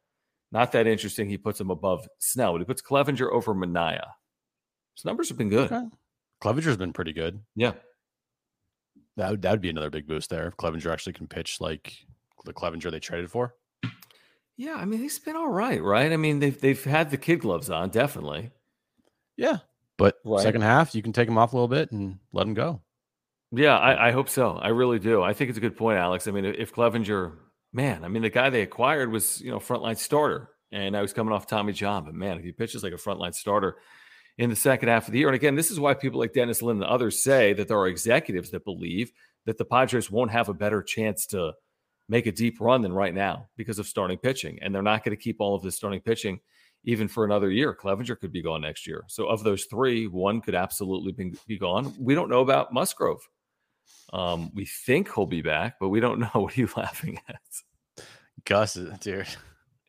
Not 0.52 0.72
that 0.72 0.86
interesting. 0.86 1.28
He 1.28 1.36
puts 1.38 1.60
him 1.60 1.70
above 1.70 2.06
Snell, 2.18 2.52
but 2.52 2.58
he 2.60 2.64
puts 2.64 2.80
Clevenger 2.82 3.32
over 3.32 3.54
Manaea. 3.54 4.06
His 4.94 5.04
numbers 5.04 5.28
have 5.28 5.38
been 5.38 5.48
good. 5.48 5.72
Okay. 5.72 5.84
Clevenger's 6.40 6.76
been 6.76 6.92
pretty 6.92 7.12
good. 7.12 7.40
Yeah. 7.56 7.72
That 9.16 9.30
would, 9.30 9.42
that 9.42 9.50
would 9.52 9.60
be 9.60 9.70
another 9.70 9.90
big 9.90 10.06
boost 10.06 10.30
there 10.30 10.48
if 10.48 10.56
Clevenger 10.56 10.90
actually 10.92 11.12
can 11.14 11.26
pitch 11.26 11.60
like 11.60 11.96
the 12.44 12.52
Clevenger 12.52 12.90
they 12.90 13.00
traded 13.00 13.30
for. 13.30 13.54
Yeah, 14.56 14.74
I 14.74 14.84
mean 14.84 15.00
he's 15.00 15.18
been 15.18 15.34
all 15.34 15.48
right, 15.48 15.82
right? 15.82 16.12
I 16.12 16.16
mean 16.16 16.38
they've 16.38 16.60
they've 16.60 16.84
had 16.84 17.10
the 17.10 17.16
kid 17.16 17.40
gloves 17.40 17.70
on, 17.70 17.90
definitely. 17.90 18.52
Yeah. 19.36 19.58
But 19.96 20.16
Right. 20.24 20.42
second 20.42 20.60
half, 20.62 20.94
you 20.94 21.02
can 21.02 21.12
take 21.12 21.28
him 21.28 21.38
off 21.38 21.52
a 21.52 21.56
little 21.56 21.68
bit 21.68 21.90
and 21.90 22.18
let 22.32 22.46
him 22.46 22.54
go. 22.54 22.80
Yeah, 23.50 23.76
I, 23.78 24.08
I 24.08 24.10
hope 24.12 24.28
so. 24.28 24.52
I 24.56 24.68
really 24.68 24.98
do. 24.98 25.22
I 25.22 25.32
think 25.32 25.48
it's 25.48 25.58
a 25.58 25.60
good 25.60 25.76
point, 25.76 25.98
Alex. 25.98 26.26
I 26.26 26.32
mean, 26.32 26.44
if 26.44 26.72
Clevenger, 26.72 27.32
man, 27.74 28.04
I 28.04 28.08
mean 28.08 28.22
the 28.22 28.30
guy 28.30 28.48
they 28.48 28.62
acquired 28.62 29.10
was 29.12 29.40
you 29.42 29.50
know 29.50 29.58
frontline 29.58 29.98
starter, 29.98 30.48
and 30.72 30.96
I 30.96 31.02
was 31.02 31.12
coming 31.12 31.34
off 31.34 31.46
Tommy 31.46 31.74
John, 31.74 32.04
but 32.04 32.14
man, 32.14 32.38
if 32.38 32.44
he 32.44 32.52
pitches 32.52 32.82
like 32.82 32.94
a 32.94 32.96
frontline 32.96 33.34
starter 33.34 33.76
in 34.38 34.48
the 34.48 34.56
second 34.56 34.88
half 34.88 35.06
of 35.06 35.12
the 35.12 35.18
year, 35.18 35.28
and 35.28 35.34
again, 35.34 35.56
this 35.56 35.70
is 35.70 35.78
why 35.78 35.92
people 35.92 36.20
like 36.20 36.32
Dennis 36.32 36.62
Lin 36.62 36.76
and 36.76 36.84
others 36.84 37.22
say 37.22 37.52
that 37.52 37.68
there 37.68 37.78
are 37.78 37.88
executives 37.88 38.50
that 38.50 38.64
believe 38.64 39.12
that 39.44 39.58
the 39.58 39.64
Padres 39.64 40.10
won't 40.10 40.30
have 40.30 40.48
a 40.48 40.54
better 40.54 40.82
chance 40.82 41.26
to 41.26 41.52
make 42.08 42.26
a 42.26 42.32
deep 42.32 42.60
run 42.60 42.82
than 42.82 42.92
right 42.92 43.14
now 43.14 43.46
because 43.56 43.78
of 43.78 43.86
starting 43.86 44.18
pitching, 44.18 44.58
and 44.62 44.74
they're 44.74 44.82
not 44.82 45.04
going 45.04 45.16
to 45.16 45.22
keep 45.22 45.36
all 45.40 45.54
of 45.54 45.62
this 45.62 45.76
starting 45.76 46.00
pitching 46.00 46.40
even 46.84 47.08
for 47.08 47.24
another 47.24 47.50
year. 47.50 47.74
Clevenger 47.74 48.14
could 48.14 48.32
be 48.32 48.42
gone 48.42 48.60
next 48.60 48.86
year. 48.86 49.04
So 49.08 49.26
of 49.26 49.42
those 49.42 49.64
three, 49.64 50.06
one 50.06 50.40
could 50.40 50.54
absolutely 50.54 51.12
be, 51.12 51.34
be 51.46 51.58
gone. 51.58 51.94
We 51.98 52.14
don't 52.14 52.28
know 52.28 52.42
about 52.42 52.72
Musgrove. 52.72 53.26
Um, 54.12 54.50
we 54.54 54.64
think 54.64 55.12
he'll 55.14 55.26
be 55.26 55.42
back, 55.42 55.76
but 55.80 55.88
we 55.88 56.00
don't 56.00 56.20
know. 56.20 56.28
What 56.34 56.56
are 56.56 56.60
you 56.60 56.68
laughing 56.76 57.18
at? 57.28 57.40
Gus, 58.44 58.76
is- 58.76 58.98
dude. 58.98 59.26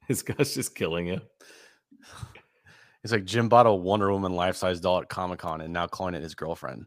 is 0.07 0.21
Gus 0.23 0.53
just 0.53 0.75
killing 0.75 1.07
you. 1.07 1.21
It's 3.03 3.11
like 3.13 3.25
Jim 3.25 3.49
bought 3.49 3.67
a 3.67 3.73
Wonder 3.73 4.11
Woman 4.11 4.33
life 4.33 4.55
size 4.55 4.79
doll 4.79 4.99
at 5.01 5.09
Comic 5.09 5.39
Con 5.39 5.61
and 5.61 5.71
now 5.71 5.85
calling 5.85 6.15
it 6.15 6.23
his 6.23 6.33
girlfriend. 6.33 6.85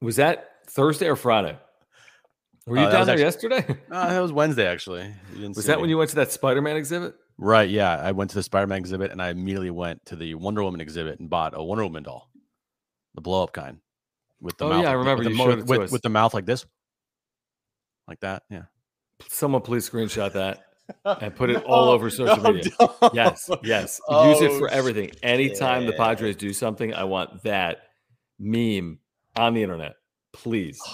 Was 0.00 0.16
that 0.16 0.50
Thursday 0.66 1.06
or 1.08 1.16
Friday? 1.16 1.56
Were 2.66 2.76
you 2.76 2.82
Uh, 2.84 2.90
down 2.90 3.06
there 3.06 3.14
actu- 3.14 3.24
yesterday? 3.24 3.64
Uh, 3.90 4.14
it 4.16 4.20
was 4.20 4.32
Wednesday, 4.32 4.66
actually. 4.66 5.14
Was 5.38 5.64
that 5.66 5.76
me. 5.76 5.82
when 5.82 5.90
you 5.90 5.96
went 5.98 6.10
to 6.10 6.16
that 6.16 6.32
Spider-Man 6.32 6.76
exhibit? 6.76 7.14
Right. 7.38 7.70
Yeah. 7.70 7.96
I 7.96 8.10
went 8.12 8.30
to 8.30 8.34
the 8.36 8.42
Spider 8.42 8.66
Man 8.66 8.78
exhibit 8.78 9.12
and 9.12 9.22
I 9.22 9.30
immediately 9.30 9.70
went 9.70 10.04
to 10.06 10.16
the 10.16 10.34
Wonder 10.34 10.62
Woman 10.64 10.80
exhibit 10.80 11.20
and 11.20 11.30
bought 11.30 11.52
a 11.56 11.62
Wonder 11.62 11.84
Woman 11.84 12.02
doll, 12.02 12.28
the 13.14 13.20
blow 13.20 13.44
up 13.44 13.52
kind. 13.52 13.78
With 14.40 14.56
the 14.58 14.66
Oh, 14.66 14.68
mouth 14.70 14.82
yeah, 14.84 14.90
I 14.90 14.92
remember 14.92 15.24
with, 15.24 15.32
you 15.32 15.36
the, 15.36 15.42
showed 15.44 15.58
it 15.58 15.62
to 15.62 15.64
with, 15.64 15.80
us. 15.82 15.90
with 15.92 16.02
the 16.02 16.08
mouth 16.08 16.32
like 16.34 16.46
this, 16.46 16.64
like 18.06 18.20
that. 18.20 18.44
Yeah. 18.50 18.62
Someone 19.28 19.62
please 19.62 19.88
screenshot 19.88 20.32
that 20.34 20.64
and 21.20 21.34
put 21.34 21.50
it 21.50 21.64
all 21.64 21.88
over 21.90 22.08
social 22.08 22.36
No, 22.36 22.52
media. 22.52 22.70
don't. 22.78 23.14
Yes, 23.14 23.50
yes. 23.64 24.00
Use 24.08 24.40
it 24.40 24.50
Oh, 24.52 24.58
for 24.58 24.68
everything. 24.68 25.10
Anytime 25.22 25.86
the 25.86 25.92
shit. 25.92 25.98
Padres 25.98 26.36
do 26.36 26.52
something, 26.52 26.94
I 26.94 27.04
want 27.04 27.42
that 27.42 27.78
meme 28.38 29.00
on 29.36 29.54
the 29.54 29.62
internet. 29.62 29.94
Please. 30.32 30.80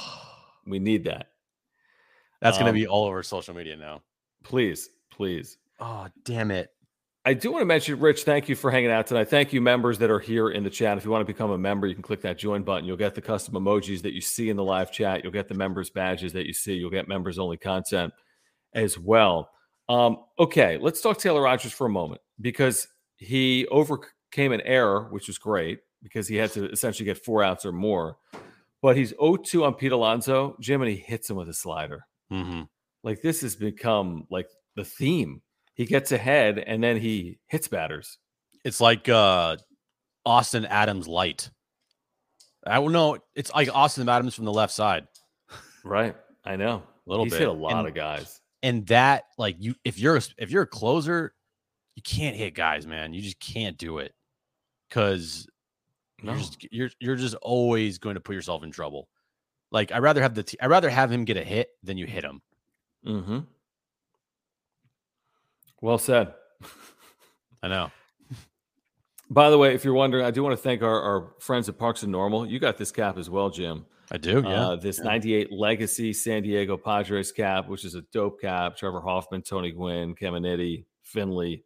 We 0.67 0.79
need 0.79 1.05
that. 1.05 1.27
That's 2.41 2.57
going 2.57 2.71
Um, 2.71 2.75
to 2.75 2.81
be 2.81 2.87
all 2.87 3.05
over 3.05 3.23
social 3.23 3.53
media 3.55 3.77
now. 3.77 4.01
Please, 4.45 4.89
please. 5.11 5.59
Oh, 5.79 6.09
damn 6.25 6.51
it. 6.51 6.71
I 7.27 7.33
do 7.33 7.51
want 7.51 7.63
to 7.63 7.67
mention, 7.67 7.99
Rich, 8.01 8.25
thank 8.25 8.51
you 8.51 8.55
for 8.55 8.71
hanging 8.71 8.91
out 8.91 9.07
tonight. 9.07 9.31
Thank 9.31 9.55
you, 9.55 9.63
members 9.63 9.99
that 9.99 10.11
are 10.11 10.19
here 10.19 10.51
in 10.51 10.63
the 10.63 10.69
chat. 10.69 10.99
If 10.99 11.07
you 11.07 11.11
want 11.11 11.23
to 11.23 11.33
become 11.33 11.53
a 11.53 11.59
member, 11.59 11.87
you 11.87 11.95
can 11.95 12.03
click 12.03 12.21
that 12.21 12.37
join 12.37 12.63
button. 12.63 12.85
You'll 12.85 12.99
get 12.99 13.15
the 13.15 13.23
custom 13.23 13.55
emojis 13.55 14.03
that 14.03 14.13
you 14.13 14.21
see 14.21 14.51
in 14.51 14.57
the 14.57 14.65
live 14.65 14.93
chat. 14.93 15.23
You'll 15.23 15.33
get 15.33 15.49
the 15.49 15.55
members 15.55 15.89
badges 15.89 16.35
that 16.35 16.47
you 16.47 16.53
see. 16.53 16.75
You'll 16.75 16.91
get 16.91 17.09
members 17.09 17.39
only 17.39 17.57
content 17.57 18.13
as 18.75 18.99
well. 18.99 19.51
Um, 19.89 20.19
okay, 20.39 20.77
let's 20.79 21.01
talk 21.01 21.17
Taylor 21.19 21.41
Rogers 21.41 21.73
for 21.73 21.87
a 21.87 21.91
moment 21.91 22.21
because 22.43 22.89
he 23.17 23.67
overcame 23.69 24.53
an 24.53 24.61
error, 24.63 25.09
which 25.11 25.27
was 25.27 25.39
great 25.39 25.81
because 26.03 26.29
he 26.29 26.37
had 26.37 26.53
to 26.53 26.71
essentially 26.71 27.07
get 27.07 27.25
four 27.25 27.43
outs 27.43 27.65
or 27.65 27.73
more. 27.73 28.19
But 28.83 28.99
he's 28.99 29.15
0-2 29.15 29.65
on 29.65 29.75
Pete 29.75 29.93
Alonso, 29.93 30.57
Jim, 30.61 30.83
and 30.83 30.91
he 30.91 30.97
hits 30.99 31.31
him 31.31 31.37
with 31.37 31.49
a 31.49 31.55
slider. 31.55 32.07
hmm 32.31 32.63
Like 33.03 33.23
this 33.23 33.41
has 33.41 33.57
become 33.57 34.27
like 34.31 34.49
the 34.77 34.85
theme. 34.85 35.41
He 35.75 35.87
gets 35.87 36.13
ahead 36.13 36.59
and 36.59 36.83
then 36.83 36.97
he 36.97 37.39
hits 37.47 37.69
batters. 37.69 38.19
It's 38.65 38.81
like 38.81 39.09
uh, 39.09 39.57
Austin 40.25 40.65
Adams 40.67 41.07
light. 41.09 41.51
I 42.67 42.77
don't 42.77 42.93
know. 42.93 43.19
It's 43.35 43.53
like 43.53 43.69
Austin 43.75 44.09
Adams 44.09 44.35
from 44.35 44.45
the 44.47 44.53
left 44.53 44.73
side. 44.73 45.07
Right. 45.85 46.17
I 46.45 46.57
know. 46.57 46.83
A 47.07 47.11
little 47.11 47.25
He's 47.27 47.35
bit. 47.35 47.41
hit 47.41 47.49
a 47.49 47.53
lot 47.53 47.73
And- 47.75 47.89
of 47.89 47.95
guys. 47.95 48.41
and 48.63 48.87
that 48.87 49.25
like 49.37 49.57
you 49.59 49.75
if 49.85 49.99
you're 49.99 50.17
a, 50.17 50.23
if 50.39 50.51
you're 50.51 50.63
a 50.63 50.67
closer 50.67 51.35
you 51.97 52.03
can't 52.03 52.35
hit 52.35 52.55
guys 52.55 52.87
man 52.87 53.13
you 53.13 53.21
just 53.21 53.39
can't 53.39 53.77
do 53.77 53.99
it 53.99 54.13
because 54.89 55.47
No. 56.23 56.33
you're 56.33 56.41
just 56.41 56.67
you're 56.73 56.91
you're 56.99 57.17
just 57.17 57.35
always 57.37 57.99
going 57.99 58.15
to 58.15 58.21
put 58.21 58.35
yourself 58.35 58.65
in 58.65 58.71
trouble 58.71 59.09
like 59.71 59.93
i'd 59.93 60.03
rather 60.03 60.23
have 60.23 60.35
the 60.35 60.43
t- 60.43 60.57
i'd 60.63 60.71
rather 60.71 60.89
have 60.89 61.13
him 61.13 61.25
get 61.27 61.37
a 61.37 61.45
hit 61.45 61.69
than 61.83 61.99
you 61.99 62.07
hit 62.07 62.25
him 62.25 62.41
Mm-hmm. 63.07 63.41
Well 65.85 65.99
said. 65.99 66.33
i 67.63 67.69
know 67.69 67.91
By 69.29 69.51
the 69.51 69.59
way, 69.59 69.75
if 69.75 69.85
you're 69.85 69.93
wondering, 69.93 70.25
I 70.25 70.31
do 70.31 70.43
want 70.43 70.55
to 70.55 70.63
thank 70.63 70.81
our, 70.81 71.03
our 71.03 71.35
friends 71.41 71.69
at 71.69 71.77
Parks 71.77 72.03
and 72.03 72.11
Normal. 72.11 72.47
You 72.47 72.59
got 72.59 72.79
this 72.79 72.91
cap 72.91 73.19
as 73.19 73.29
well, 73.29 73.51
Jim. 73.51 73.85
i 74.11 74.17
do 74.17 74.43
yeah 74.47 74.69
Uh, 74.69 74.77
this 74.77 74.97
yeah. 74.97 75.05
98 75.05 75.53
Legacy 75.53 76.15
San 76.15 76.43
Diego 76.43 76.79
Padres 76.79 77.33
cap, 77.33 77.69
which 77.69 77.85
is 77.85 77.97
a 77.97 78.01
dope 78.15 78.41
cap. 78.41 78.79
Trevor 78.79 79.03
Hoffman, 79.03 79.43
Tony 79.43 79.73
Gwynn, 79.73 80.15
Caminiti, 80.15 80.87
Finley, 81.03 81.65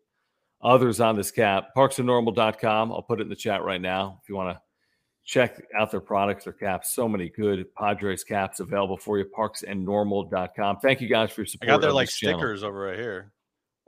others 0.62 0.98
on 0.98 1.14
this 1.14 1.31
cap. 1.31 1.68
Parksandnormal.com. 1.76 2.90
I'll 2.90 3.02
put 3.02 3.20
it 3.20 3.22
in 3.22 3.28
the 3.28 3.37
chat 3.37 3.62
right 3.62 3.81
now 3.81 4.18
if 4.20 4.28
you 4.28 4.35
want 4.35 4.57
to 4.57 4.61
check 5.24 5.62
out 5.78 5.92
their 5.92 6.00
products, 6.00 6.42
their 6.42 6.54
caps. 6.54 6.92
So 6.92 7.09
many 7.09 7.28
good 7.28 7.72
Padres 7.76 8.24
caps 8.24 8.59
available 8.59 8.96
for 8.96 9.16
you. 9.16 9.26
Parksandnormal.com. 9.26 10.78
Thank 10.81 11.00
you 11.02 11.09
guys 11.09 11.31
for 11.31 11.42
your 11.42 11.46
support. 11.46 11.68
i 11.70 11.74
support. 11.74 11.81
got 11.83 11.87
their 11.87 11.94
like 11.94 12.09
this 12.09 12.16
channel. 12.16 12.40
stickers 12.40 12.64
over 12.64 12.81
right 12.81 12.98
here 12.98 13.33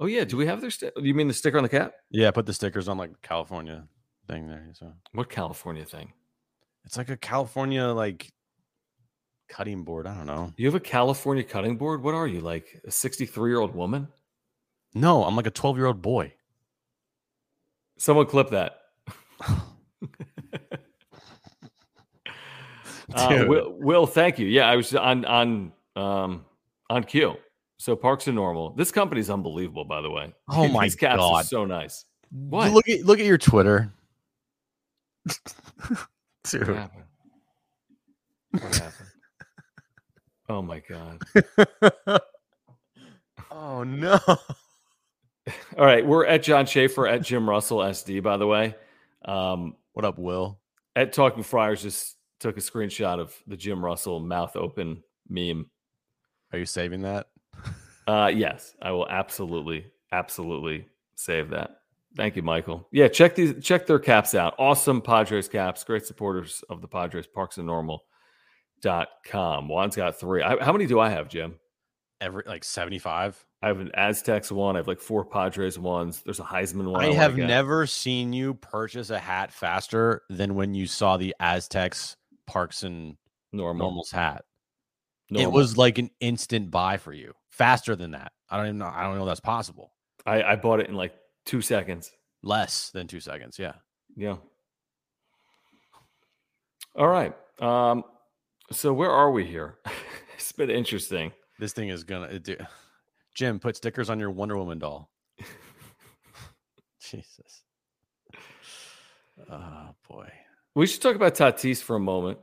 Oh, 0.03 0.07
yeah. 0.07 0.25
Do 0.25 0.37
we 0.39 0.47
have 0.47 0.61
their 0.63 0.71
sticker? 0.71 0.99
You 1.01 1.13
mean 1.15 1.29
the 1.29 1.35
sticker 1.35 1.59
on 1.59 1.63
the 1.63 1.69
cap? 1.69 1.93
yeah 2.11 2.29
I 2.29 2.31
put 2.31 2.47
the 2.47 2.55
stickers 2.55 2.89
on 2.89 2.97
like 2.99 3.13
the 3.13 3.19
california 3.29 3.85
thing 4.27 4.49
there 4.49 4.67
so 4.73 4.93
What 5.13 5.29
California 5.29 5.85
thing? 5.85 6.13
it's 6.85 6.97
like 6.97 7.11
a 7.11 7.17
california 7.17 7.85
like 7.87 8.33
cutting 9.49 9.83
board 9.85 10.07
i 10.07 10.15
don't 10.15 10.27
know 10.27 10.53
You 10.57 10.67
have 10.67 10.75
a 10.75 10.81
California 10.81 11.43
cutting 11.45 11.77
board? 11.77 12.03
What 12.03 12.15
are 12.15 12.27
you, 12.27 12.41
like 12.41 12.81
a 12.87 12.91
63 12.91 13.51
year 13.51 13.61
old 13.61 13.75
woman? 13.75 14.09
no 14.95 15.25
i'm 15.25 15.37
like 15.37 15.47
a 15.47 15.51
12 15.51 15.77
year 15.77 15.87
old 15.87 16.01
boy 16.03 16.33
Someone 17.99 18.25
clip 18.27 18.49
that. 18.51 18.79
Uh, 23.13 23.45
Will, 23.49 23.73
Will, 23.79 24.07
thank 24.07 24.39
you. 24.39 24.47
Yeah, 24.47 24.69
I 24.71 24.77
was 24.77 24.95
on 24.95 25.25
on 25.25 25.73
um, 25.97 26.45
on 26.89 27.03
cue. 27.05 27.35
So 27.81 27.97
Parks 27.97 28.29
are 28.29 28.33
Normal. 28.33 28.75
This 28.75 28.93
company's 28.93 29.31
unbelievable, 29.31 29.87
by 29.87 30.03
the 30.03 30.11
way. 30.11 30.35
Oh 30.51 30.69
my 30.69 30.85
These 30.85 30.97
caps 30.97 31.15
are 31.15 31.37
God. 31.37 31.47
so 31.47 31.65
nice. 31.65 32.05
What? 32.31 32.73
look 32.73 32.87
at 32.91 33.07
look 33.07 33.19
at 33.19 33.25
your 33.25 33.39
twitter 33.39 33.91
What 36.53 36.67
happened? 36.67 37.05
What 38.51 38.77
happened? 38.77 39.09
Oh 40.51 40.61
my 40.61 40.81
god. 40.81 41.23
oh 43.51 43.83
no. 43.85 44.19
All 44.27 45.87
right, 45.87 46.05
we're 46.05 46.27
at 46.27 46.43
John 46.43 46.67
Schaefer 46.67 47.07
at 47.07 47.23
Jim 47.23 47.49
Russell 47.49 47.79
SD. 47.79 48.23
By 48.23 48.37
the 48.37 48.47
way, 48.47 48.75
um, 49.25 49.75
what 49.95 50.05
up, 50.05 50.19
Will? 50.19 50.61
At 50.97 51.15
Talking 51.15 51.43
Friars 51.43 51.83
just 51.83 52.17
took 52.41 52.59
a 52.59 52.61
screenshot 52.61 53.19
of 53.19 53.35
the 53.47 53.57
Jim 53.57 53.83
Russell 53.83 54.21
mouth 54.21 54.55
open 54.55 55.03
meme. 55.29 55.71
Are 56.53 56.59
you 56.59 56.67
saving 56.67 57.03
that? 57.03 57.29
Uh, 58.11 58.27
yes, 58.27 58.75
I 58.83 58.91
will 58.91 59.09
absolutely, 59.09 59.87
absolutely 60.11 60.87
save 61.15 61.51
that. 61.51 61.83
Thank 62.17 62.35
you, 62.35 62.43
Michael. 62.43 62.89
Yeah, 62.91 63.07
check 63.07 63.37
these, 63.37 63.63
check 63.63 63.87
their 63.87 64.01
caps 64.01 64.35
out. 64.35 64.55
Awesome 64.59 65.01
Padres 65.01 65.49
caps. 65.49 65.85
Great 65.85 66.05
supporters 66.05 66.65
of 66.69 66.81
the 66.81 66.89
Padres. 66.89 67.29
Parks 67.29 67.59
and 67.59 67.69
Normal 67.69 68.03
dot 68.83 69.11
com. 69.25 69.69
Juan's 69.69 69.95
got 69.95 70.19
three. 70.19 70.43
I, 70.43 70.57
how 70.65 70.73
many 70.73 70.87
do 70.87 70.99
I 70.99 71.09
have, 71.09 71.29
Jim? 71.29 71.55
Every 72.21 72.43
like 72.47 72.65
seventy 72.65 72.99
five. 72.99 73.47
I 73.63 73.69
have 73.69 73.79
an 73.79 73.93
Aztecs 73.95 74.51
one. 74.51 74.75
I 74.75 74.81
have 74.81 74.89
like 74.89 74.99
four 74.99 75.25
Padres 75.25 75.79
ones. 75.79 76.23
There's 76.25 76.41
a 76.41 76.45
Heisman 76.45 76.91
one. 76.91 77.05
I, 77.05 77.11
I 77.11 77.13
have 77.13 77.37
never 77.37 77.87
seen 77.87 78.33
you 78.33 78.55
purchase 78.55 79.11
a 79.11 79.19
hat 79.21 79.53
faster 79.53 80.23
than 80.31 80.57
when 80.57 80.75
you 80.75 80.89
saw 80.89 81.17
the 81.17 81.33
Aztecs 81.39 82.17
Parks 82.49 82.83
and 82.83 83.17
Normal. 83.53 83.87
Normal's 83.87 84.11
hat. 84.11 84.45
Normal. 85.31 85.51
It 85.51 85.55
was 85.55 85.77
like 85.77 85.99
an 85.99 86.11
instant 86.21 86.71
buy 86.71 86.97
for 86.97 87.13
you. 87.13 87.35
Faster 87.51 87.95
than 87.95 88.13
that. 88.13 88.33
I 88.49 88.57
don't 88.57 88.67
even 88.67 88.79
know. 88.79 88.91
I 88.93 89.05
don't 89.05 89.17
know 89.17 89.27
that's 89.27 89.41
possible. 89.41 89.93
I, 90.27 90.43
I 90.43 90.57
bought 90.57 90.81
it 90.81 90.89
in 90.89 90.95
like 90.95 91.15
two 91.47 91.61
seconds. 91.61 92.11
Less 92.43 92.91
than 92.91 93.07
two 93.07 93.21
seconds. 93.21 93.59
Yeah. 93.59 93.75
Yeah. 94.17 94.37
All 96.97 97.09
right. 97.09 97.35
Um, 97.61 98.03
so 98.73 98.93
where 98.93 99.11
are 99.11 99.31
we 99.31 99.45
here? 99.45 99.79
it's 100.35 100.53
been 100.53 100.71
interesting. 100.71 101.33
This 101.59 101.73
thing 101.73 101.91
is 101.91 102.05
gonna 102.05 102.39
do. 102.39 102.57
Jim, 103.35 103.61
put 103.61 103.77
stickers 103.77 104.11
on 104.11 104.19
your 104.19 104.31
Wonder 104.31 104.57
Woman 104.57 104.79
doll. 104.79 105.11
Jesus. 107.01 107.63
Oh 109.51 109.95
boy. 110.09 110.31
We 110.75 110.87
should 110.87 111.03
talk 111.03 111.17
about 111.17 111.35
Tatis 111.35 111.83
for 111.83 111.97
a 111.97 112.01
moment. 112.01 112.39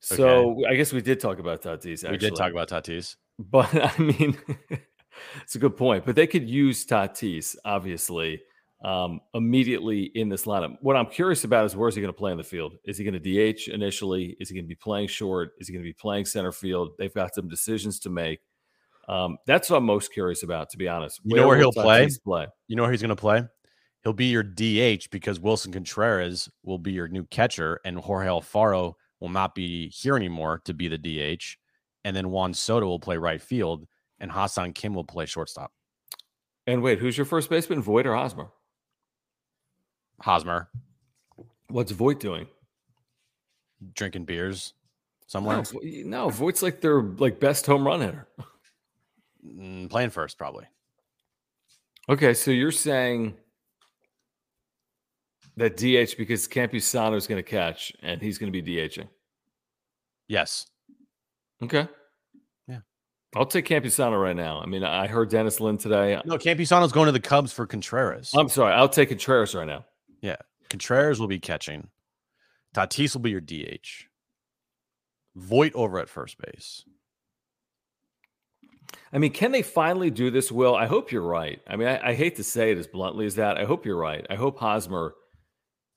So 0.00 0.52
okay. 0.52 0.72
I 0.72 0.76
guess 0.76 0.92
we 0.92 1.02
did 1.02 1.20
talk 1.20 1.38
about 1.38 1.62
Tatis. 1.62 2.04
Actually. 2.04 2.10
We 2.12 2.18
did 2.18 2.36
talk 2.36 2.52
about 2.52 2.68
Tatis, 2.68 3.16
but 3.38 3.68
I 3.98 4.02
mean, 4.02 4.36
it's 5.42 5.54
a 5.54 5.58
good 5.58 5.76
point. 5.76 6.04
But 6.06 6.16
they 6.16 6.26
could 6.26 6.48
use 6.48 6.84
Tatis, 6.86 7.54
obviously, 7.64 8.40
um, 8.82 9.20
immediately 9.34 10.04
in 10.14 10.30
this 10.30 10.46
lineup. 10.46 10.76
What 10.80 10.96
I'm 10.96 11.06
curious 11.06 11.44
about 11.44 11.66
is 11.66 11.76
where 11.76 11.88
is 11.88 11.94
he 11.94 12.00
going 12.00 12.12
to 12.12 12.18
play 12.18 12.32
in 12.32 12.38
the 12.38 12.44
field? 12.44 12.74
Is 12.84 12.96
he 12.96 13.04
going 13.04 13.20
to 13.20 13.52
DH 13.52 13.68
initially? 13.68 14.36
Is 14.40 14.48
he 14.48 14.54
going 14.54 14.64
to 14.64 14.68
be 14.68 14.74
playing 14.74 15.08
short? 15.08 15.50
Is 15.58 15.68
he 15.68 15.74
going 15.74 15.84
to 15.84 15.88
be 15.88 15.94
playing 15.94 16.24
center 16.24 16.52
field? 16.52 16.92
They've 16.98 17.12
got 17.12 17.34
some 17.34 17.48
decisions 17.48 18.00
to 18.00 18.10
make. 18.10 18.40
Um, 19.08 19.38
that's 19.46 19.68
what 19.68 19.78
I'm 19.78 19.84
most 19.84 20.12
curious 20.12 20.42
about, 20.42 20.70
to 20.70 20.78
be 20.78 20.88
honest. 20.88 21.20
You 21.24 21.34
where 21.34 21.42
know 21.42 21.48
where 21.48 21.58
he'll 21.58 21.72
play? 21.72 22.08
play? 22.24 22.46
You 22.68 22.76
know 22.76 22.82
where 22.82 22.92
he's 22.92 23.02
going 23.02 23.10
to 23.10 23.16
play? 23.16 23.42
He'll 24.02 24.12
be 24.14 24.26
your 24.26 24.42
DH 24.42 25.10
because 25.10 25.38
Willson 25.38 25.72
Contreras 25.72 26.48
will 26.62 26.78
be 26.78 26.92
your 26.92 27.08
new 27.08 27.24
catcher, 27.24 27.80
and 27.84 27.98
Jorge 27.98 28.28
Alfaro 28.28 28.94
will 29.20 29.28
not 29.28 29.54
be 29.54 29.88
here 29.88 30.16
anymore 30.16 30.60
to 30.64 30.74
be 30.74 30.88
the 30.88 30.98
DH. 30.98 31.56
And 32.04 32.16
then 32.16 32.30
Juan 32.30 32.54
Soto 32.54 32.86
will 32.86 32.98
play 32.98 33.16
right 33.18 33.40
field, 33.40 33.86
and 34.18 34.30
Ha-Seong 34.30 34.74
Kim 34.74 34.94
will 34.94 35.04
play 35.04 35.26
shortstop. 35.26 35.72
And 36.66 36.82
wait, 36.82 36.98
who's 36.98 37.16
your 37.16 37.26
first 37.26 37.50
baseman, 37.50 37.82
Voit 37.82 38.06
or 38.06 38.14
Hosmer? 38.14 38.48
Hosmer. 40.20 40.68
What's 41.68 41.92
Voit 41.92 42.20
doing? 42.20 42.46
Drinking 43.94 44.24
beers 44.24 44.74
somewhere. 45.26 45.62
No, 46.04 46.28
no 46.28 46.52
like 46.62 46.80
their 46.80 47.02
like 47.02 47.40
best 47.40 47.66
home 47.66 47.86
run 47.86 48.00
hitter. 48.00 48.28
Mm, 49.46 49.88
playing 49.88 50.10
first, 50.10 50.36
probably. 50.36 50.66
Okay, 52.08 52.34
so 52.34 52.50
you're 52.50 52.72
saying 52.72 53.34
that 55.60 55.76
DH 55.76 56.16
because 56.16 56.48
Campusano 56.48 57.16
is 57.16 57.26
going 57.26 57.38
to 57.38 57.48
catch 57.48 57.92
and 58.02 58.20
he's 58.20 58.38
going 58.38 58.50
to 58.50 58.62
be 58.62 58.76
DHing. 58.76 59.08
Yes. 60.26 60.66
Okay. 61.62 61.86
Yeah. 62.66 62.78
I'll 63.36 63.44
take 63.44 63.66
Campusano 63.66 64.20
right 64.20 64.34
now. 64.34 64.60
I 64.62 64.66
mean, 64.66 64.82
I 64.82 65.06
heard 65.06 65.28
Dennis 65.28 65.60
Lin 65.60 65.76
today. 65.76 66.18
No, 66.24 66.38
Campusano's 66.38 66.92
going 66.92 67.06
to 67.06 67.12
the 67.12 67.20
Cubs 67.20 67.52
for 67.52 67.66
Contreras. 67.66 68.32
I'm 68.34 68.48
sorry. 68.48 68.72
I'll 68.72 68.88
take 68.88 69.10
Contreras 69.10 69.54
right 69.54 69.66
now. 69.66 69.84
Yeah. 70.22 70.36
Contreras 70.70 71.20
will 71.20 71.28
be 71.28 71.38
catching. 71.38 71.88
Tatis 72.74 73.14
will 73.14 73.20
be 73.20 73.30
your 73.30 73.42
DH. 73.42 74.06
Voit 75.36 75.74
over 75.74 75.98
at 75.98 76.08
first 76.08 76.38
base. 76.38 76.84
I 79.12 79.18
mean, 79.18 79.32
can 79.32 79.52
they 79.52 79.62
finally 79.62 80.10
do 80.10 80.30
this, 80.30 80.50
Will? 80.50 80.74
I 80.74 80.86
hope 80.86 81.12
you're 81.12 81.20
right. 81.20 81.60
I 81.68 81.76
mean, 81.76 81.86
I, 81.86 82.10
I, 82.10 82.14
hate 82.14 82.36
to 82.36 82.44
say 82.44 82.72
it 82.72 82.78
as 82.78 82.86
bluntly 82.86 83.26
as 83.26 83.34
that. 83.36 83.58
I 83.58 83.64
hope 83.64 83.84
you're 83.84 83.96
right. 83.96 84.26
I 84.30 84.36
hope 84.36 84.58
Hosmer 84.58 85.14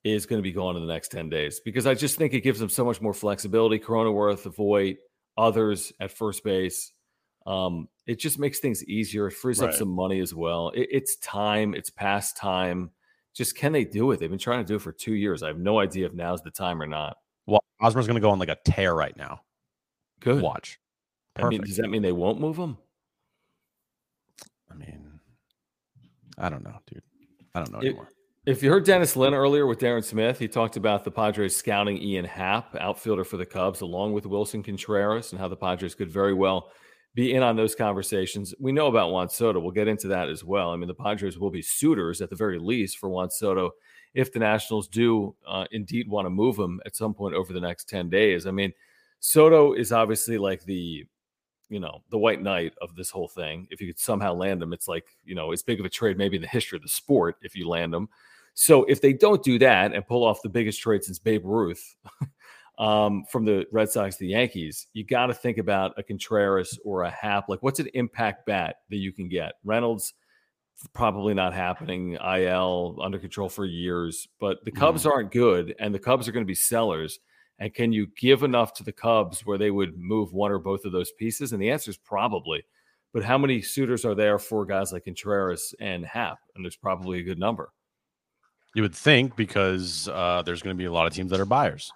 is 0.03 0.25
going 0.25 0.39
to 0.39 0.43
be 0.43 0.51
gone 0.51 0.75
in 0.75 0.85
the 0.85 0.91
next 0.91 1.09
10 1.09 1.29
days 1.29 1.61
because 1.63 1.87
I 1.87 1.93
just 1.93 2.17
think 2.17 2.33
it 2.33 2.41
gives 2.41 2.59
them 2.59 2.69
so 2.69 2.83
much 2.83 3.01
more 3.01 3.13
flexibility. 3.13 3.79
Corona 3.79 4.09
Cronenworth, 4.09 4.53
Voit, 4.55 4.97
others 5.37 5.93
at 5.99 6.11
first 6.11 6.43
base. 6.43 6.91
Um, 7.45 7.87
it 8.05 8.19
just 8.19 8.39
makes 8.39 8.59
things 8.59 8.83
easier. 8.85 9.27
It 9.27 9.31
frees 9.31 9.59
right. 9.59 9.69
up 9.69 9.75
some 9.75 9.89
money 9.89 10.19
as 10.19 10.33
well. 10.33 10.69
It, 10.69 10.89
it's 10.91 11.15
time, 11.17 11.73
it's 11.73 11.89
past 11.89 12.37
time. 12.37 12.91
Just 13.33 13.55
can 13.55 13.71
they 13.71 13.83
do 13.83 14.11
it? 14.11 14.19
They've 14.19 14.29
been 14.29 14.39
trying 14.39 14.59
to 14.59 14.67
do 14.67 14.75
it 14.75 14.81
for 14.81 14.91
two 14.91 15.13
years. 15.13 15.41
I 15.41 15.47
have 15.47 15.57
no 15.57 15.79
idea 15.79 16.05
if 16.05 16.13
now's 16.13 16.41
the 16.41 16.51
time 16.51 16.81
or 16.81 16.87
not. 16.87 17.17
Well, 17.45 17.63
Hosmer's 17.81 18.07
going 18.07 18.15
to 18.15 18.21
go 18.21 18.29
on 18.29 18.39
like 18.39 18.49
a 18.49 18.57
tear 18.65 18.93
right 18.93 19.15
now. 19.17 19.41
Good. 20.19 20.41
Watch. 20.41 20.79
Perfect. 21.35 21.45
I 21.45 21.49
mean, 21.49 21.61
does 21.61 21.77
that 21.77 21.89
mean 21.89 22.01
they 22.01 22.11
won't 22.11 22.39
move 22.39 22.57
him? 22.57 22.77
I 24.71 24.75
mean, 24.75 25.19
I 26.37 26.49
don't 26.49 26.63
know, 26.63 26.77
dude. 26.87 27.01
I 27.55 27.59
don't 27.59 27.71
know 27.71 27.79
it, 27.79 27.87
anymore. 27.87 28.09
If 28.45 28.61
you 28.61 28.69
heard 28.69 28.83
Dennis 28.83 29.15
Lin 29.15 29.33
earlier 29.33 29.65
with 29.65 29.79
Darren 29.79 30.03
Smith, 30.03 30.37
he 30.37 30.49
talked 30.49 30.75
about 30.75 31.05
the 31.05 31.11
Padres 31.11 31.55
scouting 31.55 31.97
Ian 31.97 32.25
Happ, 32.25 32.75
outfielder 32.75 33.23
for 33.23 33.37
the 33.37 33.45
Cubs, 33.45 33.79
along 33.79 34.11
with 34.11 34.25
Willson 34.25 34.61
Contreras, 34.61 35.31
and 35.31 35.39
how 35.39 35.47
the 35.47 35.55
Padres 35.55 35.95
could 35.95 36.11
very 36.11 36.33
well 36.33 36.69
be 37.15 37.35
in 37.35 37.41
on 37.41 37.55
those 37.55 37.73
conversations. 37.73 38.53
We 38.59 38.73
know 38.73 38.87
about 38.87 39.11
Juan 39.11 39.29
Soto. 39.29 39.61
We'll 39.61 39.71
get 39.71 39.87
into 39.87 40.09
that 40.09 40.27
as 40.27 40.43
well. 40.43 40.71
I 40.71 40.75
mean, 40.75 40.89
the 40.89 40.93
Padres 40.93 41.39
will 41.39 41.51
be 41.51 41.61
suitors 41.61 42.19
at 42.19 42.29
the 42.29 42.35
very 42.35 42.59
least 42.59 42.97
for 42.97 43.07
Juan 43.07 43.29
Soto 43.29 43.71
if 44.13 44.33
the 44.33 44.39
Nationals 44.39 44.89
do 44.89 45.33
uh, 45.47 45.63
indeed 45.71 46.09
want 46.09 46.25
to 46.25 46.29
move 46.29 46.59
him 46.59 46.81
at 46.85 46.97
some 46.97 47.13
point 47.13 47.35
over 47.35 47.53
the 47.53 47.61
next 47.61 47.87
10 47.87 48.09
days. 48.09 48.45
I 48.45 48.51
mean, 48.51 48.73
Soto 49.21 49.71
is 49.71 49.93
obviously 49.93 50.37
like 50.37 50.65
the 50.65 51.05
you 51.73 51.79
know 51.79 52.03
the 52.11 52.17
white 52.17 52.41
knight 52.41 52.73
of 52.81 52.95
this 52.95 53.09
whole 53.09 53.27
thing 53.27 53.67
if 53.71 53.81
you 53.81 53.87
could 53.87 53.99
somehow 53.99 54.33
land 54.33 54.61
him 54.61 54.73
it's 54.73 54.87
like 54.87 55.17
you 55.25 55.33
know 55.33 55.51
as 55.51 55.63
big 55.63 55.79
of 55.79 55.85
a 55.85 55.89
trade 55.89 56.17
maybe 56.17 56.35
in 56.35 56.41
the 56.41 56.47
history 56.47 56.75
of 56.75 56.83
the 56.83 56.87
sport 56.87 57.35
if 57.41 57.55
you 57.55 57.67
land 57.67 57.93
him 57.93 58.07
so 58.53 58.83
if 58.85 59.01
they 59.01 59.13
don't 59.13 59.43
do 59.43 59.57
that 59.59 59.93
and 59.93 60.07
pull 60.07 60.23
off 60.23 60.41
the 60.41 60.49
biggest 60.49 60.79
trade 60.81 61.03
since 61.03 61.19
Babe 61.19 61.43
Ruth 61.45 61.95
um, 62.77 63.23
from 63.29 63.45
the 63.45 63.65
Red 63.71 63.89
Sox 63.89 64.15
to 64.15 64.19
the 64.19 64.29
Yankees, 64.29 64.87
you 64.93 65.03
got 65.03 65.27
to 65.27 65.33
think 65.33 65.57
about 65.57 65.93
a 65.97 66.03
Contreras 66.03 66.79
or 66.85 67.03
a 67.03 67.09
Happ. 67.09 67.49
Like, 67.49 67.63
what's 67.63 67.79
an 67.79 67.89
impact 67.93 68.45
bat 68.45 68.77
that 68.89 68.97
you 68.97 69.11
can 69.11 69.27
get? 69.27 69.53
Reynolds 69.63 70.13
probably 70.93 71.33
not 71.33 71.53
happening. 71.53 72.13
IL 72.13 72.97
under 73.01 73.17
control 73.17 73.49
for 73.49 73.65
years, 73.65 74.27
but 74.39 74.63
the 74.65 74.71
Cubs 74.71 75.03
mm. 75.03 75.11
aren't 75.11 75.31
good, 75.31 75.75
and 75.79 75.93
the 75.93 75.99
Cubs 75.99 76.27
are 76.27 76.31
going 76.31 76.45
to 76.45 76.47
be 76.47 76.55
sellers. 76.55 77.19
And 77.63 77.73
can 77.73 77.93
you 77.93 78.07
give 78.17 78.43
enough 78.43 78.73
to 78.73 78.83
the 78.83 78.91
Cubs 78.91 79.45
where 79.45 79.57
they 79.57 79.71
would 79.71 79.97
move 79.97 80.33
one 80.33 80.51
or 80.51 80.59
both 80.59 80.83
of 80.83 80.91
those 80.91 81.13
pieces? 81.13 81.53
And 81.53 81.61
the 81.61 81.71
answer 81.71 81.91
is 81.91 81.97
probably. 81.97 82.61
But 83.13 83.23
how 83.23 83.37
many 83.37 83.61
suitors 83.61 84.03
are 84.03 84.13
there 84.13 84.37
for 84.37 84.65
guys 84.65 84.91
like 84.91 85.05
Contreras 85.05 85.73
and 85.79 86.05
Happ? 86.05 86.39
And 86.55 86.65
there's 86.65 86.75
probably 86.75 87.19
a 87.19 87.23
good 87.23 87.39
number. 87.39 87.71
You 88.75 88.81
would 88.81 88.93
think 88.93 89.37
because 89.37 90.09
uh, 90.09 90.41
there's 90.45 90.61
going 90.61 90.75
to 90.75 90.77
be 90.77 90.87
a 90.87 90.91
lot 90.91 91.07
of 91.07 91.13
teams 91.13 91.31
that 91.31 91.39
are 91.39 91.45
buyers, 91.45 91.89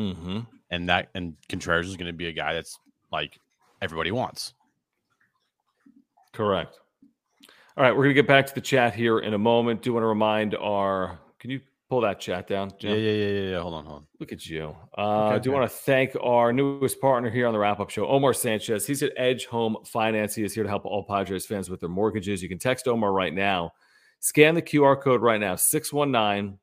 mm-hmm. 0.00 0.40
and 0.70 0.88
that 0.88 1.10
and 1.14 1.34
Contreras 1.50 1.86
is 1.86 1.98
going 1.98 2.06
to 2.06 2.14
be 2.14 2.28
a 2.28 2.32
guy 2.32 2.54
that's 2.54 2.78
like 3.12 3.38
everybody 3.82 4.10
wants. 4.10 4.54
Correct. 6.32 6.78
All 7.76 7.84
right, 7.84 7.90
we're 7.90 8.04
going 8.04 8.14
to 8.14 8.22
get 8.22 8.26
back 8.26 8.46
to 8.46 8.54
the 8.54 8.62
chat 8.62 8.94
here 8.94 9.18
in 9.18 9.34
a 9.34 9.38
moment. 9.38 9.82
Do 9.82 9.90
you 9.90 9.94
want 9.94 10.04
to 10.04 10.08
remind 10.08 10.54
our? 10.54 11.18
Can 11.40 11.50
you 11.50 11.60
pull 11.88 12.00
that 12.02 12.20
chat 12.20 12.46
down? 12.46 12.72
Jim? 12.78 12.92
Yeah, 12.92 12.96
yeah, 12.96 13.12
yeah, 13.12 13.26
yeah, 13.26 13.50
yeah. 13.50 13.60
Hold 13.60 13.74
on, 13.74 13.84
hold 13.86 13.98
on. 13.98 14.06
Look 14.20 14.32
at 14.32 14.46
you. 14.46 14.74
Uh, 14.96 15.28
okay, 15.28 15.38
do 15.40 15.50
want 15.52 15.70
to 15.70 15.76
thank 15.76 16.16
our 16.22 16.52
newest 16.52 17.00
partner 17.00 17.30
here 17.30 17.46
on 17.46 17.52
the 17.52 17.58
wrap 17.58 17.80
up 17.80 17.90
show, 17.90 18.06
Omar 18.06 18.32
Sanchez. 18.34 18.86
He's 18.86 19.02
at 19.02 19.12
Edge 19.16 19.46
Home 19.46 19.76
Finance. 19.86 20.34
He 20.34 20.44
is 20.44 20.54
here 20.54 20.62
to 20.62 20.68
help 20.68 20.84
all 20.84 21.04
Padres 21.04 21.46
fans 21.46 21.70
with 21.70 21.80
their 21.80 21.88
mortgages. 21.88 22.42
You 22.42 22.48
can 22.48 22.58
text 22.58 22.88
Omar 22.88 23.12
right 23.12 23.32
now 23.32 23.72
Scan 24.24 24.54
the 24.54 24.62
QR 24.62 24.98
code 24.98 25.20
right 25.20 25.38
now 25.38 25.54
619 25.54 26.58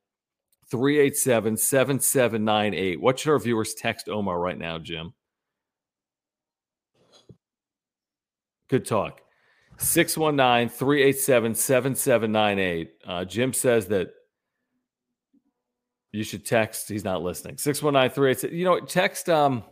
387 0.68 1.56
7798. 1.56 3.00
What 3.00 3.20
should 3.20 3.30
our 3.30 3.38
viewers 3.38 3.74
text 3.74 4.08
Omar 4.08 4.40
right 4.40 4.58
now, 4.58 4.80
Jim? 4.80 5.14
Good 8.68 8.84
talk. 8.84 9.20
619 9.78 10.70
387 10.70 11.54
7798. 11.54 12.90
Uh, 13.06 13.24
Jim 13.24 13.52
says 13.52 13.86
that 13.86 14.10
you 16.12 16.24
should 16.24 16.44
text. 16.46 16.88
He's 16.88 17.04
not 17.04 17.22
listening. 17.22 17.56
619 17.56 18.14
387. 18.14 18.56
You 18.56 18.64
know, 18.64 18.80
text, 18.80 19.28
um, 19.28 19.64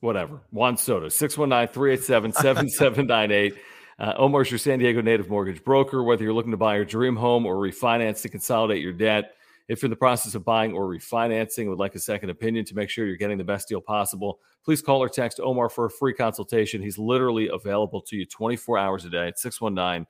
whatever. 0.00 0.40
Juan 0.52 0.76
Soto, 0.76 1.08
619 1.08 1.72
387 1.72 2.32
7798. 2.32 3.54
Uh, 3.98 4.12
Omar's 4.18 4.50
your 4.50 4.58
San 4.58 4.78
Diego 4.78 5.00
native 5.00 5.30
mortgage 5.30 5.64
broker. 5.64 6.02
Whether 6.02 6.22
you're 6.22 6.34
looking 6.34 6.50
to 6.50 6.58
buy 6.58 6.76
your 6.76 6.84
dream 6.84 7.16
home 7.16 7.46
or 7.46 7.56
refinance 7.56 8.20
to 8.20 8.28
consolidate 8.28 8.82
your 8.82 8.92
debt, 8.92 9.36
if 9.68 9.80
you're 9.80 9.86
in 9.86 9.90
the 9.90 9.96
process 9.96 10.34
of 10.34 10.44
buying 10.44 10.74
or 10.74 10.86
refinancing, 10.86 11.66
would 11.68 11.78
like 11.78 11.94
a 11.94 11.98
second 11.98 12.28
opinion 12.28 12.66
to 12.66 12.74
make 12.74 12.90
sure 12.90 13.06
you're 13.06 13.16
getting 13.16 13.38
the 13.38 13.44
best 13.44 13.68
deal 13.68 13.80
possible, 13.80 14.38
please 14.64 14.82
call 14.82 15.02
or 15.02 15.08
text 15.08 15.40
Omar 15.42 15.70
for 15.70 15.86
a 15.86 15.90
free 15.90 16.12
consultation. 16.12 16.82
He's 16.82 16.98
literally 16.98 17.48
available 17.48 18.02
to 18.02 18.16
you 18.16 18.26
24 18.26 18.76
hours 18.76 19.06
a 19.06 19.08
day 19.08 19.28
at 19.28 19.38
619 19.38 20.06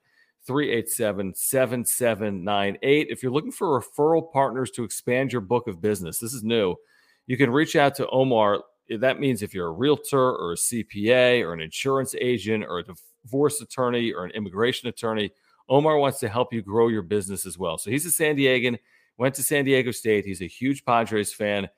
387 0.47 1.35
7798. 1.35 3.09
If 3.11 3.23
you're 3.23 3.33
looking 3.33 3.53
for 3.53 3.81
referral 3.81 4.31
partners 4.33 4.71
to 4.73 4.85
expand 4.85 5.33
your 5.33 5.41
book 5.41 5.67
of 5.67 5.81
business, 5.81 6.19
this 6.19 6.33
is 6.33 6.45
new. 6.45 6.77
You 7.27 7.37
can 7.37 7.51
reach 7.51 7.77
out 7.77 7.95
to 7.97 8.09
Omar. 8.09 8.63
That 8.99 9.19
means 9.19 9.43
if 9.43 9.53
you're 9.53 9.69
a 9.69 9.73
realtor 9.73 10.19
or 10.19 10.53
a 10.53 10.57
CPA 10.57 11.43
or 11.43 11.53
an 11.53 11.61
insurance 11.61 12.15
agent 12.21 12.65
or 12.69 12.79
a 12.79 12.85
divorce 13.25 13.61
attorney 13.61 14.13
or 14.13 14.25
an 14.25 14.31
immigration 14.33 14.89
attorney, 14.89 15.33
Omar 15.69 15.99
wants 15.99 16.21
to 16.21 16.29
help 16.29 16.53
you 16.53 16.63
grow 16.63 16.89
your 16.89 17.03
business 17.03 17.45
as 17.45 17.59
well. 17.59 17.77
So 17.79 17.91
he's 17.91 18.07
a 18.07 18.11
San 18.11 18.37
Diegan, 18.37 18.79
went 19.19 19.35
to 19.35 19.43
San 19.43 19.65
Diego 19.65 19.91
State. 19.91 20.25
He's 20.25 20.43
a 20.43 20.47
huge 20.47 20.85
Padres 20.85 21.33
fan. 21.33 21.69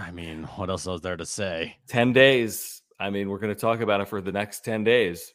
I 0.00 0.10
mean, 0.12 0.44
what 0.44 0.70
else 0.70 0.86
is 0.86 1.00
there 1.02 1.16
to 1.16 1.26
say? 1.26 1.76
10 1.88 2.12
days. 2.12 2.82
I 2.98 3.10
mean, 3.10 3.28
we're 3.28 3.38
going 3.38 3.54
to 3.54 3.60
talk 3.60 3.80
about 3.80 4.00
it 4.00 4.08
for 4.08 4.20
the 4.20 4.32
next 4.32 4.64
10 4.64 4.84
days. 4.84 5.34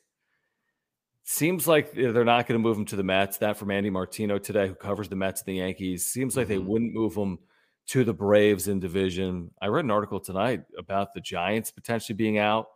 Seems 1.23 1.67
like 1.67 1.93
they're 1.93 2.23
not 2.23 2.47
going 2.47 2.59
to 2.59 2.63
move 2.63 2.77
him 2.77 2.85
to 2.85 2.95
the 2.95 3.03
Mets. 3.03 3.37
That 3.37 3.57
from 3.57 3.71
Andy 3.71 3.89
Martino 3.89 4.37
today, 4.37 4.67
who 4.67 4.75
covers 4.75 5.09
the 5.09 5.15
Mets 5.15 5.41
and 5.41 5.47
the 5.47 5.57
Yankees. 5.59 6.05
Seems 6.05 6.37
like 6.37 6.47
they 6.47 6.57
Mhm. 6.57 6.65
wouldn't 6.65 6.93
move 6.93 7.15
him 7.15 7.39
to 7.87 8.03
the 8.03 8.13
Braves 8.13 8.67
in 8.67 8.79
division. 8.79 9.51
I 9.61 9.67
read 9.67 9.85
an 9.85 9.91
article 9.91 10.19
tonight 10.19 10.63
about 10.77 11.13
the 11.13 11.21
Giants 11.21 11.71
potentially 11.71 12.15
being 12.15 12.37
out. 12.37 12.67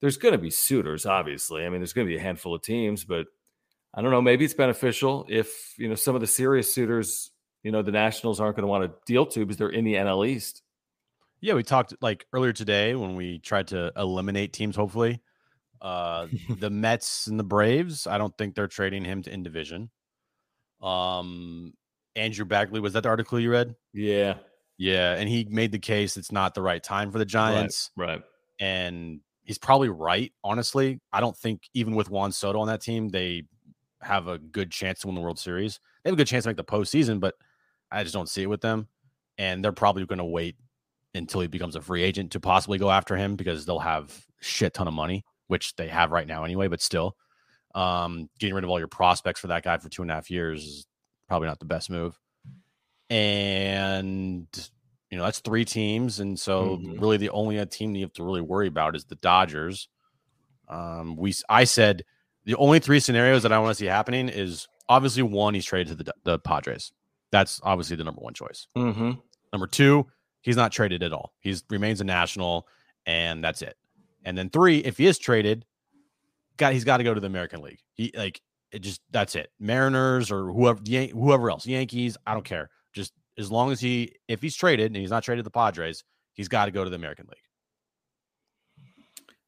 There's 0.00 0.16
going 0.16 0.32
to 0.32 0.38
be 0.38 0.50
suitors, 0.50 1.06
obviously. 1.06 1.64
I 1.64 1.68
mean, 1.68 1.80
there's 1.80 1.92
going 1.94 2.06
to 2.06 2.12
be 2.12 2.18
a 2.18 2.22
handful 2.22 2.54
of 2.54 2.62
teams, 2.62 3.04
but 3.04 3.26
I 3.94 4.02
don't 4.02 4.10
know. 4.10 4.20
Maybe 4.20 4.44
it's 4.44 4.54
beneficial 4.54 5.24
if, 5.28 5.74
you 5.78 5.88
know, 5.88 5.94
some 5.94 6.14
of 6.14 6.20
the 6.20 6.26
serious 6.26 6.74
suitors, 6.74 7.30
you 7.62 7.70
know, 7.70 7.80
the 7.82 7.92
Nationals 7.92 8.40
aren't 8.40 8.56
going 8.56 8.64
to 8.64 8.68
want 8.68 8.84
to 8.84 8.98
deal 9.06 9.24
to 9.26 9.40
because 9.40 9.56
they're 9.56 9.68
in 9.70 9.84
the 9.84 9.94
NL 9.96 10.24
East. 10.26 10.62
Yeah, 11.44 11.52
we 11.52 11.62
talked 11.62 11.92
like 12.00 12.24
earlier 12.32 12.54
today 12.54 12.94
when 12.94 13.16
we 13.16 13.38
tried 13.38 13.66
to 13.66 13.92
eliminate 13.98 14.54
teams, 14.54 14.74
hopefully. 14.74 15.20
Uh 15.78 16.28
the 16.58 16.70
Mets 16.70 17.26
and 17.26 17.38
the 17.38 17.44
Braves, 17.44 18.06
I 18.06 18.16
don't 18.16 18.36
think 18.38 18.54
they're 18.54 18.66
trading 18.66 19.04
him 19.04 19.20
to 19.22 19.30
in 19.30 19.42
division. 19.42 19.90
Um 20.82 21.74
Andrew 22.16 22.46
Baggarly, 22.46 22.80
was 22.80 22.94
that 22.94 23.02
the 23.02 23.10
article 23.10 23.38
you 23.38 23.50
read? 23.50 23.74
Yeah. 23.92 24.36
Yeah, 24.78 25.16
and 25.16 25.28
he 25.28 25.46
made 25.50 25.70
the 25.70 25.78
case 25.78 26.16
it's 26.16 26.32
not 26.32 26.54
the 26.54 26.62
right 26.62 26.82
time 26.82 27.12
for 27.12 27.18
the 27.18 27.26
Giants. 27.26 27.90
Right. 27.94 28.22
And 28.58 29.20
he's 29.42 29.58
probably 29.58 29.90
right, 29.90 30.32
honestly. 30.42 30.98
I 31.12 31.20
don't 31.20 31.36
think 31.36 31.68
even 31.74 31.94
with 31.94 32.08
Juan 32.08 32.32
Soto 32.32 32.58
on 32.58 32.68
that 32.68 32.80
team, 32.80 33.10
they 33.10 33.42
have 34.00 34.28
a 34.28 34.38
good 34.38 34.70
chance 34.70 35.00
to 35.00 35.08
win 35.08 35.14
the 35.14 35.20
World 35.20 35.38
Series. 35.38 35.78
They 36.02 36.08
have 36.08 36.14
a 36.14 36.16
good 36.16 36.26
chance 36.26 36.44
to 36.44 36.48
make 36.48 36.56
the 36.56 36.64
postseason, 36.64 37.20
but 37.20 37.34
I 37.90 38.02
just 38.02 38.14
don't 38.14 38.30
see 38.30 38.44
it 38.44 38.48
with 38.48 38.62
them. 38.62 38.88
And 39.36 39.62
they're 39.62 39.72
probably 39.72 40.06
going 40.06 40.18
to 40.18 40.24
wait 40.24 40.56
until 41.14 41.40
he 41.40 41.46
becomes 41.46 41.76
a 41.76 41.80
free 41.80 42.02
agent 42.02 42.32
to 42.32 42.40
possibly 42.40 42.78
go 42.78 42.90
after 42.90 43.16
him 43.16 43.36
because 43.36 43.64
they'll 43.66 43.78
have 43.78 44.26
shit 44.40 44.74
ton 44.74 44.88
of 44.88 44.94
money, 44.94 45.24
which 45.46 45.74
they 45.76 45.88
have 45.88 46.10
right 46.10 46.26
now 46.26 46.44
anyway. 46.44 46.68
But 46.68 46.80
still, 46.82 47.16
um, 47.74 48.28
getting 48.38 48.54
rid 48.54 48.64
of 48.64 48.70
all 48.70 48.78
your 48.78 48.88
prospects 48.88 49.40
for 49.40 49.46
that 49.48 49.62
guy 49.64 49.78
for 49.78 49.88
two 49.88 50.02
and 50.02 50.10
a 50.10 50.14
half 50.14 50.30
years 50.30 50.64
is 50.64 50.86
probably 51.28 51.48
not 51.48 51.58
the 51.58 51.64
best 51.66 51.90
move. 51.90 52.18
And 53.10 54.48
you 55.10 55.18
know 55.18 55.24
that's 55.24 55.40
three 55.40 55.64
teams, 55.64 56.18
and 56.20 56.38
so 56.38 56.78
Mhm. 56.78 57.00
really 57.00 57.16
the 57.16 57.30
only 57.30 57.64
team 57.66 57.94
you 57.94 58.02
have 58.04 58.12
to 58.14 58.24
really 58.24 58.40
worry 58.40 58.66
about 58.66 58.96
is 58.96 59.04
the 59.04 59.14
Dodgers. 59.16 59.88
Um, 60.68 61.16
we 61.16 61.32
I 61.48 61.64
said 61.64 62.04
the 62.44 62.56
only 62.56 62.78
three 62.80 62.98
scenarios 63.00 63.42
that 63.44 63.52
I 63.52 63.58
want 63.58 63.70
to 63.70 63.74
see 63.76 63.86
happening 63.86 64.28
is 64.28 64.66
obviously 64.88 65.22
one 65.22 65.54
he's 65.54 65.64
traded 65.64 65.98
to 65.98 66.04
the 66.04 66.14
the 66.24 66.38
Padres. 66.38 66.92
That's 67.30 67.60
obviously 67.62 67.96
the 67.96 68.04
number 68.04 68.20
one 68.20 68.34
choice. 68.34 68.66
Mm-hmm. 68.76 69.12
Number 69.52 69.66
two, 69.66 70.06
he's 70.44 70.56
not 70.56 70.70
traded 70.70 71.02
at 71.02 71.12
all. 71.12 71.32
He's 71.40 71.64
remains 71.68 72.00
a 72.00 72.04
national, 72.04 72.68
and 73.06 73.42
that's 73.42 73.62
it. 73.62 73.76
And 74.24 74.38
then 74.38 74.48
three, 74.50 74.78
if 74.78 74.96
he 74.98 75.06
is 75.06 75.18
traded, 75.18 75.64
got 76.56 76.72
he's 76.72 76.84
got 76.84 76.98
to 76.98 77.04
go 77.04 77.12
to 77.12 77.20
the 77.20 77.26
American 77.26 77.60
League. 77.62 77.80
He 77.94 78.12
like 78.16 78.40
it 78.70 78.78
just 78.80 79.00
that's 79.10 79.34
it. 79.34 79.50
Mariners 79.58 80.30
or 80.30 80.52
whoever 80.52 80.80
Yan- 80.84 81.10
whoever 81.10 81.50
else, 81.50 81.66
Yankees, 81.66 82.16
I 82.26 82.34
don't 82.34 82.44
care. 82.44 82.70
Just 82.92 83.12
as 83.38 83.50
long 83.50 83.72
as 83.72 83.80
he 83.80 84.12
if 84.28 84.40
he's 84.40 84.54
traded 84.54 84.86
and 84.86 84.96
he's 84.96 85.10
not 85.10 85.24
traded 85.24 85.40
to 85.44 85.44
the 85.44 85.50
Padres, 85.50 86.04
he's 86.34 86.48
got 86.48 86.66
to 86.66 86.70
go 86.70 86.84
to 86.84 86.90
the 86.90 86.96
American 86.96 87.26
League. 87.26 87.38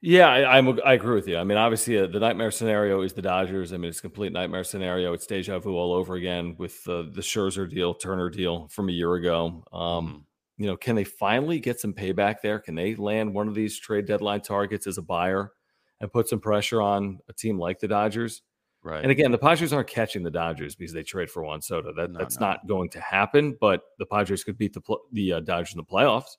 Yeah, 0.02 0.28
I, 0.28 0.58
I'm, 0.58 0.78
I 0.84 0.92
agree 0.92 1.14
with 1.14 1.26
you. 1.26 1.36
I 1.38 1.42
mean, 1.42 1.58
obviously, 1.58 1.98
uh, 1.98 2.06
the 2.06 2.20
nightmare 2.20 2.50
scenario 2.50 3.00
is 3.00 3.12
the 3.14 3.22
Dodgers. 3.22 3.72
I 3.72 3.78
mean, 3.78 3.88
it's 3.88 3.98
a 3.98 4.02
complete 4.02 4.30
nightmare 4.32 4.62
scenario. 4.62 5.12
It's 5.14 5.26
deja 5.26 5.58
vu 5.58 5.74
all 5.74 5.92
over 5.92 6.14
again 6.14 6.54
with 6.58 6.86
uh, 6.86 7.04
the 7.10 7.22
Scherzer 7.22 7.68
deal, 7.68 7.94
Turner 7.94 8.28
deal 8.28 8.68
from 8.68 8.88
a 8.88 8.92
year 8.92 9.14
ago. 9.14 9.64
Um, 9.72 10.06
Mhm. 10.06 10.25
You 10.58 10.66
know, 10.66 10.76
can 10.76 10.96
they 10.96 11.04
finally 11.04 11.60
get 11.60 11.80
some 11.80 11.92
payback 11.92 12.36
there? 12.42 12.58
Can 12.58 12.74
they 12.74 12.94
land 12.94 13.34
one 13.34 13.48
of 13.48 13.54
these 13.54 13.78
trade 13.78 14.06
deadline 14.06 14.40
targets 14.40 14.86
as 14.86 14.98
a 14.98 15.02
buyer 15.02 15.52
and 16.00 16.12
put 16.12 16.28
some 16.28 16.40
pressure 16.40 16.80
on 16.80 17.18
a 17.28 17.32
team 17.32 17.58
like 17.58 17.78
the 17.78 17.88
Dodgers? 17.88 18.42
Right. 18.82 19.02
And 19.02 19.10
again, 19.10 19.32
the 19.32 19.38
Padres 19.38 19.72
aren't 19.72 19.88
catching 19.88 20.22
the 20.22 20.30
Dodgers 20.30 20.74
because 20.76 20.94
they 20.94 21.02
trade 21.02 21.30
for 21.30 21.42
Juan 21.42 21.60
Soto. 21.60 21.92
That 21.92 22.12
No, 22.12 22.18
that's 22.18 22.40
no. 22.40 22.46
not 22.46 22.66
going 22.66 22.88
to 22.90 23.00
happen. 23.00 23.56
But 23.60 23.82
the 23.98 24.06
Padres 24.06 24.44
could 24.44 24.56
beat 24.56 24.72
the 24.72 24.80
the 25.12 25.34
uh, 25.34 25.40
Dodgers 25.40 25.74
in 25.74 25.78
the 25.78 25.84
playoffs 25.84 26.36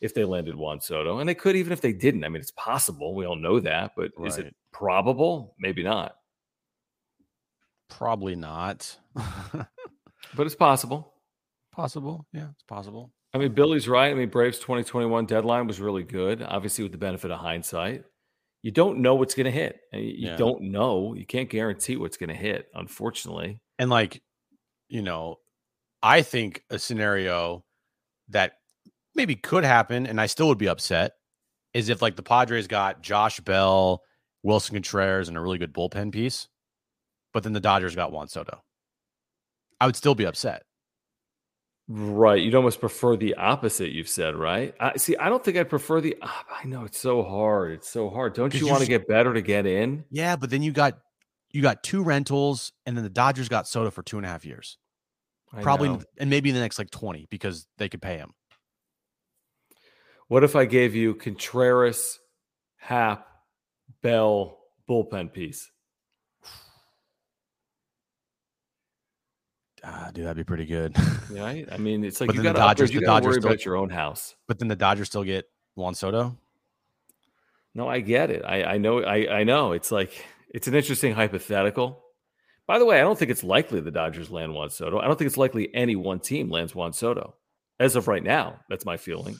if 0.00 0.14
they 0.14 0.24
landed 0.24 0.54
Juan 0.54 0.80
Soto, 0.80 1.18
and 1.18 1.28
they 1.28 1.34
could 1.34 1.56
even 1.56 1.72
if 1.72 1.80
they 1.80 1.92
didn't. 1.92 2.24
I 2.24 2.28
mean, 2.28 2.40
it's 2.40 2.52
possible. 2.52 3.14
We 3.14 3.26
all 3.26 3.36
know 3.36 3.60
that, 3.60 3.92
but 3.96 4.12
is 4.24 4.38
it 4.38 4.54
probable? 4.72 5.54
Maybe 5.58 5.82
not. 5.82 6.14
Probably 7.88 8.34
not. 8.34 8.96
But 10.34 10.46
it's 10.46 10.54
possible. 10.54 11.14
possible. 11.72 12.26
Yeah, 12.32 12.48
it's 12.52 12.62
possible. 12.64 13.12
I 13.34 13.38
mean, 13.38 13.52
Billy's 13.52 13.88
right. 13.88 14.10
I 14.10 14.14
mean, 14.14 14.30
Braves 14.30 14.58
2021 14.58 15.26
deadline 15.26 15.66
was 15.66 15.80
really 15.80 16.02
good. 16.02 16.42
Obviously, 16.42 16.82
with 16.84 16.92
the 16.92 16.98
benefit 16.98 17.30
of 17.30 17.38
hindsight, 17.40 18.04
you 18.62 18.70
don't 18.70 18.98
know 19.00 19.14
what's 19.14 19.34
going 19.34 19.44
to 19.44 19.50
hit. 19.50 19.78
You 19.92 20.28
Yeah. 20.30 20.36
don't 20.36 20.62
know. 20.62 21.14
You 21.14 21.26
can't 21.26 21.50
guarantee 21.50 21.96
what's 21.96 22.16
going 22.16 22.30
to 22.30 22.34
hit. 22.34 22.68
Unfortunately. 22.74 23.60
And 23.78 23.90
like, 23.90 24.22
you 24.88 25.02
know, 25.02 25.36
I 26.02 26.22
think 26.22 26.64
a 26.70 26.78
scenario 26.78 27.64
that 28.30 28.54
maybe 29.14 29.34
could 29.36 29.64
happen, 29.64 30.06
and 30.06 30.20
I 30.20 30.26
still 30.26 30.48
would 30.48 30.58
be 30.58 30.68
upset, 30.68 31.12
is 31.74 31.88
if 31.90 32.00
like 32.00 32.16
the 32.16 32.22
Padres 32.22 32.66
got 32.66 33.02
Josh 33.02 33.40
Bell, 33.40 34.02
Willson 34.44 34.72
Contreras, 34.72 35.28
and 35.28 35.36
a 35.36 35.40
really 35.40 35.58
good 35.58 35.74
bullpen 35.74 36.12
piece, 36.12 36.48
but 37.34 37.42
then 37.42 37.52
the 37.52 37.60
Dodgers 37.60 37.94
got 37.94 38.10
Juan 38.10 38.28
Soto. 38.28 38.62
I 39.80 39.86
would 39.86 39.96
still 39.96 40.14
be 40.14 40.24
upset. 40.24 40.62
Right. 41.90 42.42
You'd 42.42 42.54
almost 42.54 42.80
prefer 42.80 43.16
the 43.16 43.34
opposite, 43.34 43.92
you've 43.92 44.10
said, 44.10 44.36
right? 44.36 44.74
I 44.78 44.98
see. 44.98 45.16
I 45.16 45.30
don't 45.30 45.42
think 45.42 45.56
I'd 45.56 45.70
prefer 45.70 46.02
the. 46.02 46.16
ah, 46.20 46.44
I 46.62 46.66
know 46.66 46.84
it's 46.84 46.98
so 46.98 47.22
hard. 47.22 47.72
It's 47.72 47.88
so 47.88 48.10
hard. 48.10 48.34
Don't 48.34 48.52
you 48.52 48.60
you 48.60 48.66
want 48.68 48.82
to 48.82 48.88
get 48.88 49.08
better 49.08 49.32
to 49.32 49.40
get 49.40 49.64
in? 49.64 50.04
Yeah, 50.10 50.36
but 50.36 50.50
then 50.50 50.62
you 50.62 50.72
got 50.72 50.98
you 51.50 51.62
got 51.62 51.82
two 51.82 52.02
rentals, 52.02 52.72
and 52.84 52.94
then 52.94 53.04
the 53.04 53.10
Dodgers 53.10 53.48
got 53.48 53.66
Soto 53.66 53.90
for 53.90 54.02
two 54.02 54.18
and 54.18 54.26
a 54.26 54.28
half 54.28 54.44
years, 54.44 54.76
I 55.50 55.62
probably, 55.62 55.88
know. 55.88 56.02
and 56.18 56.28
maybe 56.28 56.50
in 56.50 56.54
the 56.54 56.60
next 56.60 56.78
like 56.78 56.90
twenty 56.90 57.26
because 57.30 57.66
they 57.78 57.88
could 57.88 58.02
pay 58.02 58.18
him. 58.18 58.34
What 60.26 60.44
if 60.44 60.56
I 60.56 60.66
gave 60.66 60.94
you 60.94 61.14
Contreras, 61.14 62.18
Happ, 62.76 63.26
Bell 64.02 64.58
bullpen 64.88 65.32
piece. 65.32 65.70
Ah, 69.84 70.10
dude, 70.12 70.24
that'd 70.24 70.36
be 70.36 70.44
pretty 70.44 70.66
good. 70.66 70.96
Right? 71.30 71.68
I 71.70 71.76
mean, 71.76 72.04
it's 72.04 72.20
like 72.22 72.28
But 72.28 72.36
you 72.36 72.42
got 72.42 72.54
the 72.54 72.60
Dodgers- 72.60 72.92
you 72.92 73.00
the 73.00 73.06
Dodgers 73.06 73.26
worry 73.26 73.34
still- 73.40 73.50
about 73.50 73.64
your 73.66 73.76
own 73.76 73.90
house. 73.90 74.34
but 74.46 74.58
then 74.58 74.68
the 74.68 74.76
Dodgers 74.76 75.08
still 75.08 75.24
get 75.24 75.44
Juan 75.76 75.94
Soto. 75.94 76.36
No, 77.74 77.86
I 77.86 78.00
get 78.00 78.30
it. 78.30 78.42
I, 78.46 78.64
I 78.64 78.78
know. 78.78 79.02
I, 79.04 79.40
I 79.40 79.44
know. 79.44 79.72
It's 79.72 79.92
like 79.92 80.24
it's 80.50 80.66
an 80.68 80.74
interesting 80.74 81.14
hypothetical. 81.14 82.02
By 82.66 82.78
the 82.78 82.84
way, 82.86 82.96
I 82.98 83.02
don't 83.02 83.18
think 83.18 83.30
it's 83.30 83.44
likely 83.44 83.80
the 83.80 83.90
Dodgers 83.90 84.30
land 84.30 84.54
Juan 84.54 84.70
Soto. 84.70 84.98
I 84.98 85.06
don't 85.06 85.16
think 85.18 85.26
it's 85.28 85.36
likely 85.36 85.72
any 85.74 85.96
one 85.96 86.18
team 86.20 86.50
lands 86.50 86.74
Juan 86.74 86.92
Soto. 86.92 87.34
As 87.78 87.94
of 87.94 88.08
right 88.08 88.22
now, 88.24 88.58
that's 88.68 88.84
my 88.86 88.96
feeling. 88.96 89.36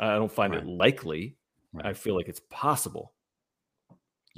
I 0.00 0.16
don't 0.16 0.30
find 0.30 0.54
it 0.54 0.66
likely. 0.66 1.36
Right. 1.72 1.86
I 1.86 1.92
feel 1.94 2.16
like 2.16 2.28
it's 2.28 2.40
possible. 2.50 3.12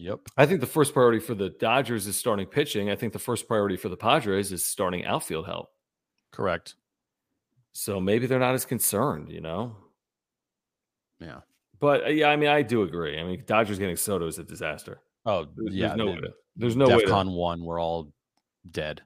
Yep. 0.00 0.20
I 0.38 0.46
think 0.46 0.60
the 0.60 0.66
first 0.66 0.94
priority 0.94 1.18
for 1.18 1.34
the 1.34 1.50
Dodgers 1.50 2.06
is 2.06 2.16
starting 2.16 2.46
pitching. 2.46 2.88
I 2.88 2.96
think 2.96 3.12
the 3.12 3.18
first 3.18 3.46
priority 3.46 3.76
for 3.76 3.90
the 3.90 3.98
Padres 3.98 4.50
is 4.50 4.64
starting 4.64 5.04
outfield 5.04 5.44
help. 5.44 5.68
Correct. 6.30 6.74
So 7.72 8.00
maybe 8.00 8.26
they're 8.26 8.38
not 8.38 8.54
as 8.54 8.64
concerned, 8.64 9.28
you 9.28 9.42
know. 9.42 9.76
Yeah. 11.18 11.40
But 11.80 12.04
uh, 12.04 12.08
yeah, 12.08 12.28
I 12.28 12.36
mean, 12.36 12.48
I 12.48 12.62
do 12.62 12.82
agree. 12.82 13.20
I 13.20 13.24
mean, 13.24 13.42
Dodgers 13.46 13.78
getting 13.78 13.96
Soto 13.96 14.26
is 14.26 14.38
a 14.38 14.44
disaster. 14.44 15.02
Oh, 15.26 15.46
There's, 15.54 15.74
yeah. 15.74 15.88
there's 15.88 15.98
no 15.98 16.06
way 16.06 16.16
to. 16.16 16.30
There's 16.56 16.76
no 16.76 16.88
way. 16.88 17.04
DEFCON 17.04 17.34
one, 17.34 17.62
we're 17.62 17.80
all 17.80 18.10
dead. 18.70 19.02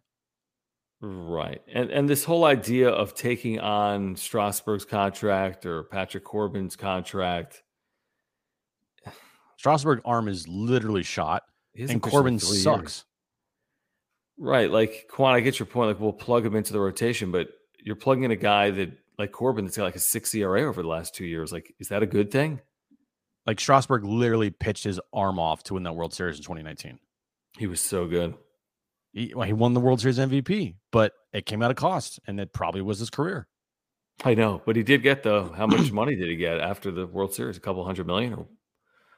Right. 1.00 1.60
And 1.72 1.90
and 1.90 2.08
this 2.08 2.22
whole 2.22 2.44
idea 2.44 2.88
of 2.88 3.14
taking 3.14 3.58
on 3.58 4.14
Strasburg's 4.14 4.84
contract 4.84 5.66
or 5.66 5.82
Patrick 5.82 6.22
Corbin's 6.22 6.76
contract, 6.76 7.63
Strasburg 9.58 10.00
arm 10.04 10.28
is 10.28 10.46
literally 10.48 11.02
shot, 11.02 11.44
and 11.76 12.02
Corbin 12.02 12.38
three 12.38 12.50
years. 12.50 12.62
sucks. 12.62 13.04
Right. 14.36 14.70
Like 14.70 15.06
Quan, 15.10 15.34
I 15.34 15.40
get 15.40 15.58
your 15.58 15.66
point. 15.66 15.88
Like 15.88 16.00
we'll 16.00 16.12
plug 16.12 16.44
him 16.44 16.56
into 16.56 16.72
the 16.72 16.80
rotation, 16.80 17.30
but 17.30 17.48
you're 17.78 17.96
plugging 17.96 18.24
in 18.24 18.30
a 18.30 18.36
guy 18.36 18.70
that 18.70 18.90
like 19.18 19.32
Corbin 19.32 19.64
that's 19.64 19.76
got 19.76 19.84
like 19.84 19.96
a 19.96 20.00
six 20.00 20.34
ERA 20.34 20.62
over 20.62 20.82
the 20.82 20.88
last 20.88 21.14
two 21.14 21.24
years. 21.24 21.52
Like, 21.52 21.72
is 21.78 21.88
that 21.88 22.02
a 22.02 22.06
good 22.06 22.30
thing? 22.30 22.60
Like 23.46 23.60
Strasburg 23.60 24.04
literally 24.04 24.50
pitched 24.50 24.84
his 24.84 24.98
arm 25.12 25.38
off 25.38 25.62
to 25.64 25.74
win 25.74 25.82
that 25.84 25.94
World 25.94 26.14
Series 26.14 26.36
in 26.38 26.42
2019. 26.42 26.98
He 27.58 27.66
was 27.66 27.80
so 27.80 28.06
good. 28.06 28.34
He, 29.12 29.32
well, 29.34 29.46
he 29.46 29.52
won 29.52 29.74
the 29.74 29.80
World 29.80 30.00
Series 30.00 30.18
MVP, 30.18 30.74
but 30.90 31.12
it 31.32 31.46
came 31.46 31.62
at 31.62 31.70
a 31.70 31.74
cost, 31.74 32.18
and 32.26 32.40
it 32.40 32.52
probably 32.52 32.80
was 32.80 32.98
his 32.98 33.10
career. 33.10 33.46
I 34.24 34.34
know, 34.34 34.60
but 34.64 34.76
he 34.76 34.82
did 34.82 35.02
get 35.02 35.22
the 35.22 35.50
how 35.56 35.66
much 35.66 35.92
money 35.92 36.16
did 36.16 36.28
he 36.28 36.36
get 36.36 36.58
after 36.58 36.90
the 36.90 37.06
World 37.06 37.34
Series? 37.34 37.56
A 37.56 37.60
couple 37.60 37.84
hundred 37.84 38.06
million 38.06 38.34
or 38.34 38.46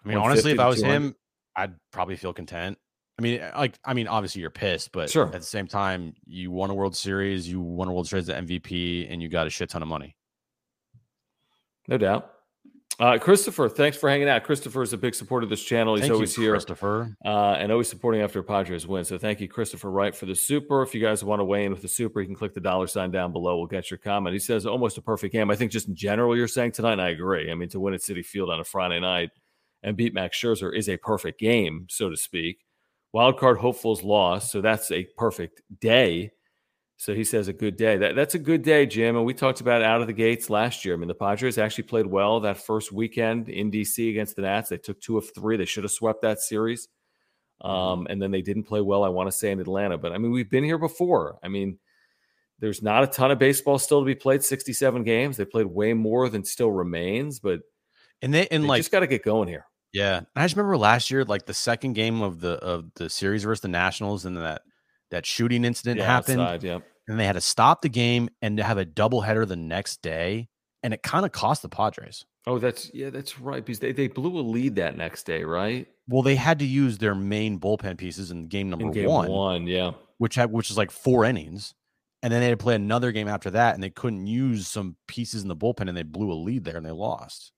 I 0.06 0.08
mean, 0.08 0.18
honestly, 0.18 0.52
if 0.52 0.60
I 0.60 0.68
was 0.68 0.80
him, 0.80 1.14
I'd 1.56 1.74
probably 1.92 2.16
feel 2.16 2.32
content. 2.32 2.78
I 3.18 3.22
mean, 3.22 3.40
uh, 3.40 3.50
like, 3.56 3.78
I 3.84 3.92
mean, 3.94 4.08
obviously 4.08 4.40
you're 4.42 4.50
pissed, 4.50 4.92
but 4.92 5.10
Sure. 5.10 5.26
at 5.26 5.32
the 5.32 5.40
same 5.42 5.66
time, 5.66 6.14
you 6.26 6.50
won 6.50 6.70
a 6.70 6.74
World 6.74 6.94
Series, 6.94 7.48
you 7.48 7.60
won 7.60 7.88
a 7.88 7.92
World 7.92 8.06
Series 8.06 8.28
at 8.28 8.36
MVP, 8.46 9.10
and 9.10 9.20
you 9.22 9.28
got 9.28 9.46
a 9.46 9.50
shit 9.50 9.68
ton 9.70 9.82
of 9.82 9.88
money. 9.88 10.16
no 11.88 11.96
doubt. 11.98 12.32
Uh, 12.98 13.18
Christopher, 13.18 13.68
thanks 13.68 13.96
for 13.96 14.08
hanging 14.08 14.26
out. 14.28 14.42
Christopher 14.42 14.80
is 14.82 14.92
a 14.94 14.96
big 14.96 15.14
supporter 15.14 15.44
of 15.44 15.50
this 15.50 15.62
channel. 15.62 15.94
He's 15.96 16.02
Thank 16.04 16.14
always 16.14 16.34
you, 16.36 16.44
here. 16.44 16.52
Christopher. 16.52 17.14
uh, 17.26 17.52
and 17.58 17.70
always 17.70 17.88
supporting 17.90 18.22
after 18.22 18.42
Padres 18.42 18.86
win. 18.86 19.04
So 19.04 19.18
thank 19.18 19.38
you, 19.40 19.48
Christopher 19.48 19.90
Wright, 19.90 20.16
for 20.16 20.24
the 20.24 20.34
super. 20.34 20.82
If 20.82 20.94
you 20.94 21.00
guys 21.02 21.22
want 21.22 21.40
to 21.40 21.44
weigh 21.44 21.66
in 21.66 21.72
with 21.72 21.82
the 21.82 21.88
super, 21.88 22.20
you 22.22 22.26
can 22.26 22.34
click 22.34 22.54
the 22.54 22.60
dollar 22.60 22.86
sign 22.86 23.10
down 23.10 23.32
below. 23.32 23.58
We'll 23.58 23.66
get 23.66 23.90
your 23.90 23.98
comment. 23.98 24.32
He 24.32 24.38
says 24.38 24.64
almost 24.64 24.96
a 24.96 25.02
perfect 25.02 25.32
game. 25.34 25.50
I 25.50 25.56
think 25.56 25.72
just 25.72 25.88
in 25.88 25.94
general, 25.94 26.34
you're 26.34 26.48
saying 26.48 26.72
tonight, 26.72 26.92
and 26.92 27.02
I 27.02 27.10
agree. 27.10 27.50
I 27.50 27.54
mean, 27.54 27.68
to 27.68 27.80
win 27.80 27.92
at 27.92 28.00
Citi 28.00 28.24
Field 28.24 28.48
on 28.50 28.60
a 28.60 28.64
Friday 28.64 28.98
night 28.98 29.30
and 29.82 29.96
beat 29.96 30.14
Max 30.14 30.38
Scherzer 30.38 30.76
is 30.76 30.88
a 30.88 30.96
perfect 30.96 31.38
game, 31.40 31.86
so 31.88 32.10
to 32.10 32.16
speak. 32.16 32.64
Wild 33.12 33.38
card 33.38 33.58
hopefuls 33.58 34.02
lost, 34.02 34.50
so 34.50 34.60
that's 34.60 34.90
a 34.90 35.04
perfect 35.16 35.62
day. 35.80 36.32
So 36.98 37.14
he 37.14 37.24
says 37.24 37.48
a 37.48 37.52
good 37.52 37.76
day. 37.76 37.98
That, 37.98 38.16
that's 38.16 38.34
a 38.34 38.38
good 38.38 38.62
day, 38.62 38.86
Jim. 38.86 39.16
And 39.16 39.26
we 39.26 39.34
talked 39.34 39.60
about 39.60 39.82
out 39.82 40.00
of 40.00 40.06
the 40.06 40.12
gates 40.14 40.48
last 40.48 40.84
year. 40.84 40.94
I 40.94 40.96
mean, 40.96 41.08
the 41.08 41.14
Padres 41.14 41.58
actually 41.58 41.84
played 41.84 42.06
well 42.06 42.40
that 42.40 42.58
first 42.58 42.90
weekend 42.90 43.50
in 43.50 43.70
DC 43.70 44.10
against 44.10 44.36
the 44.36 44.42
Nats. 44.42 44.70
They 44.70 44.78
took 44.78 45.00
two 45.00 45.18
of 45.18 45.34
three. 45.34 45.56
They 45.56 45.66
should 45.66 45.84
have 45.84 45.90
swept 45.90 46.22
that 46.22 46.40
series. 46.40 46.88
Um, 47.60 48.06
and 48.08 48.20
then 48.20 48.30
they 48.30 48.42
didn't 48.42 48.64
play 48.64 48.80
well, 48.80 49.04
I 49.04 49.08
want 49.08 49.30
to 49.30 49.36
say, 49.36 49.50
in 49.50 49.60
Atlanta. 49.60 49.98
But 49.98 50.12
I 50.12 50.18
mean, 50.18 50.30
we've 50.30 50.50
been 50.50 50.64
here 50.64 50.78
before. 50.78 51.38
I 51.42 51.48
mean, 51.48 51.78
there's 52.60 52.82
not 52.82 53.04
a 53.04 53.06
ton 53.06 53.30
of 53.30 53.38
baseball 53.38 53.78
still 53.78 54.00
to 54.00 54.06
be 54.06 54.14
played, 54.14 54.42
67 54.42 55.02
games. 55.04 55.36
They 55.36 55.44
played 55.44 55.66
way 55.66 55.92
more 55.92 56.28
than 56.30 56.44
still 56.44 56.72
remains, 56.72 57.40
but 57.40 57.60
And 58.22 58.32
they 58.32 58.46
and 58.48 58.64
they 58.64 58.68
like 58.68 58.78
just 58.80 58.92
got 58.92 59.00
to 59.00 59.06
get 59.06 59.22
going 59.22 59.48
here. 59.48 59.66
Yeah, 59.92 60.18
and 60.18 60.26
I 60.36 60.44
just 60.44 60.56
remember 60.56 60.76
last 60.76 61.10
year, 61.10 61.24
like 61.24 61.46
the 61.46 61.54
second 61.54 61.94
game 61.94 62.22
of 62.22 62.40
the 62.40 62.52
of 62.54 62.90
the 62.96 63.08
series 63.08 63.44
versus 63.44 63.62
the 63.62 63.68
Nationals, 63.68 64.24
and 64.24 64.36
that 64.36 64.62
that 65.10 65.24
shooting 65.24 65.64
incident 65.64 65.98
Yeah, 65.98 66.06
happened, 66.06 66.40
outside, 66.40 66.62
yeah. 66.64 66.78
and 67.08 67.18
they 67.18 67.24
had 67.26 67.34
to 67.34 67.40
stop 67.40 67.82
the 67.82 67.88
game 67.88 68.28
and 68.42 68.56
to 68.58 68.64
have 68.64 68.78
a 68.78 68.84
doubleheader 68.84 69.46
the 69.46 69.56
next 69.56 70.02
day, 70.02 70.48
and 70.82 70.92
it 70.92 71.02
kind 71.02 71.24
of 71.24 71.32
cost 71.32 71.62
the 71.62 71.68
Padres. 71.68 72.24
Oh, 72.46 72.58
that's 72.58 72.90
yeah, 72.94 73.10
that's 73.10 73.40
right. 73.40 73.64
Because 73.64 73.80
they, 73.80 73.92
they 73.92 74.08
blew 74.08 74.38
a 74.38 74.42
lead 74.42 74.76
that 74.76 74.96
next 74.96 75.24
day, 75.24 75.44
right? 75.44 75.86
Well, 76.08 76.22
they 76.22 76.36
had 76.36 76.58
to 76.60 76.66
use 76.66 76.98
their 76.98 77.14
main 77.14 77.58
bullpen 77.58 77.98
pieces 77.98 78.30
in 78.30 78.48
game 78.48 78.70
number 78.70 78.86
In 78.86 78.92
game 78.92 79.08
one, 79.08 79.30
one, 79.30 79.66
yeah. 79.66 79.92
which 80.18 80.34
had 80.36 80.52
which 80.52 80.70
is 80.70 80.76
like 80.76 80.90
four 80.90 81.24
innings, 81.24 81.74
and 82.22 82.32
then 82.32 82.40
they 82.40 82.48
had 82.48 82.58
to 82.58 82.62
play 82.62 82.74
another 82.74 83.12
game 83.12 83.28
after 83.28 83.50
that, 83.50 83.74
and 83.74 83.82
they 83.82 83.90
couldn't 83.90 84.26
use 84.26 84.68
some 84.68 84.96
pieces 85.08 85.42
in 85.42 85.48
the 85.48 85.56
bullpen, 85.56 85.88
and 85.88 85.96
they 85.96 86.02
blew 86.02 86.30
a 86.30 86.34
lead 86.34 86.64
there, 86.64 86.76
and 86.76 86.84
they 86.86 86.90
lost. 86.92 87.52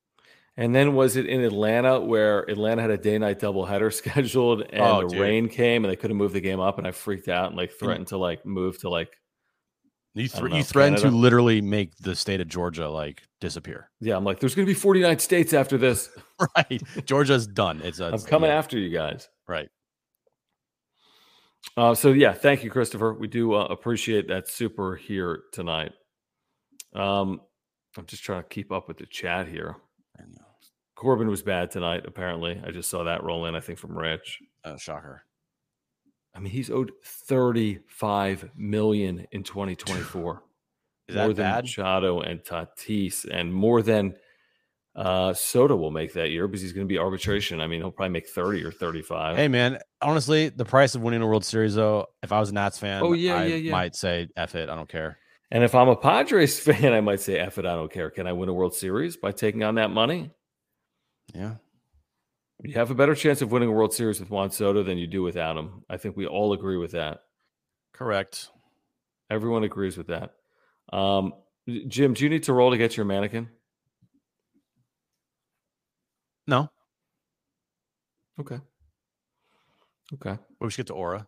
And 0.60 0.74
then 0.74 0.94
was 0.94 1.14
it 1.14 1.26
in 1.26 1.40
Atlanta 1.44 2.00
where 2.00 2.40
Atlanta 2.50 2.82
had 2.82 2.90
a 2.90 2.98
day 2.98 3.16
night 3.16 3.38
doubleheader 3.38 3.92
scheduled 3.94 4.62
and 4.62 4.82
Oh, 4.82 5.02
the 5.02 5.08
dude. 5.10 5.20
rain 5.20 5.48
came 5.48 5.84
and 5.84 5.90
they 5.92 5.96
couldn't 5.96 6.16
move 6.16 6.32
the 6.32 6.40
game 6.40 6.58
up 6.58 6.78
and 6.78 6.86
I 6.86 6.90
freaked 6.90 7.28
out 7.28 7.46
and 7.48 7.56
like 7.56 7.70
threatened 7.72 8.08
to 8.08 8.18
like 8.18 8.44
move 8.44 8.76
to 8.80 8.88
like 8.88 9.16
You, 10.14 10.28
I 10.34 10.40
know, 10.40 10.56
you 10.56 10.64
threatened 10.64 10.98
to 10.98 11.10
literally 11.10 11.60
make 11.60 11.96
the 11.98 12.16
state 12.16 12.40
of 12.40 12.48
Georgia 12.48 12.88
like 12.88 13.22
disappear. 13.40 13.88
yeah 14.00 14.16
I'm 14.16 14.24
like 14.24 14.40
there's 14.40 14.56
gonna 14.56 14.66
be 14.66 14.74
49 14.74 15.20
states 15.20 15.52
after 15.52 15.78
this. 15.78 16.10
Right, 16.56 16.82
Georgia's 17.04 17.46
done. 17.46 17.80
It's, 17.84 18.00
I'm 18.00 18.18
coming 18.22 18.50
yeah, 18.50 18.56
after 18.58 18.78
you 18.78 18.90
guys. 18.90 19.28
Right. 19.48 19.68
uh, 21.76 21.94
so 21.94 22.10
yeah 22.12 22.32
thank 22.32 22.64
you 22.64 22.70
Christopher. 22.70 23.14
We 23.14 23.28
do 23.28 23.54
uh, 23.54 23.64
appreciate 23.66 24.26
that 24.28 24.48
super 24.48 24.96
here 24.96 25.42
tonight. 25.52 25.92
Um 26.94 27.40
I'm 27.96 28.06
just 28.06 28.24
trying 28.24 28.42
to 28.42 28.48
keep 28.48 28.72
up 28.72 28.88
with 28.88 28.96
the 28.98 29.06
chat 29.06 29.46
here 29.46 29.76
Corbin 30.98 31.28
was 31.28 31.42
bad 31.42 31.70
tonight 31.70 32.04
apparently 32.06 32.60
I 32.66 32.72
just 32.72 32.90
saw 32.90 33.04
that 33.04 33.22
roll 33.22 33.46
in 33.46 33.54
I 33.54 33.60
think 33.60 33.78
from 33.78 33.96
Rich 33.96 34.40
Uh, 34.64 34.76
shocker. 34.76 35.22
I 36.34 36.40
mean 36.40 36.52
he's 36.52 36.70
owed 36.70 36.90
35 37.04 38.50
million 38.56 39.26
in 39.32 39.42
2024 39.44 40.42
Is 41.08 41.14
more 41.16 41.28
that 41.28 41.36
than 41.36 41.44
bad? 41.44 41.64
Machado 41.64 42.20
and 42.20 42.40
Tatis, 42.40 43.24
and 43.30 43.52
more 43.54 43.80
than 43.82 44.14
uh, 44.96 45.32
Soto 45.32 45.76
will 45.76 45.92
make 45.92 46.14
that 46.14 46.30
year 46.30 46.48
because 46.48 46.60
he's 46.62 46.72
going 46.72 46.84
to 46.86 46.92
be 46.92 46.98
arbitration. 46.98 47.60
I 47.60 47.68
mean, 47.68 47.80
he'll 47.80 47.92
probably 47.92 48.12
make 48.12 48.28
thirty 48.28 48.64
or 48.64 48.72
thirty-five. 48.72 49.36
Hey 49.36 49.46
man, 49.46 49.78
honestly, 50.02 50.48
the 50.48 50.64
price 50.64 50.96
of 50.96 51.02
winning 51.02 51.22
a 51.22 51.26
World 51.26 51.44
Series 51.44 51.76
though, 51.76 52.06
if 52.24 52.32
I 52.32 52.40
was 52.40 52.50
a 52.50 52.54
Nats 52.54 52.78
fan, 52.80 53.02
Oh, 53.04 53.12
yeah, 53.12 53.36
I 53.36 53.44
yeah, 53.46 53.54
yeah. 53.56 53.70
might 53.72 53.94
say 53.94 54.26
F 54.36 54.56
it, 54.56 54.68
I 54.68 54.74
don't 54.74 54.88
care. 54.88 55.18
And 55.52 55.62
if 55.62 55.72
I'm 55.76 55.88
a 55.88 55.94
Padres 55.94 56.58
fan, 56.68 56.92
I 56.92 57.00
might 57.00 57.20
say, 57.20 57.38
"F 57.38 57.58
it, 57.58 57.64
I 57.66 57.76
don't 57.76 57.92
care." 57.92 58.10
Can 58.10 58.26
I 58.26 58.32
win 58.32 58.48
a 58.48 58.52
World 58.52 58.74
Series 58.74 59.16
by 59.16 59.30
taking 59.30 59.62
on 59.62 59.76
that 59.76 59.90
money? 59.90 60.30
Yeah. 61.34 61.54
You 62.62 62.74
have 62.74 62.90
a 62.90 62.94
better 62.94 63.14
chance 63.14 63.40
of 63.40 63.52
winning 63.52 63.68
a 63.68 63.72
World 63.72 63.94
Series 63.94 64.18
with 64.18 64.30
Juan 64.30 64.50
Soto 64.50 64.82
than 64.82 64.98
you 64.98 65.06
do 65.06 65.22
without 65.22 65.56
him. 65.56 65.84
I 65.88 65.96
think 65.96 66.16
we 66.16 66.26
all 66.26 66.52
agree 66.52 66.76
with 66.76 66.92
that. 66.92 67.20
Correct. 67.92 68.48
Everyone 69.30 69.62
agrees 69.64 69.96
with 69.96 70.08
that. 70.08 70.34
Um, 70.92 71.34
Jim, 71.86 72.14
do 72.14 72.24
you 72.24 72.30
need 72.30 72.44
to 72.44 72.52
roll 72.52 72.70
to 72.70 72.78
get 72.78 72.96
your 72.96 73.06
mannequin? 73.06 73.48
No. 76.46 76.70
Okay. 78.40 78.58
Okay. 80.14 80.38
We 80.60 80.70
should 80.70 80.78
get 80.78 80.86
to 80.88 80.94
ORA. 80.94 81.26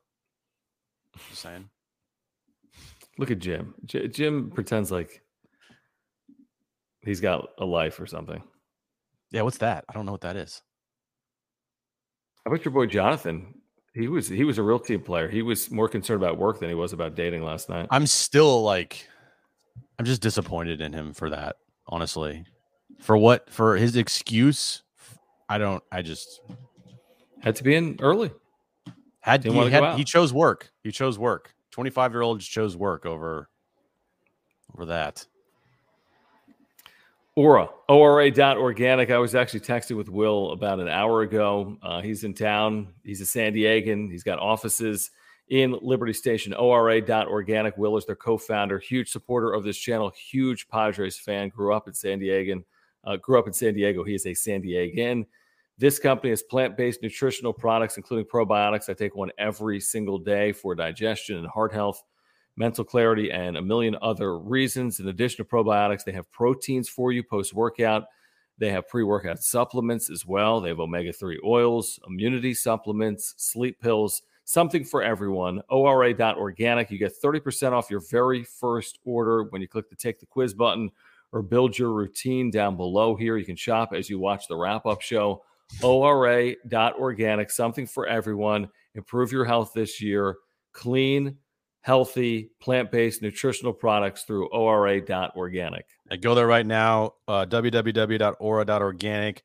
Just 1.29 1.43
saying. 1.43 1.69
Look 3.19 3.31
at 3.31 3.39
Jim. 3.39 3.75
J- 3.85 4.09
Jim 4.09 4.51
pretends 4.51 4.91
like 4.91 5.23
he's 7.03 7.21
got 7.21 7.51
a 7.59 7.65
life 7.65 8.01
or 8.01 8.07
something. 8.07 8.43
Yeah, 9.31 9.43
what's 9.43 9.59
that? 9.59 9.85
I 9.89 9.93
don't 9.93 10.07
know 10.07 10.13
what 10.13 10.23
that 10.23 10.37
is. 10.37 10.63
How 12.45 12.53
about 12.53 12.65
your 12.65 12.73
boy 12.73 12.87
Jonathan? 12.87 13.55
He 13.93 14.09
was 14.09 14.29
he 14.29 14.45
was 14.45 14.59
a 14.59 14.63
real 14.63 14.79
team 14.79 15.03
player. 15.03 15.29
He 15.29 15.43
was 15.43 15.71
more 15.71 15.89
concerned 15.89 16.23
about 16.23 16.39
work 16.39 16.61
than 16.61 16.69
he 16.69 16.75
was 16.75 16.93
about 16.93 17.15
dating 17.15 17.45
last 17.45 17.69
night. 17.69 17.89
I'm 17.91 18.07
still 18.07 18.63
like 18.63 19.07
I'm 19.99 20.05
just 20.05 20.23
disappointed 20.23 20.81
in 20.81 20.93
him 20.93 21.13
for 21.13 21.31
that, 21.31 21.57
honestly. 21.87 22.45
For 23.01 23.17
what 23.17 23.51
for 23.51 23.77
his 23.77 23.97
excuse, 23.97 24.83
I 25.49 25.59
don't 25.59 25.83
I 25.91 26.03
just 26.03 26.41
Had 27.41 27.57
to 27.57 27.65
be 27.65 27.75
in 27.75 27.97
early. 28.01 28.31
had, 29.21 29.43
Didn't 29.43 29.63
he, 29.63 29.71
had 29.71 29.97
he 29.97 30.05
chose 30.05 30.33
work. 30.33 30.71
He 30.83 30.93
chose 30.93 31.19
work. 31.19 31.55
25 31.73 32.13
year 32.13 32.23
old 32.23 32.41
chose 32.41 32.77
work 32.77 33.07
over 33.07 33.49
over 34.75 34.87
that. 34.87 35.27
ORA, 37.41 37.71
ORA.organic. 37.89 39.11
I 39.11 39.17
was 39.17 39.35
actually 39.35 39.61
texting 39.61 39.97
with 39.97 40.11
Will 40.11 40.53
about 40.53 40.79
an 40.79 40.89
hour 40.89 41.23
ago. 41.23 41.79
Uh, 41.83 42.03
he's 42.03 42.23
in 42.23 42.35
town. 42.35 42.89
He's 43.03 43.23
a 43.23 43.25
San 43.25 43.55
Diegan. 43.55 44.11
He's 44.11 44.23
got 44.23 44.39
offices 44.39 45.11
in 45.49 45.75
Liberty 45.81 46.13
Station. 46.13 46.53
ORA.organic. 46.53 47.79
Will 47.79 47.97
is 47.97 48.05
their 48.05 48.15
co 48.15 48.37
founder, 48.37 48.79
huge 48.79 49.09
supporter 49.09 49.55
of 49.55 49.65
this 49.65 49.79
channel, 49.79 50.11
huge 50.11 50.69
Padres 50.69 51.19
fan. 51.19 51.49
Grew 51.49 51.73
up 51.73 51.89
in 51.89 51.95
San 51.95 52.19
Diego. 52.19 52.61
Uh, 53.05 53.17
grew 53.17 53.39
up 53.39 53.47
in 53.47 53.55
San 53.55 53.73
Diego. 53.73 54.05
He 54.05 54.15
is 54.15 54.27
a 54.27 54.35
San 54.35 54.63
Diegan. 54.63 55.25
This 55.79 55.99
company 55.99 56.29
has 56.29 56.43
plant 56.43 56.77
based 56.77 57.03
nutritional 57.03 57.55
products, 57.55 57.97
including 57.97 58.27
probiotics. 58.27 58.91
I 58.91 58.93
take 58.93 59.17
one 59.17 59.31
every 59.39 59.81
single 59.81 60.19
day 60.19 60.53
for 60.53 60.75
digestion 60.75 61.39
and 61.39 61.47
heart 61.47 61.73
health 61.73 62.03
mental 62.61 62.85
clarity, 62.85 63.33
and 63.33 63.57
a 63.57 63.63
million 63.63 63.97
other 64.03 64.39
reasons. 64.39 65.01
In 65.01 65.09
addition 65.09 65.39
to 65.39 65.51
probiotics, 65.51 66.05
they 66.05 66.13
have 66.13 66.31
proteins 66.31 66.89
for 66.89 67.11
you 67.11 67.25
post 67.25 67.55
workout. 67.55 68.05
They 68.59 68.71
have 68.71 68.87
pre 68.87 69.03
workout 69.03 69.43
supplements 69.43 70.11
as 70.11 70.27
well. 70.27 70.61
They 70.61 70.69
have 70.69 70.79
omega 70.79 71.13
3 71.13 71.41
oils, 71.45 71.99
immunity 72.07 72.53
supplements, 72.53 73.35
sleep 73.39 73.81
pills, 73.81 74.23
something 74.45 74.85
for 74.85 75.03
everyone. 75.03 75.63
ORA.organic. 75.71 76.91
You 76.91 76.99
get 76.99 77.15
30% 77.25 77.73
off 77.73 77.91
your 77.91 78.03
very 78.11 78.45
first 78.45 78.99
order 79.07 79.45
when 79.45 79.63
you 79.63 79.67
click 79.67 79.89
the 79.89 79.97
take 79.97 80.21
the 80.21 80.27
quiz 80.27 80.53
button 80.53 80.91
or 81.33 81.41
build 81.41 81.79
your 81.79 81.93
routine 81.93 82.51
down 82.51 82.77
below 82.77 83.17
here. 83.17 83.39
You 83.39 83.47
can 83.47 83.57
shop 83.57 83.95
as 83.95 84.11
you 84.11 84.19
watch 84.19 84.47
the 84.49 84.57
wrap 84.57 84.85
up 84.85 85.01
show. 85.01 85.43
ORA.organic, 85.83 87.51
something 87.51 87.87
for 87.87 88.07
everyone. 88.07 88.69
Improve 88.95 89.33
your 89.33 89.47
health 89.47 89.73
this 89.73 90.03
year. 90.03 90.37
Clean, 90.73 91.39
healthy, 91.83 92.51
plant 92.61 92.91
based 92.91 93.23
nutritional 93.23 93.73
products 93.73 94.25
through 94.25 94.49
ORA.organic. 94.49 95.87
I 96.11 96.17
go 96.17 96.35
there 96.35 96.47
right 96.47 96.67
now, 96.67 97.15
uh, 97.27 97.47
www.ora.organic. 97.47 99.43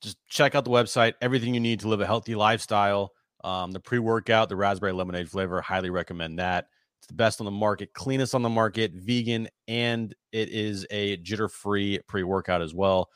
Just 0.00 0.18
check 0.28 0.54
out 0.54 0.64
the 0.64 0.70
website, 0.70 1.14
everything 1.20 1.54
you 1.54 1.60
need 1.60 1.80
to 1.80 1.88
live 1.88 2.00
a 2.00 2.06
healthy 2.06 2.34
lifestyle. 2.34 3.12
Um, 3.42 3.72
the 3.72 3.80
pre 3.80 3.98
workout, 3.98 4.48
the 4.48 4.56
raspberry 4.56 4.92
lemonade 4.92 5.30
flavor, 5.30 5.60
highly 5.60 5.90
recommend 5.90 6.38
that. 6.38 6.66
It's 7.00 7.06
the 7.06 7.14
best 7.14 7.40
on 7.40 7.44
the 7.44 7.50
market, 7.50 7.92
cleanest 7.94 8.34
on 8.34 8.42
the 8.42 8.48
market, 8.48 8.92
vegan, 8.94 9.48
and 9.68 10.14
it 10.32 10.48
is 10.50 10.86
a 10.90 11.16
jitter 11.18 11.50
free 11.50 12.00
pre 12.08 12.22
workout 12.22 12.62
as 12.62 12.74
well. 12.74 13.08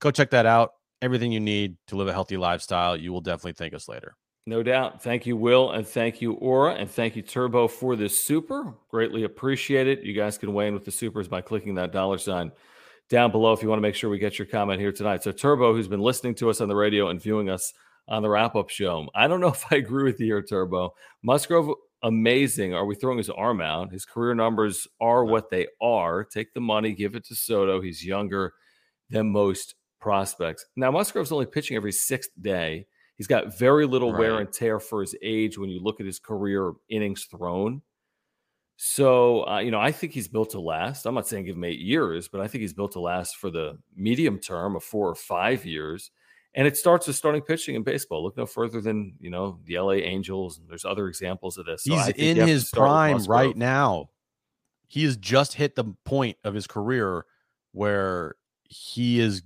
Go 0.00 0.10
check 0.10 0.30
that 0.30 0.46
out. 0.46 0.70
Everything 1.02 1.32
you 1.32 1.40
need 1.40 1.76
to 1.88 1.96
live 1.96 2.08
a 2.08 2.12
healthy 2.12 2.38
lifestyle. 2.38 2.96
You 2.96 3.12
will 3.12 3.20
definitely 3.20 3.52
thank 3.52 3.74
us 3.74 3.88
later. 3.88 4.16
No 4.48 4.62
doubt. 4.62 5.02
Thank 5.02 5.26
you, 5.26 5.36
Will, 5.36 5.72
and 5.72 5.84
thank 5.84 6.22
you, 6.22 6.34
ORA, 6.34 6.74
and 6.74 6.88
thank 6.88 7.16
you, 7.16 7.22
Turbo, 7.22 7.66
for 7.66 7.96
this 7.96 8.16
super. 8.16 8.74
Greatly 8.88 9.24
appreciate 9.24 9.88
it. 9.88 10.04
You 10.04 10.12
guys 10.12 10.38
can 10.38 10.54
weigh 10.54 10.68
in 10.68 10.74
with 10.74 10.84
the 10.84 10.92
supers 10.92 11.26
by 11.26 11.40
clicking 11.40 11.74
that 11.74 11.90
dollar 11.90 12.16
sign 12.16 12.52
down 13.08 13.32
below 13.32 13.52
if 13.52 13.60
you 13.60 13.68
want 13.68 13.78
to 13.78 13.82
make 13.82 13.96
sure 13.96 14.08
we 14.08 14.20
get 14.20 14.38
your 14.38 14.46
comment 14.46 14.80
here 14.80 14.92
tonight. 14.92 15.24
So, 15.24 15.32
Turbo, 15.32 15.74
who's 15.74 15.88
been 15.88 16.00
listening 16.00 16.36
to 16.36 16.48
us 16.48 16.60
on 16.60 16.68
the 16.68 16.76
radio 16.76 17.08
and 17.08 17.20
viewing 17.20 17.50
us 17.50 17.72
on 18.06 18.22
the 18.22 18.28
wrap 18.28 18.54
up 18.54 18.70
show, 18.70 19.08
I 19.16 19.26
don't 19.26 19.40
know 19.40 19.48
if 19.52 19.64
I 19.72 19.76
agree 19.76 20.04
with 20.04 20.20
you 20.20 20.26
here, 20.26 20.42
Turbo. 20.42 20.94
Musgrove, 21.24 21.74
amazing. 22.04 22.72
Are 22.72 22.86
we 22.86 22.94
throwing 22.94 23.18
his 23.18 23.30
arm 23.30 23.60
out? 23.60 23.90
His 23.90 24.04
career 24.04 24.36
numbers 24.36 24.86
are 25.00 25.24
what 25.24 25.50
they 25.50 25.66
are. 25.80 26.22
Take 26.22 26.54
the 26.54 26.60
money, 26.60 26.92
give 26.92 27.16
it 27.16 27.24
to 27.26 27.34
Soto. 27.34 27.80
He's 27.80 28.04
younger 28.04 28.52
than 29.10 29.32
most 29.32 29.74
prospects. 30.00 30.66
Now, 30.76 30.92
Musgrove's 30.92 31.32
only 31.32 31.46
pitching 31.46 31.76
every 31.76 31.90
sixth 31.90 32.30
day. 32.40 32.86
He's 33.16 33.26
got 33.26 33.58
very 33.58 33.86
little 33.86 34.12
right. 34.12 34.18
wear 34.18 34.38
and 34.38 34.52
tear 34.52 34.78
for 34.78 35.00
his 35.00 35.14
age 35.22 35.58
when 35.58 35.70
you 35.70 35.80
look 35.80 36.00
at 36.00 36.06
his 36.06 36.18
career 36.18 36.72
innings 36.88 37.24
thrown. 37.24 37.82
So, 38.76 39.46
uh, 39.48 39.60
you 39.60 39.70
know, 39.70 39.80
I 39.80 39.90
think 39.90 40.12
he's 40.12 40.28
built 40.28 40.50
to 40.50 40.60
last. 40.60 41.06
I'm 41.06 41.14
not 41.14 41.26
saying 41.26 41.46
give 41.46 41.56
him 41.56 41.64
eight 41.64 41.80
years, 41.80 42.28
but 42.28 42.42
I 42.42 42.46
think 42.46 42.60
he's 42.60 42.74
built 42.74 42.92
to 42.92 43.00
last 43.00 43.36
for 43.36 43.50
the 43.50 43.78
medium 43.96 44.38
term 44.38 44.76
of 44.76 44.84
four 44.84 45.08
or 45.08 45.14
five 45.14 45.64
years. 45.64 46.10
And 46.54 46.66
it 46.66 46.76
starts 46.76 47.06
with 47.06 47.16
starting 47.16 47.42
pitching 47.42 47.74
in 47.74 47.82
baseball. 47.82 48.22
Look 48.22 48.36
no 48.36 48.46
further 48.46 48.80
than, 48.82 49.14
you 49.18 49.30
know, 49.30 49.60
the 49.64 49.78
LA 49.78 49.92
Angels. 49.92 50.60
There's 50.68 50.84
other 50.84 51.08
examples 51.08 51.58
of 51.58 51.66
this. 51.66 51.84
So 51.84 51.96
he's 51.96 52.08
in 52.08 52.36
his 52.36 52.70
prime 52.70 53.22
right 53.24 53.56
now. 53.56 54.10
He 54.88 55.04
has 55.04 55.16
just 55.16 55.54
hit 55.54 55.74
the 55.74 55.84
point 56.04 56.36
of 56.44 56.54
his 56.54 56.66
career 56.66 57.24
where 57.72 58.36
he 58.62 59.20
is 59.20 59.42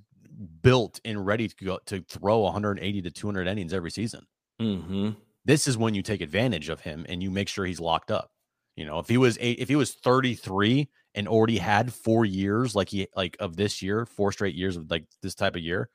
built 0.62 1.01
and 1.05 1.24
ready 1.24 1.49
to 1.49 1.64
go 1.64 1.78
to 1.86 2.03
throw 2.03 2.41
180 2.41 3.03
to 3.03 3.11
200 3.11 3.47
innings 3.47 3.72
every 3.72 3.91
season. 3.91 4.26
Mm-hmm. 4.61 5.11
This 5.45 5.66
is 5.66 5.76
when 5.78 5.95
you 5.95 6.03
take 6.03 6.20
advantage 6.20 6.68
of 6.68 6.80
him 6.80 7.07
and 7.09 7.22
you 7.22 7.30
make 7.30 7.49
sure 7.49 7.64
he's 7.64 7.80
locked 7.80 8.11
up. 8.11 8.30
You 8.76 8.86
know, 8.86 8.99
if 8.99 9.09
he 9.09 9.16
was 9.16 9.36
eight, 9.41 9.59
if 9.59 9.68
he 9.68 9.76
was 9.76 9.93
33 9.95 10.88
and 11.14 11.28
already 11.28 11.59
had 11.59 11.93
four 11.93 12.24
years, 12.24 12.74
like 12.74 12.88
he 12.88 13.09
like 13.14 13.36
of 13.41 13.57
this 13.57 13.82
year, 13.82 14.07
four 14.07 14.32
straight 14.32 14.55
years 14.55 14.76
of 14.76 14.91
like 14.91 15.05
this 15.22 15.34
type 15.34 15.57
of 15.57 15.62
year, 15.62 15.91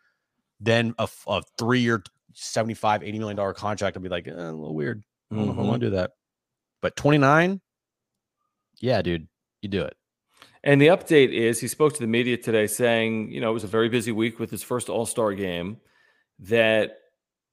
then 0.60 0.94
a, 1.00 1.08
a 1.28 1.42
three 1.58 1.80
year, 1.80 2.04
75, 2.34 3.04
80 3.04 3.20
million 3.20 3.38
dollar 3.38 3.54
contract 3.54 3.96
would 3.96 4.04
be 4.04 4.10
like 4.10 4.28
eh, 4.28 4.32
a 4.32 4.52
little 4.52 4.76
weird. 4.76 5.04
I 5.32 5.36
don't 5.36 5.46
mm-hmm. 5.46 5.56
know 5.56 5.62
if 5.62 5.66
I 5.66 5.70
want 5.70 5.82
to 5.82 5.88
mm-hmm. 5.88 5.96
do 5.96 6.02
that. 6.02 6.12
But 6.82 6.96
29, 6.96 7.62
yeah, 8.82 9.02
dude, 9.02 9.28
you 9.62 9.70
do 9.70 9.82
it. 9.84 9.96
And 10.66 10.82
the 10.82 10.88
update 10.88 11.32
is 11.32 11.60
he 11.60 11.68
spoke 11.68 11.94
to 11.94 12.00
the 12.00 12.08
media 12.08 12.38
today 12.38 12.66
saying, 12.66 13.32
you 13.32 13.40
know, 13.40 13.52
it 13.52 13.54
was 13.54 13.64
a 13.64 13.68
very 13.68 13.88
busy 13.88 14.12
week 14.12 14.40
with 14.40 14.50
his 14.50 14.64
first 14.64 14.90
All 14.90 15.06
Star 15.06 15.34
game, 15.34 15.78
that 16.40 16.98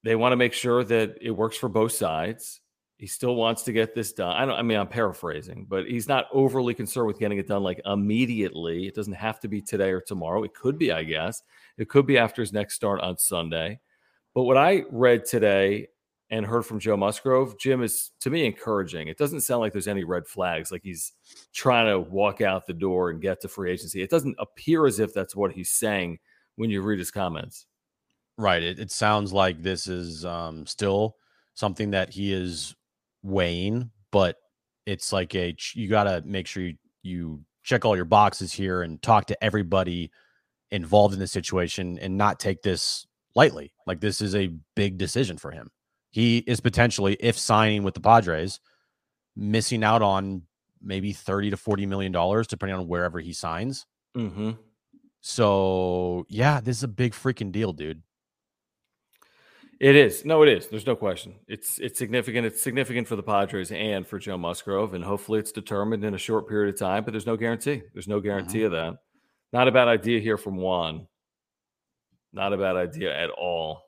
they 0.02 0.16
want 0.16 0.32
to 0.32 0.36
make 0.36 0.54
sure 0.54 0.82
that 0.82 1.18
it 1.20 1.30
works 1.30 1.56
for 1.56 1.68
both 1.68 1.92
sides. 1.92 2.60
He 2.96 3.06
still 3.06 3.34
wants 3.34 3.64
to 3.64 3.72
get 3.72 3.94
this 3.94 4.12
done. 4.12 4.34
I 4.34 4.46
don't, 4.46 4.54
I 4.58 4.62
mean, 4.62 4.78
I'm 4.78 4.88
paraphrasing, 4.88 5.66
but 5.68 5.86
he's 5.86 6.08
not 6.08 6.26
overly 6.32 6.72
concerned 6.72 7.08
with 7.08 7.18
getting 7.18 7.38
it 7.38 7.48
done 7.48 7.62
like 7.62 7.80
immediately. 7.84 8.86
It 8.86 8.94
doesn't 8.94 9.12
have 9.12 9.40
to 9.40 9.48
be 9.48 9.60
today 9.60 9.90
or 9.90 10.00
tomorrow. 10.00 10.44
It 10.44 10.54
could 10.54 10.78
be, 10.78 10.90
I 10.90 11.02
guess. 11.02 11.42
It 11.76 11.88
could 11.88 12.06
be 12.06 12.16
after 12.16 12.40
his 12.42 12.52
next 12.52 12.74
start 12.74 13.00
on 13.00 13.18
Sunday. 13.18 13.80
But 14.34 14.44
what 14.44 14.56
I 14.56 14.84
read 14.90 15.26
today 15.26 15.88
and 16.32 16.46
heard 16.46 16.64
from 16.64 16.80
Joe 16.80 16.96
Musgrove, 16.96 17.58
Jim 17.58 17.82
is 17.82 18.10
to 18.20 18.30
me 18.30 18.46
encouraging. 18.46 19.08
It 19.08 19.18
doesn't 19.18 19.42
sound 19.42 19.60
like 19.60 19.72
there's 19.72 19.86
any 19.86 20.02
red 20.02 20.26
flags, 20.26 20.72
like 20.72 20.80
he's 20.82 21.12
trying 21.52 21.86
to 21.86 22.00
walk 22.00 22.40
out 22.40 22.66
the 22.66 22.72
door 22.72 23.10
and 23.10 23.20
get 23.20 23.42
to 23.42 23.48
free 23.48 23.70
agency. 23.70 24.02
It 24.02 24.08
doesn't 24.08 24.36
appear 24.38 24.86
as 24.86 24.98
if 24.98 25.12
that's 25.12 25.36
what 25.36 25.52
he's 25.52 25.68
saying 25.68 26.18
when 26.56 26.70
you 26.70 26.80
read 26.80 26.98
his 26.98 27.10
comments. 27.10 27.66
Right. 28.38 28.62
It, 28.62 28.78
it 28.78 28.90
sounds 28.90 29.34
like 29.34 29.62
this 29.62 29.86
is 29.86 30.24
um, 30.24 30.64
still 30.64 31.16
something 31.52 31.90
that 31.90 32.08
he 32.08 32.32
is 32.32 32.74
weighing, 33.22 33.90
but 34.10 34.36
it's 34.86 35.12
like 35.12 35.34
a 35.34 35.54
you 35.74 35.86
got 35.86 36.04
to 36.04 36.22
make 36.24 36.46
sure 36.46 36.62
you, 36.62 36.76
you 37.02 37.44
check 37.62 37.84
all 37.84 37.94
your 37.94 38.06
boxes 38.06 38.54
here 38.54 38.80
and 38.80 39.02
talk 39.02 39.26
to 39.26 39.44
everybody 39.44 40.10
involved 40.70 41.12
in 41.12 41.20
the 41.20 41.26
situation 41.26 41.98
and 41.98 42.16
not 42.16 42.40
take 42.40 42.62
this 42.62 43.06
lightly. 43.34 43.74
Like 43.86 44.00
this 44.00 44.22
is 44.22 44.34
a 44.34 44.54
big 44.74 44.96
decision 44.96 45.36
for 45.36 45.50
him 45.50 45.70
he 46.12 46.38
is 46.38 46.60
potentially, 46.60 47.16
if 47.18 47.38
signing 47.38 47.82
with 47.82 47.94
the 47.94 48.00
Padres, 48.00 48.60
missing 49.34 49.82
out 49.82 50.02
on 50.02 50.42
maybe 50.80 51.12
30 51.12 51.50
to 51.50 51.56
40 51.56 51.86
million 51.86 52.12
dollars, 52.12 52.46
depending 52.46 52.78
on 52.78 52.86
wherever 52.86 53.18
he 53.18 53.32
signs. 53.32 53.86
Mm-hmm. 54.16 54.52
So, 55.22 56.26
yeah, 56.28 56.60
this 56.60 56.76
is 56.76 56.82
a 56.82 56.88
big 56.88 57.12
freaking 57.12 57.50
deal, 57.50 57.72
dude. 57.72 58.02
It 59.80 59.96
is. 59.96 60.24
No, 60.24 60.42
it 60.42 60.48
is. 60.48 60.68
There's 60.68 60.86
no 60.86 60.94
question. 60.94 61.34
It's 61.48 61.78
it's 61.80 61.98
significant. 61.98 62.46
It's 62.46 62.62
significant 62.62 63.08
for 63.08 63.16
the 63.16 63.22
Padres 63.22 63.72
and 63.72 64.06
for 64.06 64.18
Joe 64.18 64.38
Musgrove, 64.38 64.94
and 64.94 65.02
hopefully 65.02 65.40
it's 65.40 65.50
determined 65.50 66.04
in 66.04 66.14
a 66.14 66.18
short 66.18 66.48
period 66.48 66.72
of 66.72 66.78
time. 66.78 67.04
But 67.04 67.12
there's 67.12 67.26
no 67.26 67.36
guarantee. 67.36 67.82
There's 67.92 68.06
no 68.06 68.20
guarantee 68.20 68.58
mm-hmm. 68.58 68.66
of 68.66 68.72
that. 68.72 68.94
Not 69.52 69.66
a 69.66 69.72
bad 69.72 69.88
idea 69.88 70.20
here 70.20 70.36
from 70.36 70.56
Juan. 70.56 71.08
Not 72.32 72.52
a 72.52 72.58
bad 72.58 72.76
idea 72.76 73.16
at 73.16 73.30
all. 73.30 73.82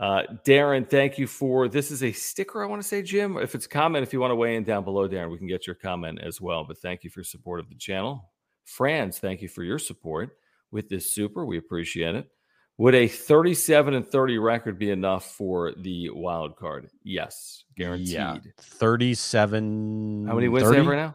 Uh, 0.00 0.22
Darren, 0.46 0.88
thank 0.88 1.18
you 1.18 1.26
for 1.26 1.68
this. 1.68 1.90
Is 1.90 2.02
a 2.02 2.10
sticker, 2.10 2.64
I 2.64 2.66
want 2.66 2.80
to 2.80 2.88
say, 2.88 3.02
Jim. 3.02 3.36
If 3.36 3.54
it's 3.54 3.66
a 3.66 3.68
comment, 3.68 4.02
if 4.02 4.14
you 4.14 4.20
want 4.20 4.30
to 4.30 4.34
weigh 4.36 4.56
in 4.56 4.64
down 4.64 4.82
below, 4.82 5.06
Darren, 5.06 5.30
we 5.30 5.36
can 5.36 5.46
get 5.46 5.66
your 5.66 5.76
comment 5.76 6.20
as 6.22 6.40
well. 6.40 6.64
But 6.64 6.78
thank 6.78 7.04
you 7.04 7.10
for 7.10 7.20
your 7.20 7.24
support 7.24 7.60
of 7.60 7.68
the 7.68 7.74
channel. 7.74 8.30
Franz, 8.64 9.18
thank 9.18 9.42
you 9.42 9.48
for 9.48 9.62
your 9.62 9.78
support 9.78 10.30
with 10.70 10.88
this 10.88 11.12
super. 11.12 11.44
We 11.44 11.58
appreciate 11.58 12.14
it. 12.14 12.30
Would 12.78 12.94
a 12.94 13.08
37 13.08 13.92
and 13.92 14.06
30 14.06 14.38
record 14.38 14.78
be 14.78 14.90
enough 14.90 15.32
for 15.32 15.74
the 15.76 16.08
wild 16.08 16.56
card? 16.56 16.88
Yes, 17.04 17.64
guaranteed. 17.76 18.08
Yeah, 18.08 18.38
37. 18.56 20.24
How 20.26 20.34
many 20.34 20.48
wins 20.48 20.64
30? 20.64 20.76
they 20.76 20.82
have 20.82 20.90
right 20.90 20.96
now? 20.96 21.14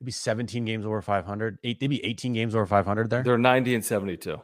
Maybe 0.00 0.12
17 0.12 0.64
games 0.64 0.86
over 0.86 1.02
500. 1.02 1.58
Eight, 1.64 1.80
maybe 1.80 2.04
18 2.04 2.32
games 2.32 2.54
over 2.54 2.66
500 2.66 3.10
there. 3.10 3.24
They're 3.24 3.38
90 3.38 3.74
and 3.74 3.84
72. 3.84 4.40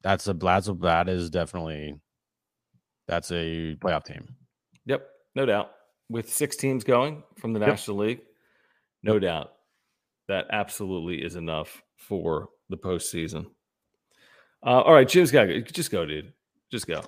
That's 0.00 0.26
a 0.26 0.32
that's 0.32 0.68
a 0.68 0.72
that 0.74 1.10
is 1.10 1.28
definitely 1.28 2.00
that's 3.08 3.32
a 3.32 3.76
playoff 3.76 4.04
team. 4.04 4.28
Yep, 4.86 5.08
no 5.34 5.46
doubt. 5.46 5.70
With 6.08 6.32
six 6.32 6.56
teams 6.56 6.84
going 6.84 7.22
from 7.38 7.52
the 7.52 7.60
yep. 7.60 7.70
National 7.70 7.98
League, 7.98 8.20
no 9.02 9.18
doubt 9.18 9.52
that 10.28 10.46
absolutely 10.50 11.22
is 11.22 11.36
enough 11.36 11.82
for 11.96 12.50
the 12.68 12.76
postseason. 12.76 13.46
Uh, 14.64 14.82
all 14.82 14.92
right, 14.92 15.08
Jim's 15.08 15.30
got 15.30 15.44
to 15.44 15.60
go. 15.60 15.70
just 15.70 15.90
go, 15.90 16.04
dude. 16.04 16.32
Just 16.70 16.86
go, 16.86 17.02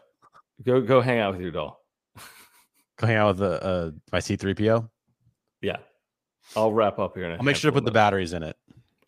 go, 0.64 0.80
go. 0.80 1.00
Hang 1.00 1.18
out 1.18 1.32
with 1.32 1.42
your 1.42 1.50
doll. 1.50 1.84
go 2.96 3.06
hang 3.06 3.16
out 3.16 3.28
with 3.28 3.38
the 3.38 3.62
uh, 3.62 3.90
my 4.12 4.20
C 4.20 4.36
three 4.36 4.54
PO. 4.54 4.88
Yeah, 5.60 5.76
I'll 6.56 6.72
wrap 6.72 6.98
up 6.98 7.16
here. 7.16 7.30
I'll 7.30 7.42
make 7.42 7.56
sure 7.56 7.70
to 7.70 7.74
put 7.74 7.84
the 7.84 7.90
batteries 7.90 8.32
in 8.32 8.42
it. 8.42 8.56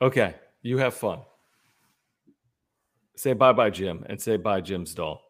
Okay, 0.00 0.34
you 0.60 0.78
have 0.78 0.94
fun. 0.94 1.20
Say 3.16 3.32
bye 3.32 3.52
bye, 3.52 3.70
Jim, 3.70 4.04
and 4.08 4.20
say 4.20 4.36
bye, 4.36 4.60
Jim's 4.60 4.94
doll. 4.94 5.22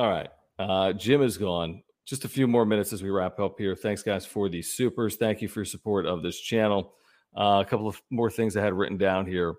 All 0.00 0.08
right. 0.08 0.30
Uh, 0.58 0.94
Jim 0.94 1.20
is 1.20 1.36
gone. 1.36 1.82
Just 2.06 2.24
a 2.24 2.28
few 2.28 2.46
more 2.46 2.64
minutes 2.64 2.94
as 2.94 3.02
we 3.02 3.10
wrap 3.10 3.38
up 3.38 3.56
here. 3.58 3.76
Thanks, 3.76 4.02
guys, 4.02 4.24
for 4.24 4.48
the 4.48 4.62
supers. 4.62 5.16
Thank 5.16 5.42
you 5.42 5.48
for 5.48 5.60
your 5.60 5.66
support 5.66 6.06
of 6.06 6.22
this 6.22 6.40
channel. 6.40 6.94
Uh, 7.36 7.62
a 7.66 7.68
couple 7.68 7.86
of 7.86 8.00
more 8.08 8.30
things 8.30 8.56
I 8.56 8.62
had 8.62 8.72
written 8.72 8.96
down 8.96 9.26
here. 9.26 9.56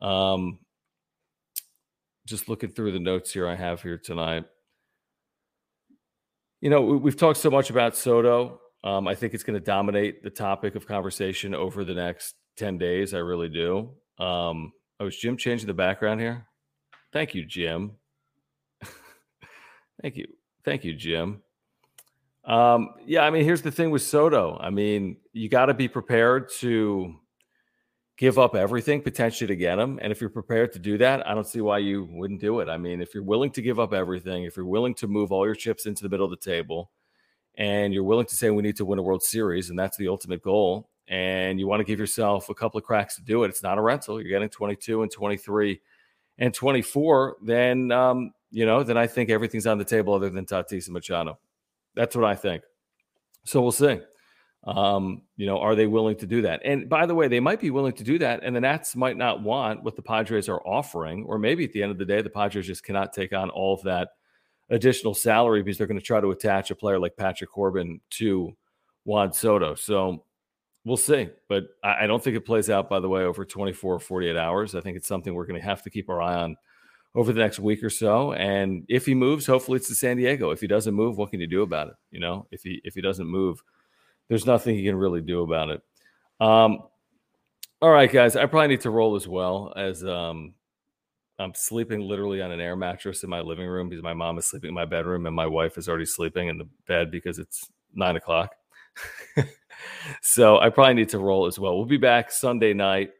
Um, 0.00 0.60
just 2.24 2.48
looking 2.48 2.70
through 2.70 2.92
the 2.92 2.98
notes 2.98 3.30
here 3.30 3.46
I 3.46 3.56
have 3.56 3.82
here 3.82 3.98
tonight. 3.98 4.46
You 6.62 6.70
know, 6.70 6.80
we've 6.80 7.14
talked 7.14 7.38
so 7.38 7.50
much 7.50 7.68
about 7.68 7.94
Soto. 7.94 8.62
Um, 8.84 9.06
I 9.06 9.14
think 9.14 9.34
it's 9.34 9.42
going 9.42 9.58
to 9.58 9.64
dominate 9.64 10.22
the 10.22 10.30
topic 10.30 10.76
of 10.76 10.86
conversation 10.86 11.54
over 11.54 11.84
the 11.84 11.94
next 11.94 12.36
10 12.56 12.78
days. 12.78 13.12
I 13.12 13.18
really 13.18 13.50
do. 13.50 13.90
Um, 14.18 14.72
oh, 14.98 15.08
is 15.08 15.18
Jim 15.18 15.36
changing 15.36 15.66
the 15.66 15.74
background 15.74 16.22
here? 16.22 16.46
Thank 17.12 17.34
you, 17.34 17.44
Jim. 17.44 17.92
Thank 20.02 20.16
you. 20.16 20.26
Thank 20.64 20.84
you, 20.84 20.94
Jim. 20.94 21.42
Um, 22.44 22.90
yeah, 23.04 23.24
I 23.24 23.30
mean, 23.30 23.44
here's 23.44 23.62
the 23.62 23.70
thing 23.70 23.90
with 23.90 24.02
Soto. 24.02 24.58
I 24.60 24.70
mean, 24.70 25.18
you 25.32 25.48
got 25.48 25.66
to 25.66 25.74
be 25.74 25.88
prepared 25.88 26.50
to 26.60 27.14
give 28.16 28.38
up 28.38 28.56
everything 28.56 29.00
potentially 29.00 29.46
to 29.46 29.56
get 29.56 29.78
him. 29.78 29.98
And 30.02 30.10
if 30.10 30.20
you're 30.20 30.30
prepared 30.30 30.72
to 30.72 30.78
do 30.78 30.98
that, 30.98 31.26
I 31.26 31.34
don't 31.34 31.46
see 31.46 31.60
why 31.60 31.78
you 31.78 32.08
wouldn't 32.10 32.40
do 32.40 32.60
it. 32.60 32.68
I 32.68 32.76
mean, 32.76 33.00
if 33.00 33.14
you're 33.14 33.22
willing 33.22 33.50
to 33.52 33.62
give 33.62 33.78
up 33.78 33.92
everything, 33.92 34.44
if 34.44 34.56
you're 34.56 34.66
willing 34.66 34.94
to 34.96 35.06
move 35.06 35.30
all 35.30 35.46
your 35.46 35.54
chips 35.54 35.86
into 35.86 36.02
the 36.02 36.08
middle 36.08 36.24
of 36.24 36.30
the 36.30 36.36
table, 36.36 36.90
and 37.54 37.94
you're 37.94 38.04
willing 38.04 38.26
to 38.26 38.36
say 38.36 38.50
we 38.50 38.62
need 38.62 38.76
to 38.76 38.84
win 38.84 38.98
a 38.98 39.02
World 39.02 39.22
Series, 39.22 39.70
and 39.70 39.78
that's 39.78 39.96
the 39.96 40.08
ultimate 40.08 40.42
goal, 40.42 40.90
and 41.06 41.60
you 41.60 41.68
want 41.68 41.80
to 41.80 41.84
give 41.84 41.98
yourself 41.98 42.48
a 42.48 42.54
couple 42.54 42.78
of 42.78 42.84
cracks 42.84 43.14
to 43.16 43.22
do 43.22 43.44
it, 43.44 43.48
it's 43.48 43.62
not 43.62 43.78
a 43.78 43.82
rental. 43.82 44.20
You're 44.20 44.30
getting 44.30 44.48
22 44.48 45.02
and 45.02 45.10
23 45.10 45.80
and 46.38 46.52
24. 46.52 47.36
Then, 47.42 47.92
um, 47.92 48.32
you 48.50 48.66
know, 48.66 48.82
then 48.82 48.96
I 48.96 49.06
think 49.06 49.30
everything's 49.30 49.66
on 49.66 49.78
the 49.78 49.84
table 49.84 50.14
other 50.14 50.30
than 50.30 50.46
Tatis 50.46 50.86
and 50.86 50.94
Machado. 50.94 51.38
That's 51.94 52.16
what 52.16 52.24
I 52.24 52.34
think. 52.34 52.62
So 53.44 53.60
we'll 53.60 53.72
see. 53.72 54.00
Um, 54.64 55.22
you 55.36 55.46
know, 55.46 55.58
are 55.58 55.74
they 55.74 55.86
willing 55.86 56.16
to 56.16 56.26
do 56.26 56.42
that? 56.42 56.60
And 56.64 56.88
by 56.88 57.06
the 57.06 57.14
way, 57.14 57.28
they 57.28 57.40
might 57.40 57.60
be 57.60 57.70
willing 57.70 57.92
to 57.94 58.04
do 58.04 58.18
that, 58.18 58.40
and 58.42 58.54
the 58.54 58.60
Nats 58.60 58.96
might 58.96 59.16
not 59.16 59.42
want 59.42 59.82
what 59.82 59.96
the 59.96 60.02
Padres 60.02 60.48
are 60.48 60.60
offering, 60.66 61.24
or 61.24 61.38
maybe 61.38 61.64
at 61.64 61.72
the 61.72 61.82
end 61.82 61.92
of 61.92 61.98
the 61.98 62.04
day, 62.04 62.22
the 62.22 62.30
Padres 62.30 62.66
just 62.66 62.84
cannot 62.84 63.12
take 63.12 63.32
on 63.32 63.50
all 63.50 63.74
of 63.74 63.82
that 63.82 64.10
additional 64.70 65.14
salary 65.14 65.62
because 65.62 65.78
they're 65.78 65.86
going 65.86 65.98
to 65.98 66.04
try 66.04 66.20
to 66.20 66.30
attach 66.30 66.70
a 66.70 66.74
player 66.74 66.98
like 66.98 67.16
Patrick 67.16 67.50
Corbin 67.50 68.00
to 68.10 68.54
Juan 69.04 69.32
Soto. 69.32 69.74
So 69.74 70.24
we'll 70.84 70.96
see. 70.96 71.28
But 71.48 71.64
I, 71.82 72.04
I 72.04 72.06
don't 72.06 72.22
think 72.22 72.36
it 72.36 72.44
plays 72.44 72.68
out, 72.68 72.90
by 72.90 73.00
the 73.00 73.08
way, 73.08 73.22
over 73.22 73.44
24 73.44 73.94
or 73.94 73.98
48 73.98 74.36
hours. 74.36 74.74
I 74.74 74.80
think 74.80 74.96
it's 74.96 75.08
something 75.08 75.34
we're 75.34 75.46
going 75.46 75.60
to 75.60 75.66
have 75.66 75.82
to 75.84 75.90
keep 75.90 76.10
our 76.10 76.20
eye 76.20 76.42
on 76.42 76.56
over 77.14 77.32
the 77.32 77.40
next 77.40 77.58
week 77.58 77.82
or 77.82 77.90
so. 77.90 78.32
And 78.32 78.84
if 78.88 79.06
he 79.06 79.14
moves, 79.14 79.46
hopefully 79.46 79.76
it's 79.76 79.88
to 79.88 79.94
San 79.94 80.16
Diego. 80.16 80.50
If 80.50 80.60
he 80.60 80.66
doesn't 80.66 80.94
move, 80.94 81.16
what 81.16 81.30
can 81.30 81.40
you 81.40 81.46
do 81.46 81.62
about 81.62 81.88
it? 81.88 81.94
You 82.10 82.20
know, 82.20 82.46
if 82.50 82.62
he 82.62 82.80
if 82.84 82.94
he 82.94 83.00
doesn't 83.00 83.26
move, 83.26 83.62
there's 84.28 84.46
nothing 84.46 84.76
he 84.76 84.84
can 84.84 84.96
really 84.96 85.20
do 85.20 85.42
about 85.42 85.70
it. 85.70 85.82
Um, 86.40 86.82
all 87.80 87.90
right, 87.90 88.10
guys, 88.10 88.36
I 88.36 88.46
probably 88.46 88.68
need 88.68 88.80
to 88.82 88.90
roll 88.90 89.16
as 89.16 89.26
well 89.26 89.72
as 89.76 90.04
um, 90.04 90.54
I'm 91.38 91.54
sleeping 91.54 92.00
literally 92.00 92.42
on 92.42 92.50
an 92.50 92.60
air 92.60 92.76
mattress 92.76 93.22
in 93.22 93.30
my 93.30 93.40
living 93.40 93.66
room 93.66 93.88
because 93.88 94.02
my 94.02 94.14
mom 94.14 94.38
is 94.38 94.46
sleeping 94.46 94.68
in 94.68 94.74
my 94.74 94.84
bedroom 94.84 95.26
and 95.26 95.34
my 95.34 95.46
wife 95.46 95.78
is 95.78 95.88
already 95.88 96.06
sleeping 96.06 96.48
in 96.48 96.58
the 96.58 96.68
bed 96.86 97.10
because 97.10 97.38
it's 97.38 97.70
nine 97.94 98.16
o'clock. 98.16 98.54
so 100.22 100.58
I 100.58 100.70
probably 100.70 100.94
need 100.94 101.08
to 101.10 101.18
roll 101.18 101.46
as 101.46 101.58
well. 101.58 101.76
We'll 101.76 101.86
be 101.86 101.96
back 101.96 102.32
Sunday 102.32 102.72
night 102.72 103.10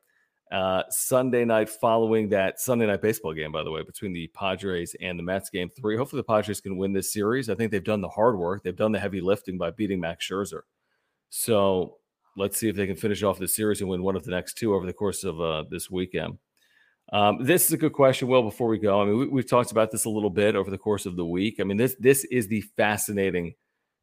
uh, 0.51 0.83
Sunday 0.91 1.45
night 1.45 1.69
following 1.69 2.29
that 2.31 2.61
Sunday 2.61 2.87
night 2.87 3.03
baseball 3.03 3.35
game, 3.35 3.53
by 3.53 3.63
the 3.63 3.71
way, 3.71 3.83
between 3.83 4.13
the 4.13 4.29
Padres 4.29 4.97
and 5.01 5.19
the 5.19 5.23
Mets 5.23 5.51
game 5.51 5.69
three. 5.69 5.97
Hopefully, 5.97 6.21
the 6.21 6.33
Padres 6.33 6.61
can 6.61 6.77
win 6.77 6.93
this 6.93 7.13
series. 7.13 7.51
I 7.51 7.55
think 7.55 7.71
they've 7.71 7.85
done 7.85 8.01
the 8.01 8.09
hard 8.09 8.39
work, 8.39 8.63
they've 8.63 8.75
done 8.75 8.93
the 8.93 9.01
heavy 9.01 9.21
lifting 9.21 9.59
by 9.59 9.71
beating 9.71 10.01
Max 10.01 10.27
Scherzer. 10.27 10.63
So 11.31 11.97
let's 12.37 12.57
see 12.57 12.69
if 12.69 12.77
they 12.77 12.87
can 12.87 12.97
finish 12.97 13.23
off 13.23 13.39
the 13.39 13.49
series 13.49 13.81
and 13.81 13.91
win 13.91 14.03
one 14.03 14.17
of 14.17 14.25
the 14.25 14.31
next 14.31 14.55
two 14.55 14.75
over 14.75 14.87
the 14.87 14.93
course 14.93 15.25
of 15.25 15.41
uh, 15.41 15.65
this 15.71 15.91
weekend. 15.91 16.39
Um, 17.13 17.43
this 17.43 17.67
is 17.67 17.73
a 17.73 17.79
good 17.79 17.93
question, 17.93 18.29
Will. 18.29 18.43
Before 18.43 18.69
we 18.69 18.79
go, 18.79 19.01
I 19.01 19.05
mean, 19.07 19.31
we, 19.31 19.41
have 19.41 19.49
talked 19.49 19.71
about 19.71 19.91
this 19.91 20.05
a 20.05 20.11
little 20.11 20.31
bit 20.31 20.57
over 20.57 20.71
the 20.71 20.79
course 20.79 21.07
of 21.07 21.17
the 21.17 21.25
week. 21.25 21.57
I 21.59 21.65
mean, 21.65 21.79
this 21.79 21.97
this 21.99 22.25
is 22.25 22.49
the 22.49 22.63
fascinating 22.77 23.55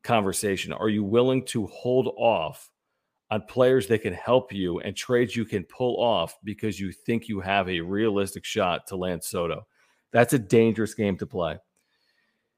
conversation. 0.04 0.74
Are 0.74 0.90
you 0.90 1.04
willing 1.04 1.46
to 1.48 1.68
hold 1.68 2.08
off 2.18 2.70
on 3.32 3.42
players 3.44 3.88
that 3.88 4.02
can 4.02 4.14
help 4.14 4.54
you 4.54 4.80
and 4.80 4.96
trades 4.96 5.36
you 5.36 5.46
can 5.46 5.64
pull 5.64 6.02
off 6.02 6.38
because 6.44 6.80
you 6.80 6.92
think 6.92 7.28
you 7.28 7.40
have 7.40 7.68
a 7.68 7.82
realistic 7.82 8.46
shot 8.46 8.86
to 8.88 8.96
land 8.96 9.24
Soto. 9.24 9.66
That's 10.12 10.34
a 10.34 10.40
dangerous 10.40 10.94
game 10.94 11.18
to 11.18 11.26
play. 11.26 11.58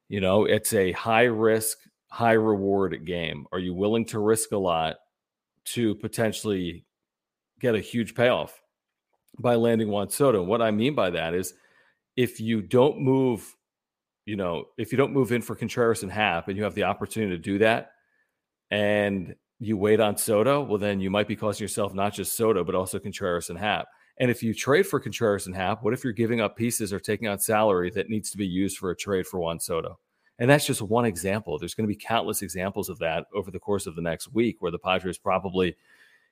You 0.10 0.22
know, 0.22 0.46
it's 0.46 0.74
a 0.74 0.92
high 0.92 1.24
risk, 1.24 1.78
high 2.10 2.34
reward 2.34 3.06
game. 3.06 3.46
Are 3.52 3.60
you 3.60 3.74
willing 3.74 4.06
to 4.06 4.20
risk 4.20 4.52
a 4.52 4.58
lot 4.58 4.98
to 5.66 5.96
potentially 5.96 6.86
get 7.60 7.76
a 7.76 7.80
huge 7.80 8.14
payoff 8.14 8.62
by 9.40 9.56
landing 9.56 9.90
Juan 9.90 10.10
Soto? 10.10 10.44
What 10.44 10.62
I 10.62 10.72
mean 10.72 10.96
by 10.96 11.10
that 11.12 11.34
is 11.34 11.54
if 12.16 12.40
you 12.40 12.62
don't 12.62 13.00
move, 13.00 13.56
you 14.26 14.36
know, 14.36 14.66
if 14.78 14.92
you 14.92 14.98
don't 14.98 15.14
move 15.14 15.32
in 15.32 15.42
for 15.42 15.56
Contreras 15.56 16.04
and 16.04 16.12
Happ 16.12 16.50
and 16.50 16.58
you 16.58 16.64
have 16.64 16.76
the 16.76 16.84
opportunity 16.84 17.36
to 17.36 17.42
do 17.42 17.58
that, 17.60 17.92
and 18.70 19.36
you 19.60 19.78
wait 19.78 20.00
on 20.00 20.18
Soto, 20.18 20.62
well, 20.62 20.78
then 20.78 21.00
you 21.00 21.10
might 21.10 21.28
be 21.28 21.36
costing 21.36 21.64
yourself 21.64 21.94
not 21.94 22.14
just 22.14 22.36
Soto, 22.36 22.64
but 22.64 22.76
also 22.76 23.00
Contreras 23.00 23.50
and 23.50 23.58
Happ. 23.58 23.88
And 24.20 24.32
if 24.32 24.42
you 24.42 24.54
trade 24.54 24.88
for 24.88 25.00
Contreras 25.00 25.48
and 25.48 25.56
Happ, 25.56 25.84
what 25.84 25.94
if 25.94 26.04
you're 26.04 26.14
giving 26.14 26.42
up 26.42 26.56
pieces 26.56 26.92
or 26.92 27.00
taking 27.00 27.28
on 27.28 27.40
salary 27.40 27.92
that 27.92 28.10
needs 28.10 28.30
to 28.32 28.38
be 28.38 28.48
used 28.48 28.78
for 28.78 28.92
a 28.92 28.96
trade 28.96 29.28
for 29.28 29.40
Juan 29.40 29.60
Soto? 29.60 30.00
And 30.40 30.50
that's 30.50 30.66
just 30.66 30.82
one 30.82 31.06
example. 31.06 31.58
There's 31.58 31.74
going 31.74 31.88
to 31.88 31.94
be 31.94 32.00
countless 32.00 32.42
examples 32.42 32.90
of 32.90 33.00
that 33.00 33.26
over 33.34 33.50
the 33.50 33.60
course 33.60 33.88
of 33.88 33.96
the 33.96 34.02
next 34.02 34.34
week 34.34 34.58
where 34.60 34.72
the 34.72 34.80
Padres 34.80 35.18
probably 35.18 35.76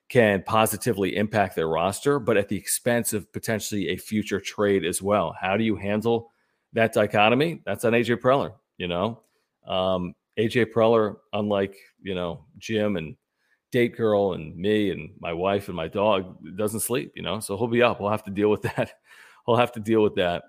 can 0.08 0.42
positively 0.44 1.16
impact 1.16 1.56
their 1.56 1.68
roster, 1.68 2.20
but 2.20 2.36
at 2.36 2.48
the 2.48 2.56
expense 2.56 3.12
of 3.12 3.32
potentially 3.32 3.88
a 3.88 3.96
future 3.96 4.40
trade 4.40 4.84
as 4.84 5.02
well. 5.02 5.34
How 5.40 5.56
do 5.56 5.64
you 5.64 5.74
handle 5.74 6.30
that 6.72 6.92
dichotomy? 6.92 7.62
That's 7.66 7.84
on 7.84 7.92
AJ 7.92 8.20
Preller, 8.20 8.52
you 8.78 8.86
know? 8.86 9.22
Um, 9.66 10.14
AJ 10.38 10.72
Preller, 10.72 11.16
unlike 11.32 11.76
you 12.02 12.14
know 12.14 12.44
Jim 12.58 12.96
and 12.96 13.16
Date 13.72 13.96
Girl 13.96 14.34
and 14.34 14.56
me 14.56 14.90
and 14.90 15.10
my 15.20 15.32
wife 15.32 15.68
and 15.68 15.76
my 15.76 15.88
dog, 15.88 16.36
doesn't 16.56 16.80
sleep. 16.80 17.12
You 17.14 17.22
know, 17.22 17.40
so 17.40 17.56
he'll 17.56 17.66
be 17.66 17.82
up. 17.82 18.00
We'll 18.00 18.10
have 18.10 18.24
to 18.24 18.30
deal 18.30 18.50
with 18.50 18.62
that. 18.76 18.92
we'll 19.46 19.56
have 19.56 19.72
to 19.72 19.80
deal 19.80 20.02
with 20.02 20.14
that 20.16 20.44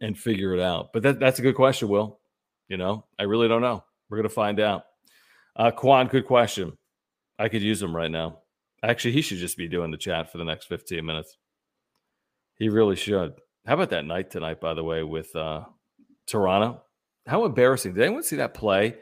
and 0.00 0.18
figure 0.18 0.54
it 0.54 0.60
out. 0.60 0.92
But 0.92 1.02
that, 1.02 1.20
that's 1.20 1.38
a 1.38 1.42
good 1.42 1.56
question, 1.56 1.88
Will. 1.88 2.20
You 2.68 2.76
know, 2.76 3.04
I 3.18 3.24
really 3.24 3.48
don't 3.48 3.62
know. 3.62 3.84
We're 4.08 4.18
gonna 4.18 4.28
find 4.28 4.60
out. 4.60 4.84
Uh, 5.56 5.70
Quan, 5.70 6.06
good 6.06 6.26
question. 6.26 6.76
I 7.38 7.48
could 7.48 7.62
use 7.62 7.82
him 7.82 7.94
right 7.94 8.10
now. 8.10 8.40
Actually, 8.82 9.12
he 9.12 9.22
should 9.22 9.38
just 9.38 9.56
be 9.56 9.68
doing 9.68 9.90
the 9.90 9.96
chat 9.96 10.30
for 10.30 10.38
the 10.38 10.44
next 10.44 10.66
15 10.66 11.04
minutes. 11.04 11.36
He 12.54 12.68
really 12.68 12.96
should. 12.96 13.34
How 13.66 13.74
about 13.74 13.90
that 13.90 14.04
night 14.04 14.30
tonight, 14.30 14.60
by 14.60 14.74
the 14.74 14.84
way, 14.84 15.02
with 15.02 15.34
uh, 15.34 15.64
Toronto? 16.26 16.82
How 17.28 17.44
embarrassing. 17.44 17.94
Did 17.94 18.02
anyone 18.02 18.22
see 18.24 18.36
that 18.36 18.54
play 18.54 18.96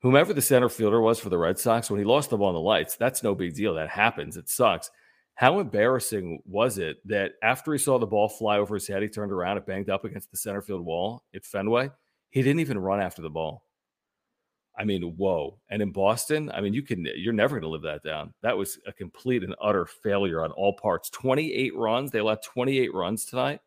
whomever 0.00 0.32
the 0.32 0.42
center 0.42 0.68
fielder 0.68 1.00
was 1.00 1.18
for 1.18 1.28
the 1.28 1.38
Red 1.38 1.58
Sox, 1.58 1.90
when 1.90 1.98
he 1.98 2.04
lost 2.04 2.30
the 2.30 2.36
ball 2.36 2.48
on 2.48 2.54
the 2.54 2.60
lights, 2.60 2.96
that's 2.96 3.22
no 3.22 3.34
big 3.34 3.54
deal. 3.54 3.74
That 3.74 3.88
happens. 3.88 4.36
It 4.36 4.48
sucks. 4.48 4.90
How 5.34 5.60
embarrassing 5.60 6.42
was 6.44 6.78
it 6.78 6.96
that 7.06 7.32
after 7.42 7.72
he 7.72 7.78
saw 7.78 7.98
the 7.98 8.06
ball 8.06 8.28
fly 8.28 8.58
over 8.58 8.74
his 8.74 8.88
head, 8.88 9.02
he 9.02 9.08
turned 9.08 9.32
around 9.32 9.56
it 9.56 9.66
banged 9.66 9.88
up 9.88 10.04
against 10.04 10.30
the 10.30 10.36
center 10.36 10.60
field 10.60 10.84
wall 10.84 11.22
at 11.34 11.44
Fenway? 11.44 11.90
He 12.30 12.42
didn't 12.42 12.60
even 12.60 12.78
run 12.78 13.00
after 13.00 13.22
the 13.22 13.30
ball. 13.30 13.64
I 14.76 14.84
mean, 14.84 15.02
whoa. 15.16 15.58
And 15.70 15.82
in 15.82 15.90
Boston, 15.92 16.50
I 16.52 16.60
mean, 16.60 16.74
you 16.74 16.82
can 16.82 17.06
you're 17.16 17.32
never 17.32 17.56
going 17.56 17.62
to 17.62 17.68
live 17.68 17.82
that 17.82 18.02
down. 18.02 18.32
That 18.42 18.56
was 18.56 18.78
a 18.86 18.92
complete 18.92 19.42
and 19.42 19.54
utter 19.60 19.86
failure 19.86 20.42
on 20.42 20.52
all 20.52 20.72
parts. 20.72 21.10
28 21.10 21.76
runs. 21.76 22.10
They 22.10 22.20
allowed 22.20 22.42
28 22.42 22.94
runs 22.94 23.24
tonight 23.24 23.60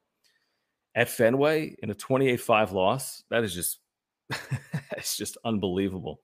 at 0.96 1.10
Fenway 1.10 1.76
in 1.82 1.90
a 1.90 1.96
28-5 1.96 2.72
loss. 2.72 3.24
That 3.30 3.44
is 3.44 3.54
just 3.54 3.80
it's 4.98 5.18
just 5.18 5.38
unbelievable. 5.44 6.20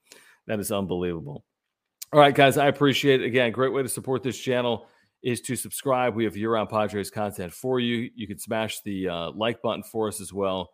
That 0.48 0.60
is 0.60 0.72
unbelievable. 0.72 1.44
All 2.14 2.20
right, 2.20 2.34
guys, 2.34 2.58
I 2.58 2.68
appreciate 2.68 3.22
it. 3.22 3.26
Again, 3.26 3.52
great 3.52 3.74
way 3.74 3.84
to 3.84 3.90
support 3.90 4.24
this 4.24 4.40
channel 4.40 4.88
is 5.24 5.42
to 5.42 5.56
subscribe. 5.56 6.16
We 6.16 6.24
have 6.24 6.38
year-round 6.38 6.70
Padres 6.70 7.10
content 7.10 7.52
for 7.52 7.80
you. 7.80 8.10
You 8.16 8.28
can 8.28 8.40
smash 8.40 8.82
the 8.82 9.10
uh, 9.10 9.32
like 9.32 9.62
button 9.62 9.84
for 9.84 10.08
us 10.08 10.22
as 10.22 10.32
well. 10.32 10.70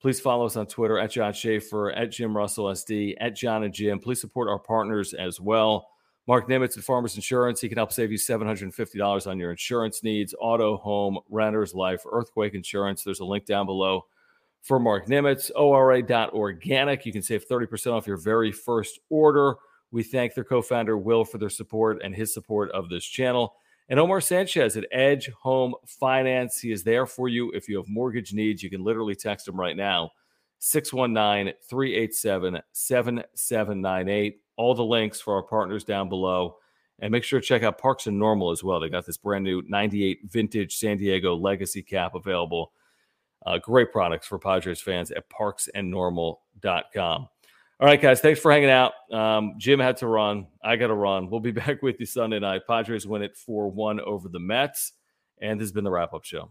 Please 0.00 0.20
follow 0.20 0.46
us 0.46 0.56
on 0.56 0.66
Twitter 0.66 0.98
at 0.98 1.10
John 1.10 1.32
Schaefer, 1.32 1.90
at 1.90 2.12
Jim 2.12 2.36
Russell 2.36 2.66
SD, 2.66 3.16
at 3.20 3.34
John 3.34 3.64
and 3.64 3.74
Jim. 3.74 3.98
Please 3.98 4.20
support 4.20 4.48
our 4.48 4.58
partners 4.58 5.12
as 5.12 5.40
well. 5.40 5.88
Mark 6.28 6.48
Nimitz 6.48 6.78
at 6.78 6.84
Farmers 6.84 7.16
Insurance. 7.16 7.60
He 7.60 7.68
can 7.68 7.78
help 7.78 7.92
save 7.92 8.12
you 8.12 8.18
$750 8.18 9.26
on 9.26 9.38
your 9.38 9.50
insurance 9.50 10.02
needs, 10.02 10.34
auto, 10.38 10.76
home, 10.76 11.18
renters, 11.28 11.74
life, 11.74 12.02
earthquake 12.10 12.54
insurance. 12.54 13.02
There's 13.02 13.20
a 13.20 13.24
link 13.24 13.44
down 13.44 13.66
below 13.66 14.04
for 14.62 14.78
Mark 14.78 15.06
Nimitz, 15.06 15.50
ORA.organic. 15.56 17.06
You 17.06 17.12
can 17.12 17.22
save 17.22 17.48
30% 17.48 17.92
off 17.92 18.06
your 18.06 18.16
very 18.16 18.52
first 18.52 18.98
order. 19.08 19.56
We 19.90 20.02
thank 20.02 20.34
their 20.34 20.44
co 20.44 20.60
founder, 20.60 20.98
Will, 20.98 21.24
for 21.24 21.38
their 21.38 21.48
support 21.48 22.02
and 22.02 22.14
his 22.14 22.34
support 22.34 22.70
of 22.72 22.88
this 22.88 23.04
channel. 23.04 23.54
And 23.88 23.98
Omar 23.98 24.20
Sanchez 24.20 24.76
at 24.76 24.84
Edge 24.92 25.30
Home 25.42 25.74
Finance. 25.86 26.60
He 26.60 26.72
is 26.72 26.84
there 26.84 27.06
for 27.06 27.28
you 27.28 27.50
if 27.52 27.68
you 27.68 27.78
have 27.78 27.88
mortgage 27.88 28.34
needs. 28.34 28.62
You 28.62 28.68
can 28.68 28.84
literally 28.84 29.14
text 29.14 29.48
him 29.48 29.58
right 29.58 29.76
now 29.76 30.10
619 30.58 31.54
387 31.68 32.60
7798. 32.72 34.40
All 34.56 34.74
the 34.74 34.84
links 34.84 35.20
for 35.20 35.34
our 35.34 35.42
partners 35.42 35.84
down 35.84 36.08
below. 36.08 36.56
And 37.00 37.12
make 37.12 37.22
sure 37.22 37.40
to 37.40 37.46
check 37.46 37.62
out 37.62 37.78
Parks 37.78 38.08
and 38.08 38.18
Normal 38.18 38.50
as 38.50 38.64
well. 38.64 38.80
They 38.80 38.88
got 38.88 39.06
this 39.06 39.16
brand 39.16 39.44
new 39.44 39.62
98 39.68 40.20
vintage 40.24 40.76
San 40.76 40.96
Diego 40.96 41.34
Legacy 41.36 41.82
cap 41.82 42.14
available. 42.14 42.72
Uh, 43.46 43.58
great 43.58 43.92
products 43.92 44.26
for 44.26 44.38
Padres 44.38 44.80
fans 44.80 45.10
at 45.10 45.28
parksandnormal.com. 45.30 47.28
All 47.80 47.86
right, 47.86 48.00
guys, 48.02 48.20
thanks 48.20 48.40
for 48.40 48.50
hanging 48.50 48.70
out. 48.70 48.92
Um, 49.12 49.54
Jim 49.56 49.78
had 49.78 49.96
to 49.98 50.08
run. 50.08 50.48
I 50.64 50.74
got 50.74 50.88
to 50.88 50.94
run. 50.94 51.30
We'll 51.30 51.40
be 51.40 51.50
back 51.52 51.80
with 51.82 52.00
you 52.00 52.06
Sunday 52.06 52.40
night. 52.40 52.62
Padres 52.66 53.06
win 53.06 53.22
it 53.22 53.36
4 53.36 53.70
1 53.70 54.00
over 54.00 54.28
the 54.28 54.40
Mets. 54.40 54.94
And 55.40 55.60
this 55.60 55.66
has 55.66 55.72
been 55.72 55.84
the 55.84 55.90
wrap 55.90 56.12
up 56.12 56.24
show. 56.24 56.50